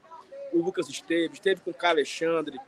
[0.53, 2.60] o Lucas Esteves, teve com o Alexandre.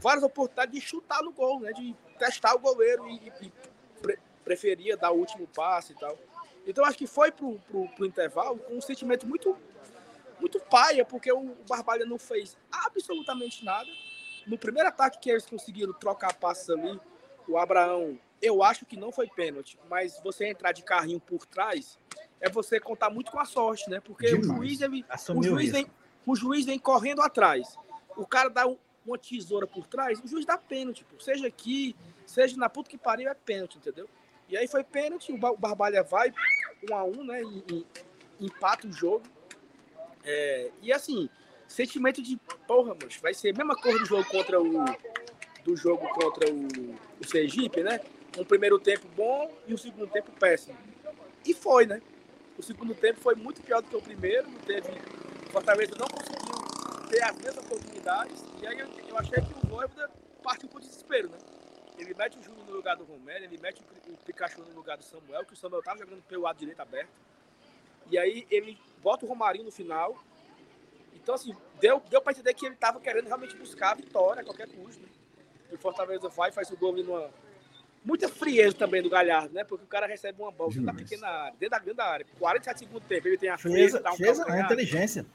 [0.00, 1.72] Várias oportunidades de chutar no gol, né?
[1.72, 3.52] De testar o goleiro e, e
[4.00, 6.18] pre- preferia dar o último passe e tal.
[6.66, 9.56] Então acho que foi pro, pro, pro intervalo com um sentimento muito
[10.38, 13.88] muito paia, porque o Barbalha não fez absolutamente nada.
[14.46, 17.00] No primeiro ataque que eles conseguiram trocar passes ali,
[17.48, 21.98] o Abraão, eu acho que não foi pênalti, mas você entrar de carrinho por trás
[22.38, 23.98] é você contar muito com a sorte, né?
[23.98, 24.46] Porque Demais.
[24.50, 25.04] o juiz, ele,
[25.34, 25.86] o juiz, vem,
[26.26, 27.74] o juiz vem correndo atrás.
[28.14, 31.04] O cara dá um- uma tesoura por trás, o juiz dá pênalti.
[31.04, 31.20] Pô.
[31.20, 31.94] Seja aqui,
[32.26, 34.08] seja na puta que pariu, é pênalti, entendeu?
[34.48, 36.32] E aí foi pênalti, o Ba- o Barbalha vai
[36.88, 37.42] um a um, né?
[37.42, 37.86] E,
[38.40, 39.24] e empata o jogo.
[40.24, 41.28] É, e assim,
[41.68, 44.84] sentimento de porra, mano, vai ser a mesma cor do jogo contra o
[45.64, 46.66] do jogo contra o,
[47.20, 48.00] o Sergipe, né?
[48.38, 50.76] Um primeiro tempo bom e um segundo tempo péssimo.
[51.44, 52.00] E foi, né?
[52.56, 56.06] O segundo tempo foi muito pior do que o primeiro, não teve o Fortaleza não
[56.06, 56.35] conseguiu
[57.08, 58.44] ter as mesmas oportunidades.
[58.60, 60.10] E aí eu, eu achei que o Voivoda
[60.42, 61.38] partiu por desespero, né?
[61.98, 65.04] Ele mete o Júnior no lugar do Romero, ele mete o, Pikachu no lugar do
[65.04, 67.10] Samuel, que o Samuel tava jogando pelo lado direito aberto.
[68.10, 70.22] E aí ele bota o Romarinho no final.
[71.14, 74.44] Então, assim, deu, deu pra entender que ele tava querendo realmente buscar a vitória a
[74.44, 75.02] qualquer custo.
[75.02, 75.08] Né?
[75.72, 77.30] E o Fortaleza vai, faz o gol ali numa,
[78.06, 79.64] muita frieza também do Galhardo, né?
[79.64, 82.78] Porque o cara recebe uma bola dentro da pequena área, dentro da grande área, 47
[82.78, 84.66] segundos do tempo, ele tem a Frieza, dá um frieza é calcanhar.
[84.66, 85.26] inteligência.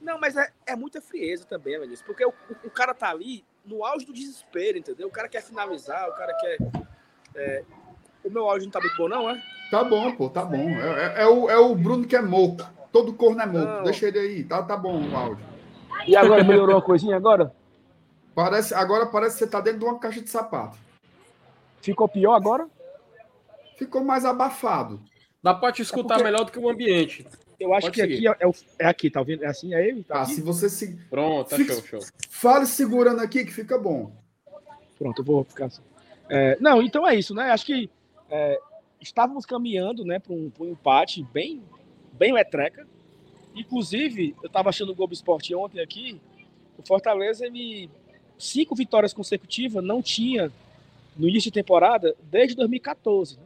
[0.00, 2.32] Não, mas é, é muita frieza também, Vinícius, porque o,
[2.64, 5.08] o- cara tá ali no auge do desespero, entendeu?
[5.08, 6.58] O cara quer finalizar, o cara quer.
[7.34, 7.64] é,
[8.24, 9.42] O meu áudio não tá muito bom, não, é?
[9.70, 10.68] Tá bom, pô, tá bom.
[10.70, 12.62] É, é- é o, é o Bruno que é moco.
[12.92, 13.64] Todo corno é moco.
[13.66, 13.82] Não.
[13.84, 14.44] Deixa ele aí.
[14.44, 15.44] Tá, tá bom o áudio.
[16.06, 17.52] E agora melhorou uma coisinha agora?
[18.34, 20.78] Parece, agora parece que você tá dentro de uma caixa de sapato.
[21.80, 22.68] Ficou pior agora?
[23.76, 25.00] Ficou mais abafado.
[25.42, 27.26] Dá pra te escutar porque- melhor do que o ambiente.
[27.58, 28.28] Eu acho Pode que seguir.
[28.28, 29.44] aqui é, é, o- é aqui, tá ouvindo?
[29.44, 30.02] É assim, é ele?
[30.04, 30.34] Tá Ah, aqui?
[30.34, 30.94] se você se.
[31.08, 32.00] Pronto, tá Fica- show, show.
[32.28, 34.12] Fale segurando aqui que fica bom.
[34.98, 35.82] Pronto, eu vou ficar assim.
[36.28, 37.50] É, não, então é isso, né?
[37.50, 37.88] Acho que
[38.30, 38.58] é,
[39.00, 41.62] estávamos caminhando né, para um, um empate bem,
[42.12, 42.86] bem letreca.
[43.54, 46.20] Inclusive, eu estava achando o Globo Esporte ontem aqui.
[46.76, 47.88] O Fortaleza, ele,
[48.38, 50.52] cinco vitórias consecutivas, não tinha
[51.16, 53.36] no início de temporada desde 2014.
[53.36, 53.42] Né?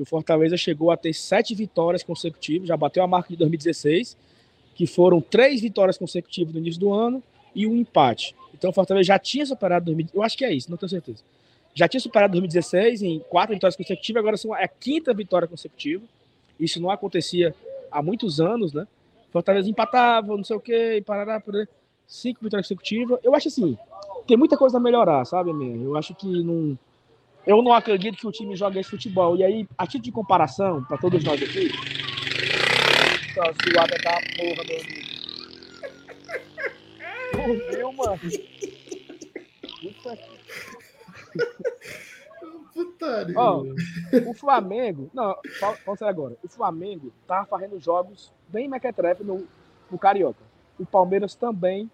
[0.00, 4.16] Que o Fortaleza chegou a ter sete vitórias consecutivas, já bateu a marca de 2016,
[4.74, 7.22] que foram três vitórias consecutivas no início do ano
[7.54, 8.34] e um empate.
[8.54, 11.22] Então o Fortaleza já tinha superado 2000, eu acho que é isso, não tenho certeza.
[11.74, 16.02] Já tinha superado 2016 em quatro vitórias consecutivas, agora são é a quinta vitória consecutiva.
[16.58, 17.54] Isso não acontecia
[17.92, 18.88] há muitos anos, né?
[19.30, 21.68] Fortaleza empatava, não sei o quê, parará, parará,
[22.06, 23.20] cinco vitórias consecutivas.
[23.22, 23.76] Eu acho assim,
[24.26, 25.76] tem muita coisa a melhorar, sabe, minha?
[25.84, 26.78] Eu acho que não
[27.50, 29.36] eu não acredito que o time joga esse futebol.
[29.36, 31.68] E aí, a título de comparação, para todos nós aqui,
[33.36, 35.10] Nossa, o Abel tá porra, meu amigo.
[37.36, 38.20] Morreu, mano.
[39.82, 40.18] Puta
[42.72, 43.34] Putaria.
[43.36, 43.64] Ó,
[44.28, 45.10] o Flamengo.
[45.12, 46.36] Não, fala sério agora.
[46.44, 49.44] O Flamengo tá fazendo jogos bem mequetrefe no,
[49.90, 50.44] no Carioca.
[50.78, 51.90] O Palmeiras também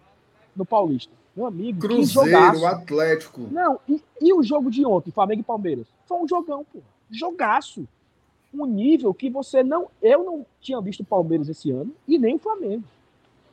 [0.55, 1.16] no Paulista.
[1.37, 2.65] Meu amigo, Cruzeiro.
[2.65, 3.47] Atlético.
[3.51, 5.85] Não, e, e o jogo de ontem, Flamengo e Palmeiras?
[6.07, 6.79] Foi um jogão, pô.
[7.11, 7.87] Jogaço.
[8.51, 9.87] Um nível que você não.
[10.01, 12.83] Eu não tinha visto o Palmeiras esse ano e nem o Flamengo.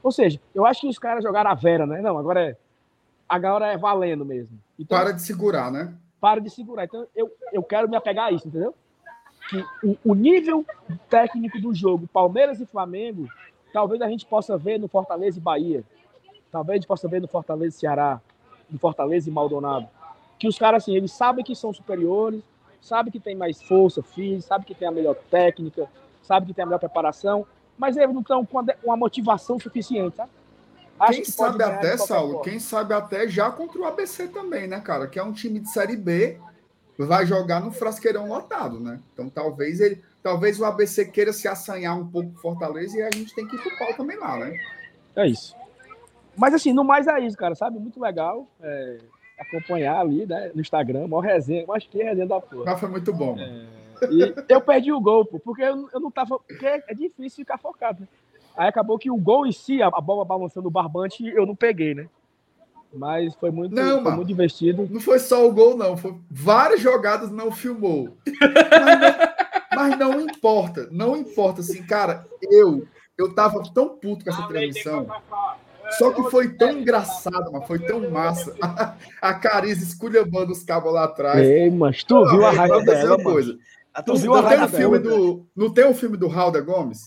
[0.02, 2.00] Ou seja, eu acho que os caras jogaram a Vera, né?
[2.00, 2.56] Não, agora é.
[3.28, 4.58] Agora é valendo mesmo.
[4.78, 5.94] Então, Para de segurar, né?
[6.24, 6.84] para de segurar.
[6.84, 8.74] Então, eu, eu quero me apegar a isso, entendeu?
[9.50, 10.64] Que o, o nível
[11.10, 13.28] técnico do jogo, Palmeiras e Flamengo,
[13.74, 15.84] talvez a gente possa ver no Fortaleza e Bahia.
[16.54, 18.20] Talvez a gente possa ver no Fortaleza e Ceará,
[18.70, 19.88] no Fortaleza e Maldonado.
[20.38, 22.40] Que os caras, assim, eles sabem que são superiores,
[22.80, 25.88] sabem que tem mais força física, sabem que tem a melhor técnica,
[26.22, 27.44] sabem que tem a melhor preparação,
[27.76, 30.30] mas eles não estão com a de- com a motivação suficiente, sabe?
[31.00, 34.78] Acho Quem que sabe até, Saulo, quem sabe até já contra o ABC também, né,
[34.78, 35.08] cara?
[35.08, 36.38] Que é um time de Série B,
[36.96, 39.00] vai jogar no frasqueirão lotado, né?
[39.12, 43.02] Então talvez ele, talvez o ABC queira se assanhar um pouco com o Fortaleza e
[43.02, 44.56] a gente tem que ir pro pau também lá, né?
[45.16, 45.56] É isso.
[46.36, 47.78] Mas assim, no mais é isso, cara, sabe?
[47.78, 48.98] Muito legal é,
[49.38, 50.50] acompanhar ali, né?
[50.54, 52.64] No Instagram, maior resenha, mas que resenha da porra.
[52.66, 53.36] Mas foi muito bom.
[53.36, 53.68] mano.
[54.10, 56.38] E eu perdi o gol, pô, porque eu, eu não tava.
[56.38, 58.08] Porque é difícil ficar focado, né?
[58.56, 61.56] Aí acabou que o gol em si, a, a bola balançando o barbante, eu não
[61.56, 62.08] peguei, né?
[62.92, 64.16] Mas foi muito, Não, foi mano.
[64.16, 64.88] muito divertido.
[64.88, 65.96] Não foi só o gol, não.
[65.96, 68.16] Foi várias jogadas não filmou.
[68.40, 69.18] Mas não,
[69.74, 70.88] mas não importa.
[70.92, 71.60] Não importa.
[71.60, 72.86] Assim, cara, eu
[73.18, 75.06] eu tava tão puto com essa transmissão.
[75.92, 78.54] Só que foi tão engraçado, mas foi tão massa.
[79.20, 81.46] A, Cariza esculhambando os cabos lá atrás.
[81.46, 83.56] Ei, mas tu viu a raiva dela, coisa.
[84.04, 85.16] Tu Não, viu a raiva um filme dela?
[85.16, 87.02] do, não tem um filme do Raulda Gomes?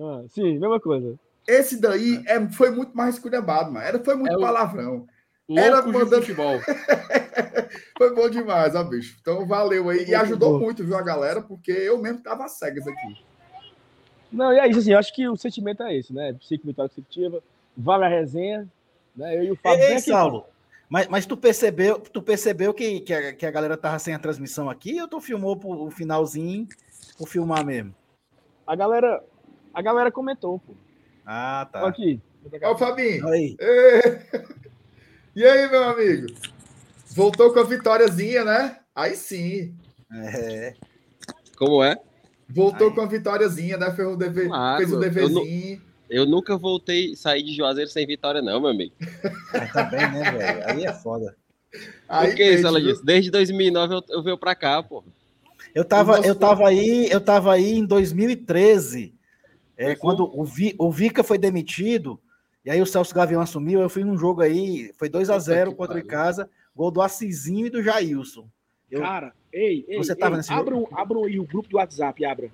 [0.00, 1.18] Ah, sim, mesma coisa.
[1.46, 3.86] Esse daí é, foi muito mais esculhambado, mano.
[3.86, 5.06] Era, foi muito É o- palavrão.
[5.48, 6.58] Era mandando- futebol.
[7.96, 9.16] Foi bom demais, ó, bicho.
[9.20, 9.98] Então valeu aí.
[9.98, 10.64] E Muito ajudou bom.
[10.64, 11.40] muito, viu, a galera?
[11.40, 13.16] Porque eu mesmo tava cegas aqui.
[14.32, 16.32] Não, e é isso, assim, eu acho que o sentimento é esse, né?
[16.64, 17.42] Vitórias consecutivas,
[17.76, 18.68] vale a resenha,
[19.14, 19.36] né?
[19.36, 19.84] Eu e o Fábio.
[19.84, 20.44] Ei, aqui, Saulo,
[20.88, 24.18] mas, mas tu percebeu, tu percebeu que, que, a, que a galera tava sem a
[24.18, 26.66] transmissão aqui ou tu filmou pro, o finalzinho
[27.18, 27.94] por filmar mesmo?
[28.66, 29.22] A galera,
[29.74, 30.74] a galera comentou, pô.
[31.24, 31.86] Ah, tá.
[31.86, 32.20] Aqui.
[32.62, 33.26] Ó, o Fabinho.
[33.28, 33.56] Aí.
[35.36, 36.28] E aí, meu amigo?
[37.10, 38.78] Voltou com a vitóriazinha, né?
[38.94, 39.74] Aí sim.
[40.10, 40.72] É.
[41.58, 41.94] Como é?
[42.48, 42.94] Voltou Aí.
[42.94, 43.90] com a vitóriazinha, né?
[43.90, 45.82] Fez o, dever, Claro, fez o eu deverzinho.
[46.08, 48.94] Eu nunca voltei sair de Juazeiro sem vitória, não, meu amigo.
[49.52, 50.68] Aí tá bem, né, velho?
[50.70, 51.36] Aí é foda.
[52.08, 52.92] Aí, Por que isso, ela viu?
[52.92, 53.04] disse?
[53.04, 55.02] Desde 2009 eu, eu venho pra cá, pô.
[55.74, 59.12] Eu tava, eu tava aí, eu tava aí em 2013,
[59.76, 62.18] é, quando o, Vi, o Vica foi demitido,
[62.64, 65.44] e aí o Celso Gavião assumiu, eu fui num jogo aí, foi 2 a Puta
[65.44, 66.06] 0 que contra o.
[66.06, 68.48] Casa, gol do Assisinho e do Jailson.
[68.90, 71.76] Eu- Cara, ei, ei, Você ei, tava nesse abra, um- abra aí o grupo do
[71.76, 72.48] WhatsApp, abra.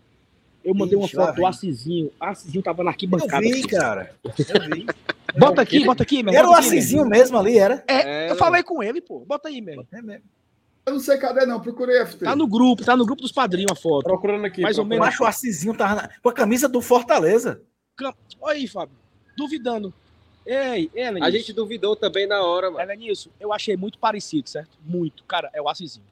[0.65, 1.47] Eu mandei Ixi, uma foto do.
[1.47, 2.11] Assisinho.
[2.21, 3.41] Assisinho tava na eu arquibancada.
[3.41, 4.15] vi, cara.
[4.25, 4.87] Eu vi.
[5.39, 6.33] Bota aqui, bota aqui, meu.
[6.35, 7.83] Era o Assisinho mesmo ali, era?
[7.89, 7.95] É,
[8.25, 8.29] Era.
[8.33, 9.21] eu falei com ele, pô.
[9.21, 9.87] Bota aí, meu.
[9.93, 10.25] É mesmo.
[10.85, 11.61] Eu não sei cadê, não.
[11.61, 12.25] Procurei FT.
[12.25, 14.05] Tá no grupo, tá no grupo dos padrinhos a foto.
[14.05, 14.61] Procurando aqui.
[14.63, 15.05] Mais ou menos.
[15.07, 17.63] Macho, o Assisinho tava na- com a camisa do Fortaleza.
[18.41, 18.97] Olha aí, Fábio.
[19.37, 19.95] Duvidando.
[20.45, 21.23] Ei, Ellen.
[21.23, 22.83] A gente duvidou também na hora, mano.
[22.83, 24.77] Elenilson, eu achei muito parecido, certo?
[24.85, 25.23] Muito.
[25.25, 26.05] Cara, é o Assisinho.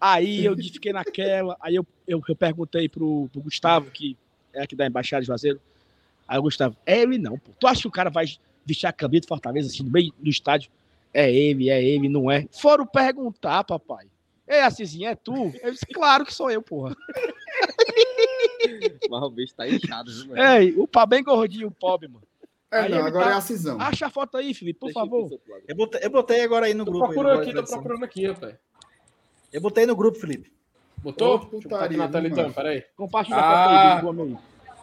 [0.00, 4.16] Aí eu fiquei naquela, aí eu, eu, eu perguntei pro, pro Gustavo, que
[4.52, 5.60] é aqui da Embaixada de Juazeiro.
[6.28, 7.50] Aí o Gustavo, é ele não, pô.
[7.58, 8.26] Tu acha que o cara vai
[8.64, 10.70] vestir a camisa do Fortaleza assim, no meio do estádio?
[11.14, 12.46] É ele, é ele, não é?
[12.52, 14.06] Foram perguntar, papai.
[14.46, 15.52] Ei, Assisinho, é tu?
[15.62, 16.94] Eu disse, claro que sou eu, porra.
[19.10, 20.42] Mas o bicho tá inchado, viu, mano?
[20.42, 22.26] Ei, o pá bem gordinho, o pobre, mano.
[22.70, 23.80] É, Aí não, agora tá- é a cisão.
[23.80, 25.30] Acha a foto aí, Felipe, por Deixa favor.
[25.32, 25.40] eu.
[25.68, 27.06] Eu botei, eu botei agora aí no Tô grupo.
[27.06, 28.54] aí, procurando no aqui, tô procurando aqui, rapaz.
[29.52, 30.50] Eu botei no grupo, Felipe.
[30.98, 31.38] Botou?
[31.38, 32.54] Botar putaria, aqui na tela viu, então, mano?
[32.54, 32.84] peraí.
[32.96, 33.98] Compartilha Ah.
[33.98, 34.36] a foto aí.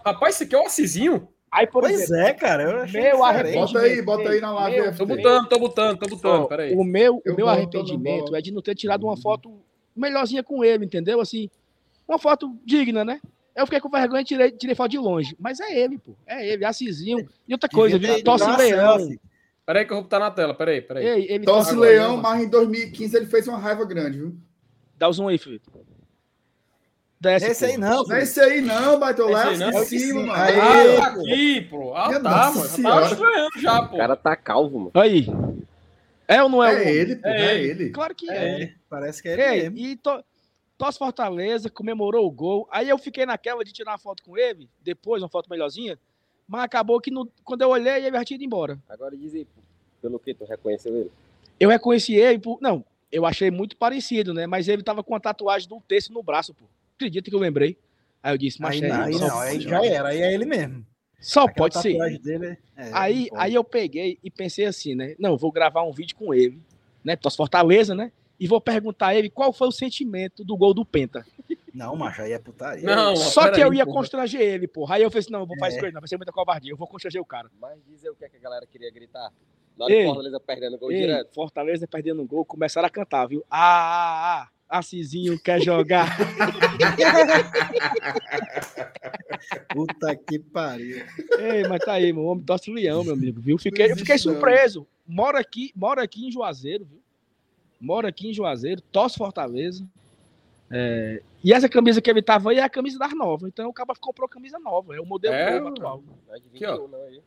[0.05, 1.27] Rapaz, isso aqui é o Assisinho?
[1.51, 2.63] Aí, por Pois exemplo, é, cara.
[2.63, 3.67] Eu achei Meu arrependimento.
[3.73, 6.73] Bota aí, bota aí na live Meu, Tô botando, tô botando, tô botando, peraí.
[6.75, 9.61] O meu, Eu o meu arrependimento é de não ter tirado uma foto
[9.95, 11.19] melhorzinha com ele, entendeu?
[11.21, 11.49] Assim,
[12.07, 13.19] uma foto digna, né?
[13.55, 15.35] Eu fiquei com vergonha e tirei, tirei foto de longe.
[15.39, 16.15] Mas é ele, pô.
[16.25, 17.29] É ele, Assisinho.
[17.47, 18.23] E outra coisa, viu?
[18.23, 18.97] Tosse leão.
[18.99, 19.19] selfie.
[19.63, 21.05] Peraí que eu vou botar na tela, peraí, peraí.
[21.05, 24.35] Ei, ele Tosse tosse Leão, mas em 2015 ele fez uma raiva grande, viu?
[24.97, 25.67] Dá o zoom aí, Felipe.
[27.19, 27.79] Desce, Esse aí pô.
[27.79, 28.23] não, Não é Felipe.
[28.23, 29.53] esse aí não, Baitolé.
[29.53, 29.79] Esse aí É não?
[29.79, 30.33] o de cima, mano.
[30.33, 30.59] Aí.
[30.59, 31.95] Ah, tá aqui, pô.
[31.95, 32.67] Ah, tá, mano.
[32.67, 32.95] Senhora.
[33.01, 33.95] tava estranhando já, pô.
[33.95, 34.91] O cara tá calvo, mano.
[34.95, 35.25] Aí.
[36.27, 36.93] É ou não é, o É homem?
[36.93, 37.69] ele, pô, É é ele.
[37.83, 37.89] ele.
[37.91, 38.63] Claro que é.
[38.63, 39.77] É, parece que é ele mesmo.
[39.87, 40.23] e to...
[40.77, 42.67] Tosse Fortaleza, comemorou o gol.
[42.71, 45.97] Aí eu fiquei naquela de tirar uma foto com ele, depois uma foto melhorzinha,
[46.47, 48.77] mas acabou que no- quando eu olhei, ele já tinha ido embora.
[48.89, 49.47] Agora diz aí,
[50.01, 51.11] pelo que tu reconheceu ele.
[51.59, 52.57] Eu reconheci ele, por...
[52.59, 52.83] não,
[53.13, 54.45] eu achei muito parecido, né?
[54.47, 56.65] Mas ele tava com a tatuagem do texto no braço, pô.
[56.95, 57.77] Acredita que eu lembrei?
[58.21, 60.33] Aí eu disse, mas Aí, é não, aí ele, não, aí já era, aí é
[60.33, 60.85] ele mesmo.
[61.19, 62.19] só Aquela pode ser.
[62.19, 63.41] dele é- Aí, não pode.
[63.43, 65.15] aí eu peguei e pensei assim, né?
[65.19, 66.59] Não, vou gravar um vídeo com ele,
[67.03, 67.15] né?
[67.15, 68.11] Tosse Fortaleza, né?
[68.39, 71.25] E vou perguntar a ele qual foi o sentimento do gol do Penta.
[71.73, 72.83] Não, macho, aí é putaria.
[72.83, 73.97] Não, Só que eu ia porra.
[73.97, 74.95] constranger ele, porra.
[74.95, 75.77] Aí eu falei assim, não, eu vou fazer É.
[75.85, 77.49] isso, não, vai ser muita covardia, eu vou constranger o cara.
[77.59, 79.31] Mas diz aí o que, é que a galera queria gritar.
[79.77, 80.01] Na hora Ei.
[80.01, 81.33] que Fortaleza perdendo gol Ei, direto.
[81.33, 83.43] Fortaleza perdendo um gol, começaram a cantar, viu?
[83.49, 86.17] Ah, ah, ah, Assisinho quer jogar.
[89.69, 91.03] Puta que pariu.
[91.39, 93.57] Ei, mas tá aí, meu homem torce o leão, meu amigo, viu?
[93.57, 94.87] Fiquei, eu fiquei surpreso.
[95.07, 97.01] Moro aqui, moro aqui em Juazeiro, viu?
[97.79, 99.85] Moro aqui em Juazeiro, torce Fortaleza.
[100.71, 103.47] É, E essa camisa que ele tava aí é a camisa das novas.
[103.49, 106.03] Então o cara comprou camisa nova, é o modelo É, novo atual.
[106.27, 106.77] Não é de Aqui, ó.
[106.77, 107.21] 21, não, aí.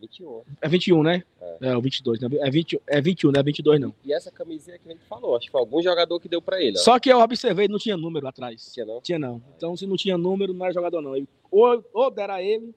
[0.00, 0.42] 21.
[0.60, 1.22] É 21, né?
[1.40, 1.68] É.
[1.68, 2.28] É, o 22, né?
[2.40, 3.94] É, 20, é 21, não é 22 não.
[4.04, 6.60] E essa camisinha que a gente falou, acho que foi algum jogador que deu pra
[6.60, 6.80] ele, ó.
[6.80, 8.70] Só que eu observei, não tinha número atrás.
[8.72, 9.00] Tinha não?
[9.00, 9.42] Tinha não.
[9.56, 11.14] Então, se não tinha número, não era jogador, não.
[11.16, 12.74] Ele- ou, ou dera ele,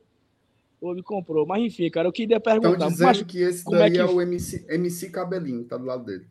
[0.82, 1.46] ou ele comprou.
[1.46, 2.88] Mas enfim, cara, eu queria Estão perguntar.
[2.90, 5.86] dizendo Mas, que esse como daí é é, que- o MC, MC Cabelinho, tá do
[5.86, 6.26] lado dele.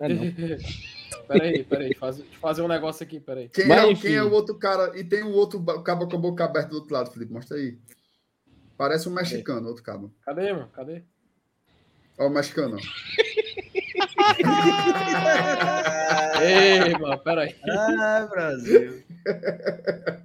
[0.00, 0.22] é, não.
[1.26, 1.94] Peraí, peraí.
[1.94, 3.48] Faz, deixa eu fazer um negócio aqui, peraí.
[3.48, 4.08] Quem, Mas, é, enfim.
[4.08, 4.92] quem é o outro cara?
[4.98, 7.32] E tem o outro cabo com a boca aberta do outro lado, Felipe.
[7.32, 7.78] Mostra aí.
[8.76, 10.12] Parece um mexicano, outro cabo.
[10.24, 10.68] Cadê, mano?
[10.72, 11.02] Cadê?
[12.18, 12.76] Ó, o mexicano.
[12.76, 12.80] ó.
[16.42, 17.54] Ei, mano, peraí.
[17.68, 19.02] Ah, Brasil.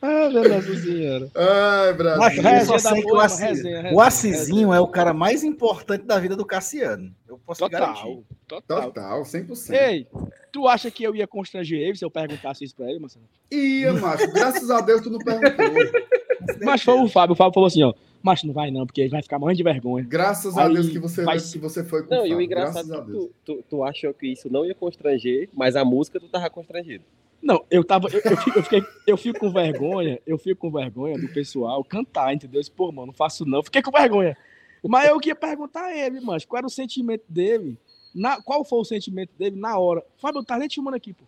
[0.00, 1.30] Ah, meu Nossa Senhora.
[1.34, 2.18] Ai, Brasil.
[2.18, 4.88] Macho, eu Resenha só sei que o, porra, Assi- resenha, resenha, o Assisinho é o
[4.88, 7.14] cara mais importante da vida do Cassiano.
[7.28, 8.24] Eu posso garantir.
[8.48, 8.92] Total, total.
[8.92, 9.74] Total, 100%.
[9.74, 10.06] Ei,
[10.50, 13.26] tu acha que eu ia constranger ele se eu perguntasse isso pra ele, Marcelo?
[13.52, 14.32] Ia, macho.
[14.32, 15.66] Graças a Deus tu não perguntou.
[16.62, 17.34] Mas foi o Fábio.
[17.34, 17.92] O Fábio falou assim, ó.
[18.22, 20.06] Mas não vai não, porque ele vai ficar morrendo de vergonha.
[20.08, 22.40] Graças a Aí Deus que você, vai que você foi com Não, o e o
[22.40, 23.30] engraçado Graças a é que Deus.
[23.44, 27.04] tu, tu, tu achou que isso não ia constranger, mas a música tu tava constrangido.
[27.42, 28.08] Não, eu tava.
[28.08, 31.84] Eu, eu, fico, eu, fiquei, eu fico com vergonha, eu fico com vergonha do pessoal
[31.84, 32.62] cantar, entendeu?
[32.74, 33.62] Pô, mano, não faço não.
[33.62, 34.34] Fiquei com vergonha.
[34.82, 37.76] Mas eu queria perguntar a ele, mano, qual era o sentimento dele?
[38.14, 40.02] Na, qual foi o sentimento dele na hora?
[40.16, 41.24] Fábio, tá nem te chamando aqui, pô.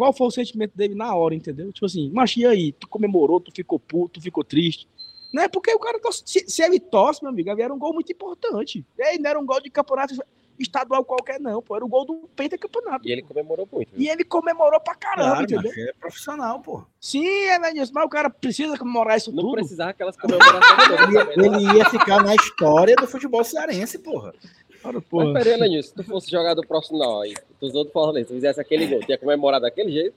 [0.00, 1.70] Qual foi o sentimento dele na hora, entendeu?
[1.70, 2.72] Tipo assim, mas e aí?
[2.72, 4.88] Tu comemorou, tu ficou puto, tu ficou triste.
[5.30, 6.22] Não é porque o cara torce.
[6.24, 8.82] Se, se ele torce, meu amigo, era um gol muito importante.
[8.98, 10.14] E aí, não era um gol de campeonato
[10.58, 11.76] estadual qualquer, não, pô.
[11.76, 13.06] Era o gol do pentacampeonato.
[13.06, 13.90] E ele comemorou muito.
[13.92, 14.00] viu?
[14.00, 15.70] E ele comemorou pra caramba, Claro, entendeu?
[15.70, 16.82] macho, é profissional, pô.
[16.98, 19.52] Sim, é Elenilson, mas o cara precisa comemorar isso Não tudo.
[19.52, 21.60] precisava aquelas comemorações todas Ele, não.
[21.60, 24.32] ele ia ficar na história do futebol cearense, porra.
[24.82, 25.32] Cara, Mas porra.
[25.34, 28.86] peraí, Lenil, se tu fosse jogador profissional aí, tu usou do Fortaleza, tu fizesse aquele
[28.86, 30.14] gol, tu ia comemorar daquele jeito?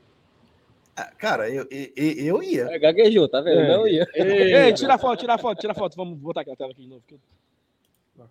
[0.95, 2.65] Ah, Cara, eu, eu, eu ia.
[2.71, 3.59] É, gaguejou, tá vendo?
[3.61, 3.67] É.
[3.75, 4.07] Não ia.
[4.13, 5.95] Ei, tira a foto, tira a foto, tira a foto.
[5.95, 7.01] Vamos botar aqui a tela aqui de novo.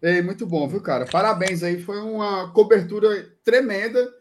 [0.00, 1.06] Ei, muito bom, viu, cara?
[1.06, 1.82] Parabéns aí.
[1.82, 4.12] Foi uma cobertura tremenda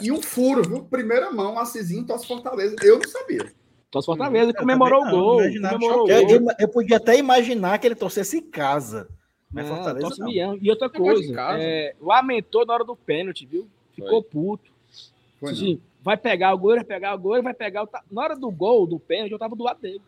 [0.00, 0.84] e um furo, viu?
[0.84, 2.76] Primeira mão, Assisinho, Tosse Fortaleza.
[2.82, 3.52] Eu não sabia.
[3.90, 5.40] Tosse Fortaleza, comemorou o gol.
[5.42, 6.30] imaginava, Comemorou o Eu, gol.
[6.36, 9.06] eu- eu podia até imaginar que ele torcesse em casa.
[9.52, 10.28] Mas Não, Fortaleza Tosse não.
[10.28, 10.58] Mião.
[10.60, 13.68] E outra coisa, é, lamentou na hora do pênalti, viu?
[13.94, 14.70] ficou puto.
[15.38, 15.56] Foi não.
[15.58, 17.86] Assim, vai pegar o goleiro, vai pegar o goleiro, vai pegar o.
[17.86, 20.00] ta- Na hora do gol, do pênalti, eu tava do lado dele.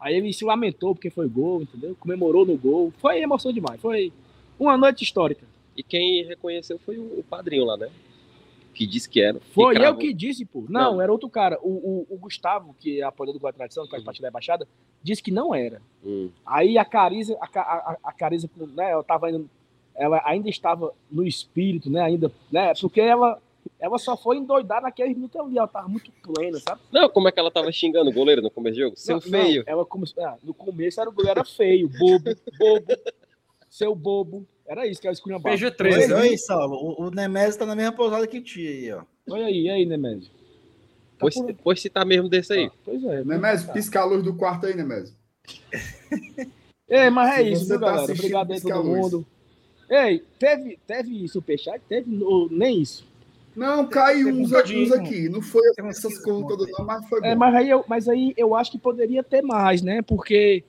[0.00, 1.96] Aí ele se lamentou porque foi gol, entendeu?
[1.98, 2.92] Comemorou no gol.
[2.98, 3.80] Foi emoção demais.
[3.80, 4.12] Foi
[4.58, 5.44] uma noite histórica.
[5.76, 7.90] E quem reconheceu foi o, o padrinho lá, né?
[8.76, 9.40] Que disse que era.
[9.54, 10.66] Foi que eu que disse, pô.
[10.68, 11.02] Não, Não.
[11.02, 11.58] era outro cara.
[11.62, 14.68] O, o, o Gustavo, que é apoiador do Guarda Tradição, que faz parte da Embaixada,
[15.02, 15.80] disse que não era.
[16.04, 16.28] Hum.
[16.44, 19.48] Aí a Cariza, a, a, a Cariza, né, ela tava indo,
[19.94, 23.40] ela ainda estava no espírito, né, ainda, né, porque ela,
[23.80, 26.82] ela só foi endoidar naquele minuto ali, ela tava muito plena, sabe?
[26.92, 28.96] Não, como é que ela tava xingando o goleiro no começo do jogo?
[28.96, 29.64] Seu Não, feio.
[29.66, 32.86] não, ela começou, ah, no começo era o goleiro era feio, bobo, bobo,
[33.70, 36.12] seu bobo, era isso que ela escolhia PG Oi, 13.
[36.14, 36.76] oi, Saulo.
[36.76, 39.02] O, o Nemésio tá na mesma pousada que ti aí, ó.
[39.30, 40.30] Olha aí, e aí, Nemésio?
[40.30, 42.66] Tá Pois, por- pois se tá mesmo desse aí.
[42.66, 43.24] Ah, pois é.
[43.24, 45.14] Nemésio, pisca a luz do quarto aí, Nemésio.
[46.88, 48.12] Ei, mas é Se isso, viu, tá galera?
[48.12, 49.26] Obrigado aí todo mundo.
[49.90, 51.80] Ei, teve, teve superchat?
[51.88, 53.06] Teve ou nem isso?
[53.56, 55.28] Não, caiu uns, uns aqui.
[55.28, 57.26] Não foi essas 15 coisas pontos todas, não, mas foi bom.
[57.26, 60.02] É, mas aí, eu, mas aí eu acho que poderia ter mais, né?
[60.02, 60.62] Porque,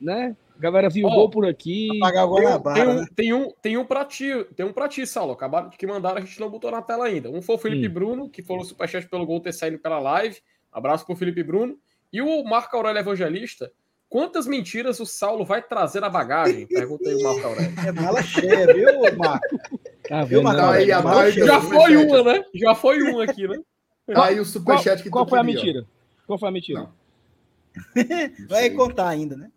[0.00, 0.36] né?
[0.62, 1.88] A galera viu o Ó, gol por aqui.
[1.96, 2.36] Apagar o
[2.72, 3.06] Tem, um, né?
[3.16, 5.32] tem, um, tem um pra ti, tem um pra ti, Saulo.
[5.32, 7.28] Acabaram de que mandaram, a gente não botou na tela ainda.
[7.28, 7.92] Um foi o Felipe Hum.
[7.92, 10.38] Bruno, que falou superchat pelo gol ter saído pela live.
[10.70, 11.76] Abraço pro Felipe Bruno.
[12.12, 13.72] E o Marco Aurélio Evangelista.
[14.08, 16.64] Quantas mentiras o Saulo vai trazer na bagagem?
[16.68, 17.74] Pergunta aí o Marco Aurélio.
[17.84, 19.58] É mala cheia, viu, Marco?
[20.08, 20.44] Tá Viu, vendo?
[20.44, 20.62] Marco?
[20.62, 21.44] Aí, cheia.
[21.44, 21.82] Já superchat.
[21.82, 22.44] foi uma, né?
[22.54, 23.58] Já foi um aqui, né?
[24.14, 25.84] Tá aí o Qual, superchat que qual foi a mentira?
[26.24, 26.80] Qual foi a mentira?
[26.80, 26.92] Não.
[28.48, 29.50] Vai contar ainda, né?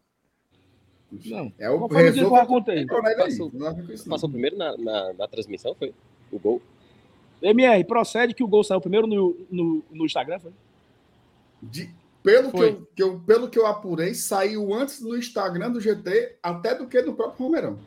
[1.12, 1.52] Não.
[1.58, 1.88] É o?
[2.88, 3.76] Coronel aí, Passou- não.
[4.10, 5.94] Passou primeiro na, na, na transmissão, foi?
[6.32, 6.62] O gol?
[7.42, 10.52] MR, procede que o gol saiu primeiro no, no, no Instagram, foi?
[11.62, 11.90] De-
[12.24, 12.70] pelo, que Foi.
[12.70, 16.88] eu, que eu- pelo que eu apurei, saiu antes no Instagram do GT até do
[16.88, 17.78] que no próprio Romerão.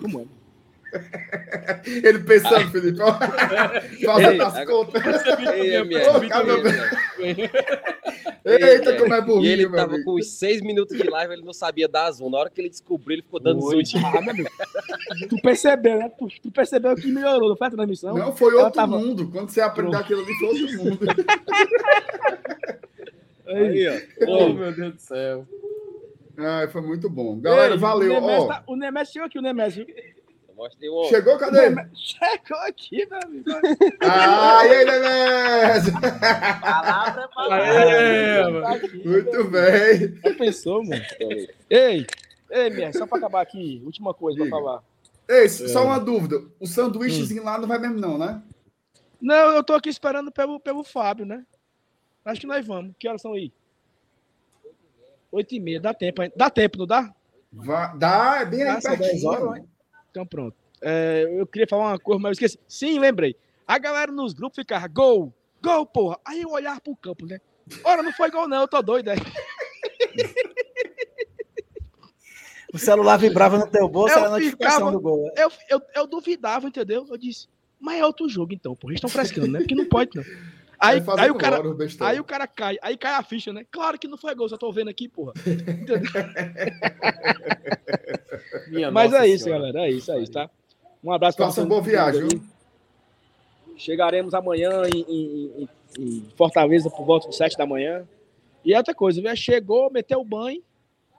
[0.00, 0.24] Como é?
[1.84, 3.12] Ele pensando, Felipe, ó,
[4.04, 5.02] fazendo as agora- contas.
[7.18, 10.04] Ei, Eita, Ei, como é E burrinho, ele meu tava amigo.
[10.12, 12.30] com os seis minutos de live, ele não sabia dar zoom.
[12.30, 14.00] Na hora que ele descobriu, ele ficou dando Oi, zoom.
[14.06, 14.46] ah, meu.
[15.28, 16.08] Tu percebeu, né?
[16.16, 18.14] Tu, tu percebeu que melhorou, não foi a transmissão?
[18.14, 19.28] Não, foi outro tava- mundo.
[19.30, 20.98] Quando você aprendeu aquilo ali, foi outro mundo.
[23.46, 23.94] Aí, ó.
[24.28, 25.46] Oh, meu Deus do céu.
[26.38, 27.38] Ai, foi muito bom.
[27.40, 28.12] Galera, Ei, valeu.
[28.12, 29.42] O Nemésio, Ó, tá- o chegou aqui, o
[30.56, 31.04] Mostrei um.
[31.04, 31.68] chegou, O cadê?
[31.94, 33.50] Chegou aqui, meu amigo.
[34.00, 35.92] Ai, aí, Nemésio.
[36.60, 38.62] Palavra, mano.
[38.62, 40.16] Tá aqui, Muito bem.
[40.24, 41.02] Já pensou, mano?
[41.68, 42.06] Ei,
[42.50, 44.56] ei, minha, só pra acabar aqui, última coisa pra Diga.
[44.56, 44.82] falar.
[45.28, 46.42] Ei, só uma dúvida.
[46.58, 48.40] O sanduíchezinho lá não vai mesmo, não, né?
[49.20, 51.44] Não, eu tô aqui esperando pelo, pelo Fábio, né?
[52.24, 52.94] Acho que nós vamos.
[52.98, 53.52] Que horas são aí?
[55.32, 56.34] Oito e meia, dá tempo ainda.
[56.36, 57.12] Dá tempo, não dá?
[57.52, 59.28] Vai- dá, é bem aí Ah, 10 pertinho.
[59.28, 59.64] horas, né?
[60.16, 60.56] Então pronto.
[60.80, 62.58] É, eu queria falar uma coisa, mas eu esqueci.
[62.66, 63.36] Sim, lembrei.
[63.66, 65.30] A galera nos grupos ficava, gol,
[65.62, 66.18] gol, porra.
[66.24, 67.38] Aí eu olhava pro campo, né?
[67.84, 69.16] Ora, não foi gol não, eu tô doido, é.
[72.72, 75.30] O celular vibrava no teu bolso, Eu era a notificação ficava- do gol.
[75.36, 77.06] Eu, eu, eu duvidava, entendeu?
[77.08, 77.48] Eu disse,
[77.78, 78.92] mas é outro jogo então, porra.
[78.92, 79.60] Eles estão frescando, né?
[79.60, 80.24] Porque não pode, não.
[80.78, 81.62] Aí, fazendo aí o cara.
[82.00, 83.64] Aí o cara cai, aí cai a ficha, né?
[83.70, 85.32] Claro que não foi gol, só tô vendo aqui, porra.
[88.68, 89.72] Minha Mas é isso, Senhora.
[89.72, 89.88] galera.
[89.88, 90.50] É isso, é isso, tá?
[91.02, 92.28] Um abraço pra Faça todo boa viagem, aí.
[92.28, 92.42] viu?
[93.76, 98.06] Chegaremos amanhã em, em- em- em Fortaleza por volta de 7 da manhã.
[98.64, 99.34] E outra coisa, viu?
[99.36, 100.62] chegou, meteu o banho,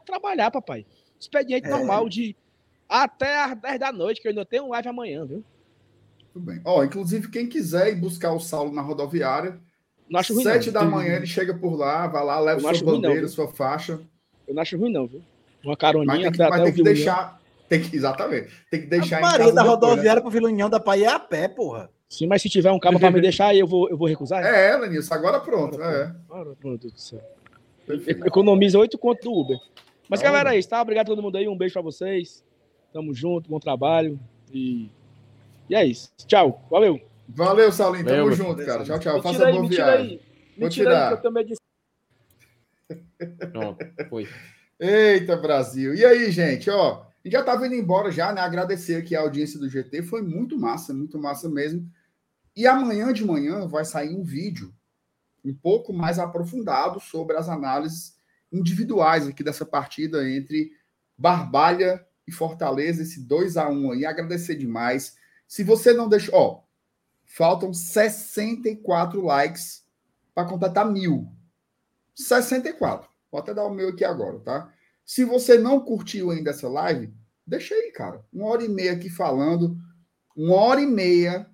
[0.06, 0.86] trabalhar, papai.
[1.20, 1.70] Expediente É.
[1.70, 2.36] normal de
[2.90, 5.44] até às 10 da noite, que eu ainda tenho um live amanhã, viu?
[6.38, 6.61] Tudo bem.
[6.64, 9.59] Ó, inclusive, quem quiser ir buscar o Saulo na rodoviária,
[10.09, 10.73] Não acho ruim, sete não.
[10.81, 13.30] da manhã ele chega por lá, vai lá, leva não sua não, bandeira, viu?
[13.30, 13.99] sua faixa.
[14.47, 15.22] Eu não acho ruim, não, viu?
[15.64, 17.41] Uma Mas caroninha tem que, até, mas até tem o que deixar.
[17.68, 18.49] Tem que, exatamente.
[18.72, 19.88] Tem que deixar A em Maria casa da depois, né?
[19.88, 21.89] rodoviária pro Vila União dá pra ir a pé, porra.
[22.07, 24.41] Sim, mas se tiver um cabo pra me deixar, aí eu vou, eu vou recusar?
[24.45, 25.81] É, Lenilson, agora pronto.
[25.81, 26.15] É.
[26.30, 27.22] Ora, meu Deus do céu.
[28.26, 29.57] Economiza 8 conto do Uber.
[30.09, 30.81] Mas, galera, é isso, tá?
[30.81, 31.47] Obrigado a todo mundo aí.
[31.49, 32.43] Um beijo pra vocês.
[32.93, 34.18] Tamo junto, bom trabalho.
[34.53, 34.89] E,
[35.69, 36.11] e é isso.
[36.27, 36.65] Tchau.
[36.69, 36.99] Valeu.
[37.30, 38.06] Valeu, Saulinho.
[38.06, 38.84] Tamo Valeu, junto, cara.
[38.84, 39.15] Tchau, tchau.
[39.18, 40.06] Me Faça aí, boa me viagem.
[40.07, 40.18] aí.
[40.18, 41.07] Vou Me aí, tirar.
[41.10, 41.61] que eu também disse.
[43.52, 44.27] Pronto, foi.
[44.80, 45.94] Eita, Brasil.
[45.94, 48.41] E aí, gente, ó, a gente já tava indo embora já, né?
[48.41, 51.89] Agradecer aqui a audiência do GT, foi muito massa, muito massa mesmo.
[52.56, 54.73] E amanhã de manhã vai sair um vídeo
[55.44, 58.15] um pouco mais aprofundado sobre as análises
[58.52, 60.72] individuais aqui dessa partida entre
[61.18, 64.06] Barbalha e Fortaleza, esse 2 a 1 aí.
[64.06, 65.16] Agradecer demais.
[65.48, 66.61] Se você não deixou, ó,
[67.26, 69.86] faltam 64 likes
[70.36, 71.32] para completar mil.
[72.15, 73.10] 64.
[73.32, 74.74] Vou até dar o meu aqui agora, tá?
[75.06, 77.14] Se você não curtiu ainda essa live,
[77.48, 78.22] Deixa aí, cara.
[78.32, 79.78] Uma hora e meia aqui falando,
[80.36, 81.49] uma hora e meia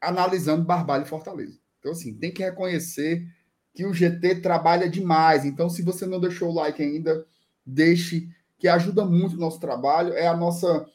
[0.00, 1.58] analisando Barbalho e Fortaleza.
[1.80, 3.26] Então, assim, tem que reconhecer
[3.74, 5.44] que o GT trabalha demais.
[5.44, 7.26] Então, se você não deixou o like ainda,
[7.64, 10.12] deixe, que ajuda muito o nosso trabalho.
[10.12, 10.86] É a nossa.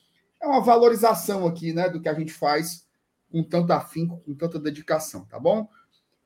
[0.41, 2.87] É uma valorização aqui, né, do que a gente faz
[3.31, 5.69] com tanto afinco, com tanta dedicação, tá bom?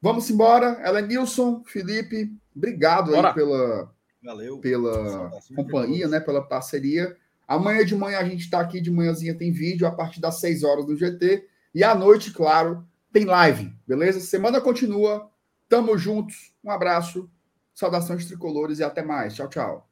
[0.01, 0.79] Vamos embora.
[0.81, 3.29] Ela é Nilson, Felipe, obrigado Bora.
[3.29, 3.91] aí pela,
[4.23, 4.59] Valeu.
[4.59, 7.15] pela companhia, né, pela parceria.
[7.47, 10.63] Amanhã de manhã a gente está aqui, de manhãzinha tem vídeo, a partir das 6
[10.63, 11.47] horas do GT.
[11.73, 14.19] E à noite, claro, tem live, beleza?
[14.19, 15.29] Semana continua.
[15.67, 16.53] Tamo juntos.
[16.63, 17.29] Um abraço,
[17.73, 19.35] saudações tricolores e até mais.
[19.35, 19.89] Tchau, tchau.